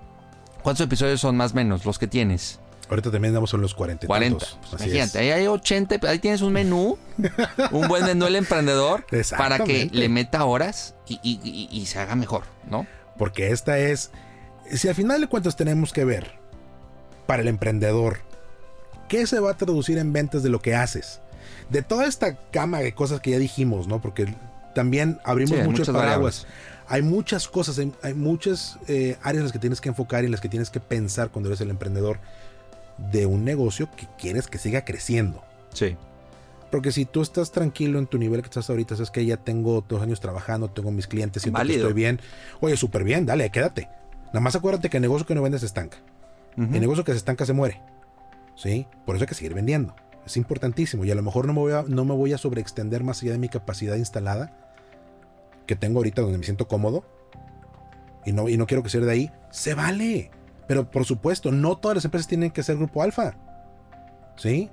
¿cuántos 0.63 0.85
episodios 0.85 1.21
son 1.21 1.37
más 1.37 1.53
o 1.53 1.55
menos 1.55 1.85
los 1.87 1.99
que 1.99 2.07
tienes? 2.07 2.61
Ahorita 2.89 3.11
también 3.11 3.35
damos 3.35 3.53
en 3.55 3.61
los 3.61 3.75
40. 3.75 4.07
40. 4.07 4.47
Pues 4.71 4.83
imagínate, 4.83 5.19
ahí 5.19 5.31
hay 5.31 5.47
80, 5.47 6.01
ahí 6.09 6.19
tienes 6.19 6.43
un 6.43 6.53
menú, 6.53 6.99
un 7.71 7.89
buen 7.89 8.05
menú 8.05 8.27
el 8.27 8.37
emprendedor 8.37 9.05
para 9.37 9.61
que 9.65 9.89
le 9.93 10.09
meta 10.09 10.45
horas 10.45 10.95
y, 11.07 11.87
se 11.87 11.99
haga 11.99 12.15
mejor, 12.15 12.45
¿no? 12.69 12.87
Porque 13.19 13.51
esta 13.51 13.79
es, 13.79 14.11
si 14.73 14.89
al 14.89 14.95
final 14.95 15.21
de 15.21 15.29
cuentas 15.29 15.57
tenemos 15.57 15.93
que 15.93 16.05
ver 16.05 16.33
para 17.27 17.43
el 17.43 17.49
emprendedor, 17.49 18.21
¿qué 19.09 19.27
se 19.27 19.41
va 19.41 19.53
a 19.53 19.57
traducir 19.57 19.99
en 19.99 20.13
ventas 20.13 20.43
de 20.43 20.51
lo 20.51 20.61
que 20.61 20.75
haces? 20.75 21.21
De 21.71 21.83
toda 21.83 22.07
esta 22.07 22.37
cama 22.51 22.81
de 22.81 22.95
cosas 22.95 23.21
que 23.21 23.31
ya 23.31 23.39
dijimos, 23.39 23.87
¿no? 23.87 24.01
Porque 24.01 24.35
también 24.75 25.21
abrimos 25.25 25.59
muchos 25.65 25.89
paraguas. 25.89 26.47
Hay 26.87 27.01
muchas 27.01 27.49
cosas, 27.49 27.81
hay, 28.03 28.15
muchas 28.15 28.79
eh, 28.89 29.17
áreas 29.23 29.39
en 29.39 29.43
las 29.45 29.53
que 29.53 29.59
tienes 29.59 29.81
que 29.81 29.89
enfocar 29.89 30.23
y 30.23 30.27
en 30.27 30.33
las 30.33 30.43
que 30.43 30.51
tienes 30.51 30.69
que 30.69 30.81
pensar 30.81 31.31
cuando 31.31 31.49
eres 31.49 31.63
el 31.63 31.71
emprendedor 31.71 32.19
de 32.99 33.27
un 33.27 33.45
negocio 33.45 33.89
que 33.97 34.07
quieres 34.19 34.47
que 34.47 34.59
siga 34.59 34.85
creciendo. 34.85 35.43
Sí. 35.73 35.97
Porque 36.71 36.91
si 36.91 37.05
tú 37.05 37.23
estás 37.23 37.53
tranquilo 37.53 37.99
en 37.99 38.07
tu 38.07 38.19
nivel 38.19 38.41
que 38.41 38.47
estás 38.47 38.69
ahorita, 38.69 38.95
es 38.95 39.11
que 39.11 39.25
ya 39.25 39.37
tengo 39.37 39.85
dos 39.89 40.03
años 40.03 40.21
trabajando, 40.21 40.69
tengo 40.69 40.91
mis 40.91 41.07
clientes, 41.07 41.43
siento 41.43 41.63
que 41.63 41.75
estoy 41.75 41.93
bien. 41.93 42.21
Oye, 42.61 42.77
súper 42.77 43.05
bien, 43.05 43.27
dale, 43.27 43.49
quédate. 43.51 43.89
Nada 44.27 44.41
más 44.41 44.57
acuérdate 44.57 44.91
que 44.91 44.97
el 44.97 45.03
negocio 45.03 45.27
que 45.27 45.35
no 45.37 45.43
vendes 45.43 45.61
se 45.61 45.67
estanca. 45.67 45.99
El 46.57 46.81
negocio 46.81 47.05
que 47.05 47.13
se 47.13 47.19
estanca 47.19 47.47
se 47.47 47.53
muere. 47.53 47.81
¿Sí? 48.57 48.87
Por 49.07 49.15
eso 49.17 49.25
hay 49.25 49.29
que 49.29 49.35
seguir 49.35 49.55
vendiendo. 49.55 49.95
Es 50.27 50.37
importantísimo. 50.37 51.05
Y 51.05 51.11
a 51.11 51.15
lo 51.15 51.23
mejor 51.23 51.47
no 51.47 51.53
me 51.53 51.61
voy 51.61 51.73
a, 51.73 51.85
no 51.87 52.05
me 52.05 52.15
voy 52.15 52.33
a 52.33 52.39
sobreextender 52.39 53.05
más 53.05 53.23
allá 53.23 53.33
de 53.33 53.39
mi 53.39 53.49
capacidad 53.49 53.97
instalada 53.97 54.57
que 55.67 55.77
tengo 55.77 55.99
ahorita 55.99 56.23
donde 56.23 56.39
me 56.39 56.45
siento 56.45 56.67
cómodo. 56.69 57.05
y 58.25 58.33
no, 58.33 58.49
y 58.49 58.57
no 58.57 58.67
quiero 58.67 58.83
que 58.83 58.89
sea 58.89 59.01
de 59.01 59.11
ahí, 59.13 59.31
se 59.51 59.75
vale. 59.75 60.31
Pero 60.67 60.91
por 60.91 61.05
supuesto, 61.05 61.53
no 61.53 61.77
todas 61.77 61.97
las 61.97 62.05
empresas 62.05 62.29
tienen 62.29 62.51
que 62.51 62.63
ser 62.63 62.77
grupo 62.77 63.03
alfa. 63.03 63.37
¿Sí? 64.37 64.71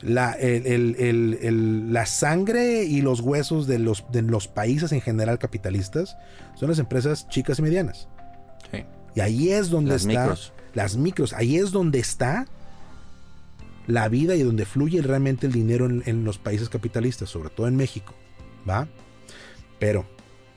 La, 0.00 0.36
la 0.40 2.06
sangre 2.06 2.84
y 2.84 3.02
los 3.02 3.20
huesos 3.20 3.66
de 3.66 3.78
los, 3.78 4.04
de 4.10 4.22
los 4.22 4.48
países 4.48 4.92
en 4.92 5.02
general 5.02 5.38
capitalistas 5.38 6.16
son 6.54 6.70
las 6.70 6.78
empresas 6.78 7.28
chicas 7.28 7.58
y 7.58 7.62
medianas. 7.62 8.08
Sí. 8.70 8.84
Y 9.14 9.20
ahí 9.20 9.50
es 9.50 9.70
donde 9.70 9.92
las 9.92 10.02
está. 10.02 10.22
Micros. 10.22 10.52
Las 10.74 10.96
micros. 10.96 11.32
Ahí 11.32 11.56
es 11.56 11.70
donde 11.70 11.98
está 11.98 12.46
la 13.86 14.08
vida 14.08 14.36
y 14.36 14.42
donde 14.42 14.64
fluye 14.64 15.02
realmente 15.02 15.46
el 15.46 15.52
dinero 15.52 15.86
en, 15.86 16.24
los 16.24 16.38
países 16.38 16.68
capitalistas, 16.68 17.28
sobre 17.28 17.50
todo 17.50 17.66
en 17.66 17.76
México. 17.76 18.14
¿Va? 18.68 18.88
Pero, 19.78 20.06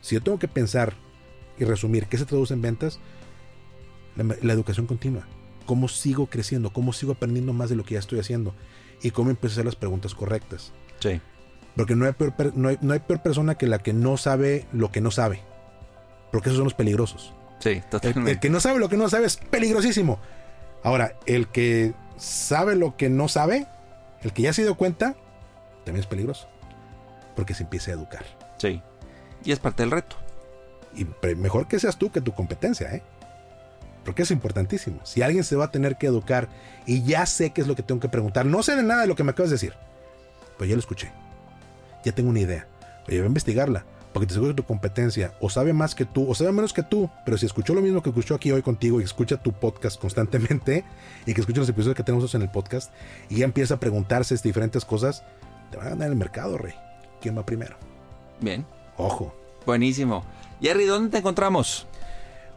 si 0.01 0.15
yo 0.15 0.21
tengo 0.21 0.39
que 0.39 0.47
pensar 0.47 0.93
y 1.57 1.65
resumir 1.65 2.07
qué 2.07 2.17
se 2.17 2.25
traduce 2.25 2.53
en 2.53 2.61
ventas, 2.61 2.99
la, 4.15 4.53
educación 4.53 4.85
continua. 4.85 5.27
¿Cómo 5.65 5.87
sigo 5.87 6.27
creciendo? 6.27 6.71
¿Cómo 6.73 6.93
sigo 6.93 7.13
aprendiendo 7.13 7.53
más 7.53 7.69
de 7.69 7.75
lo 7.75 7.83
que 7.83 7.93
ya 7.93 7.99
estoy 7.99 8.19
haciendo? 8.19 8.53
Y 9.01 9.11
cómo 9.11 9.29
empiezo 9.29 9.53
a 9.53 9.55
hacer 9.55 9.65
las 9.65 9.75
preguntas 9.75 10.13
correctas. 10.13 10.73
Sí. 10.99 11.21
Porque 11.75 11.95
no 11.95 12.05
hay, 12.05 12.13
peor, 12.13 12.33
no, 12.55 12.69
hay, 12.69 12.99
peor 12.99 13.21
persona 13.21 13.55
que 13.55 13.67
la 13.67 13.79
que 13.79 13.93
no 13.93 14.17
sabe 14.17 14.67
lo 14.71 14.91
que 14.91 15.01
no 15.01 15.11
sabe. 15.11 15.41
Porque 16.31 16.49
esos 16.49 16.57
son 16.57 16.65
los 16.65 16.73
peligrosos. 16.73 17.33
Sí, 17.59 17.81
totalmente. 17.89 18.31
el, 18.31 18.39
que 18.39 18.49
no 18.49 18.59
sabe 18.59 18.79
lo 18.79 18.89
que 18.89 18.97
no 18.97 19.09
sabe 19.09 19.25
es 19.25 19.37
peligrosísimo. 19.37 20.19
Ahora, 20.83 21.17
el 21.25 21.47
que 21.47 21.93
sabe 22.17 22.75
lo 22.75 22.97
que 22.97 23.09
no 23.09 23.27
sabe, 23.27 23.67
el 24.21 24.33
que 24.33 24.43
ya 24.43 24.53
se 24.53 24.63
dio 24.63 24.75
cuenta, 24.75 25.15
también 25.85 26.01
es 26.01 26.07
peligroso. 26.07 26.47
Porque 27.35 27.53
se 27.53 27.63
empieza 27.63 27.91
a 27.91 27.95
educar. 27.95 28.25
Sí. 28.57 28.81
Y 29.43 29.51
es 29.51 29.59
parte 29.59 29.83
del 29.83 29.91
reto. 29.91 30.17
Y 30.95 31.07
mejor 31.35 31.67
que 31.67 31.79
seas 31.79 31.97
tú 31.97 32.11
que 32.11 32.21
tu 32.21 32.33
competencia, 32.33 32.93
¿eh? 32.93 33.03
Porque 34.03 34.23
es 34.23 34.31
importantísimo. 34.31 34.99
Si 35.05 35.21
alguien 35.21 35.43
se 35.43 35.55
va 35.55 35.65
a 35.65 35.71
tener 35.71 35.97
que 35.97 36.07
educar 36.07 36.49
y 36.85 37.03
ya 37.03 37.25
sé 37.25 37.51
qué 37.51 37.61
es 37.61 37.67
lo 37.67 37.75
que 37.75 37.83
tengo 37.83 38.01
que 38.01 38.09
preguntar, 38.09 38.45
no 38.45 38.63
sé 38.63 38.75
de 38.75 38.83
nada 38.83 39.01
de 39.01 39.07
lo 39.07 39.15
que 39.15 39.23
me 39.23 39.31
acabas 39.31 39.49
de 39.49 39.55
decir, 39.55 39.73
pues 40.57 40.69
ya 40.69 40.75
lo 40.75 40.79
escuché. 40.79 41.11
Ya 42.03 42.11
tengo 42.11 42.29
una 42.29 42.41
idea. 42.41 42.67
Oye, 43.07 43.17
voy 43.17 43.25
a 43.25 43.27
investigarla. 43.27 43.85
Porque 44.11 44.27
te 44.27 44.33
aseguro 44.33 44.53
que 44.53 44.61
tu 44.61 44.67
competencia 44.67 45.33
o 45.39 45.49
sabe 45.49 45.73
más 45.73 45.95
que 45.95 46.05
tú 46.05 46.29
o 46.29 46.35
sabe 46.35 46.51
menos 46.51 46.71
que 46.71 46.83
tú, 46.83 47.09
pero 47.25 47.35
si 47.35 47.47
escuchó 47.47 47.73
lo 47.73 47.81
mismo 47.81 48.03
que 48.03 48.09
escuchó 48.09 48.35
aquí 48.35 48.51
hoy 48.51 48.61
contigo 48.61 49.01
y 49.01 49.03
escucha 49.03 49.41
tu 49.41 49.51
podcast 49.53 49.99
constantemente 49.99 50.85
y 51.25 51.33
que 51.33 51.41
escucha 51.41 51.61
los 51.61 51.69
episodios 51.69 51.97
que 51.97 52.03
tenemos 52.03 52.35
en 52.35 52.43
el 52.43 52.49
podcast 52.51 52.93
y 53.29 53.37
ya 53.37 53.45
empieza 53.45 53.73
a 53.73 53.79
preguntarse 53.79 54.37
diferentes 54.43 54.85
cosas, 54.85 55.23
te 55.71 55.77
van 55.77 55.87
a 55.87 55.89
ganar 55.91 56.09
el 56.09 56.15
mercado, 56.15 56.59
rey. 56.59 56.75
¿Quién 57.21 57.35
va 57.35 57.43
primero? 57.43 57.75
Bien. 58.39 58.67
Ojo. 58.97 59.33
Buenísimo. 59.65 60.23
Jerry, 60.61 60.85
¿dónde 60.85 61.09
te 61.09 61.17
encontramos? 61.17 61.87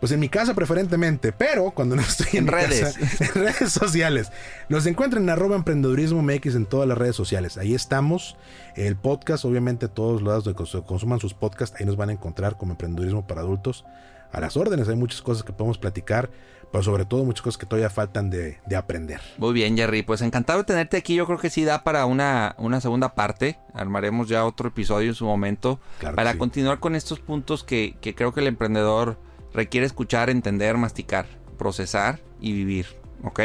Pues 0.01 0.13
en 0.13 0.21
mi 0.21 0.29
casa 0.29 0.55
preferentemente, 0.55 1.33
pero 1.33 1.71
cuando 1.71 1.97
no 1.97 2.03
estoy 2.09 2.39
en, 2.39 2.47
redes. 2.47 2.97
en 3.21 3.35
redes 3.35 3.73
sociales. 3.73 4.31
Nos 4.69 4.87
encuentran 4.87 5.25
en 5.25 5.31
arroba 5.31 5.57
emprendedurismo 5.57 6.23
MX 6.23 6.55
en 6.55 6.67
todas 6.67 6.89
las 6.89 6.99
redes 6.99 7.17
sociales. 7.17 7.57
Ahí 7.57 7.75
estamos. 7.75 8.37
El 8.75 8.97
podcast, 8.97 9.45
obviamente 9.45 9.89
todos 9.89 10.23
los 10.23 10.45
que 10.45 10.83
consuman 10.83 11.21
sus 11.21 11.35
podcasts, 11.35 11.77
ahí 11.81 11.87
nos 11.87 11.97
van 11.97 12.11
a 12.11 12.13
encontrar 12.13 12.57
como 12.57 12.73
emprendedurismo 12.73 13.27
para 13.27 13.41
adultos. 13.41 13.85
A 14.33 14.41
las 14.41 14.57
órdenes, 14.57 14.89
hay 14.89 14.97
muchas 14.97 15.23
cosas 15.23 15.45
que 15.45 15.53
podemos 15.53 15.79
platicar, 15.79 16.29
pero 16.71 16.83
sobre 16.83 17.05
todo 17.05 17.25
muchas 17.25 17.43
cosas 17.43 17.59
que 17.59 17.65
todavía 17.65 17.89
faltan 17.89 18.29
de, 18.29 18.59
aprender. 18.77 19.21
Muy 19.39 19.55
bien, 19.55 19.77
Jerry. 19.77 20.03
Pues 20.03 20.21
encantado 20.21 20.59
de 20.59 20.65
tenerte 20.65 20.97
aquí. 20.97 21.15
Yo 21.15 21.27
creo 21.27 21.39
que 21.39 21.49
sí 21.49 21.65
da 21.65 21.85
para 21.85 22.05
una, 22.07 22.55
una 22.59 22.81
segunda 22.81 23.15
parte. 23.15 23.59
Armaremos 23.73 24.29
ya 24.29 24.45
otro 24.45 24.69
episodio 24.69 25.09
en 25.09 25.15
su 25.15 25.25
momento 25.25 25.81
para 26.15 26.37
continuar 26.37 26.81
con 26.81 26.97
estos 26.97 27.21
puntos 27.21 27.65
que, 27.65 27.97
que 28.01 28.15
creo 28.15 28.35
que 28.35 28.41
el 28.41 28.49
emprendedor 28.49 29.17
requiere 29.57 29.87
escuchar, 29.87 30.31
entender, 30.31 30.77
masticar, 30.77 31.27
procesar 31.59 32.21
y 32.41 32.53
vivir. 32.53 32.87
¿Ok? 33.25 33.41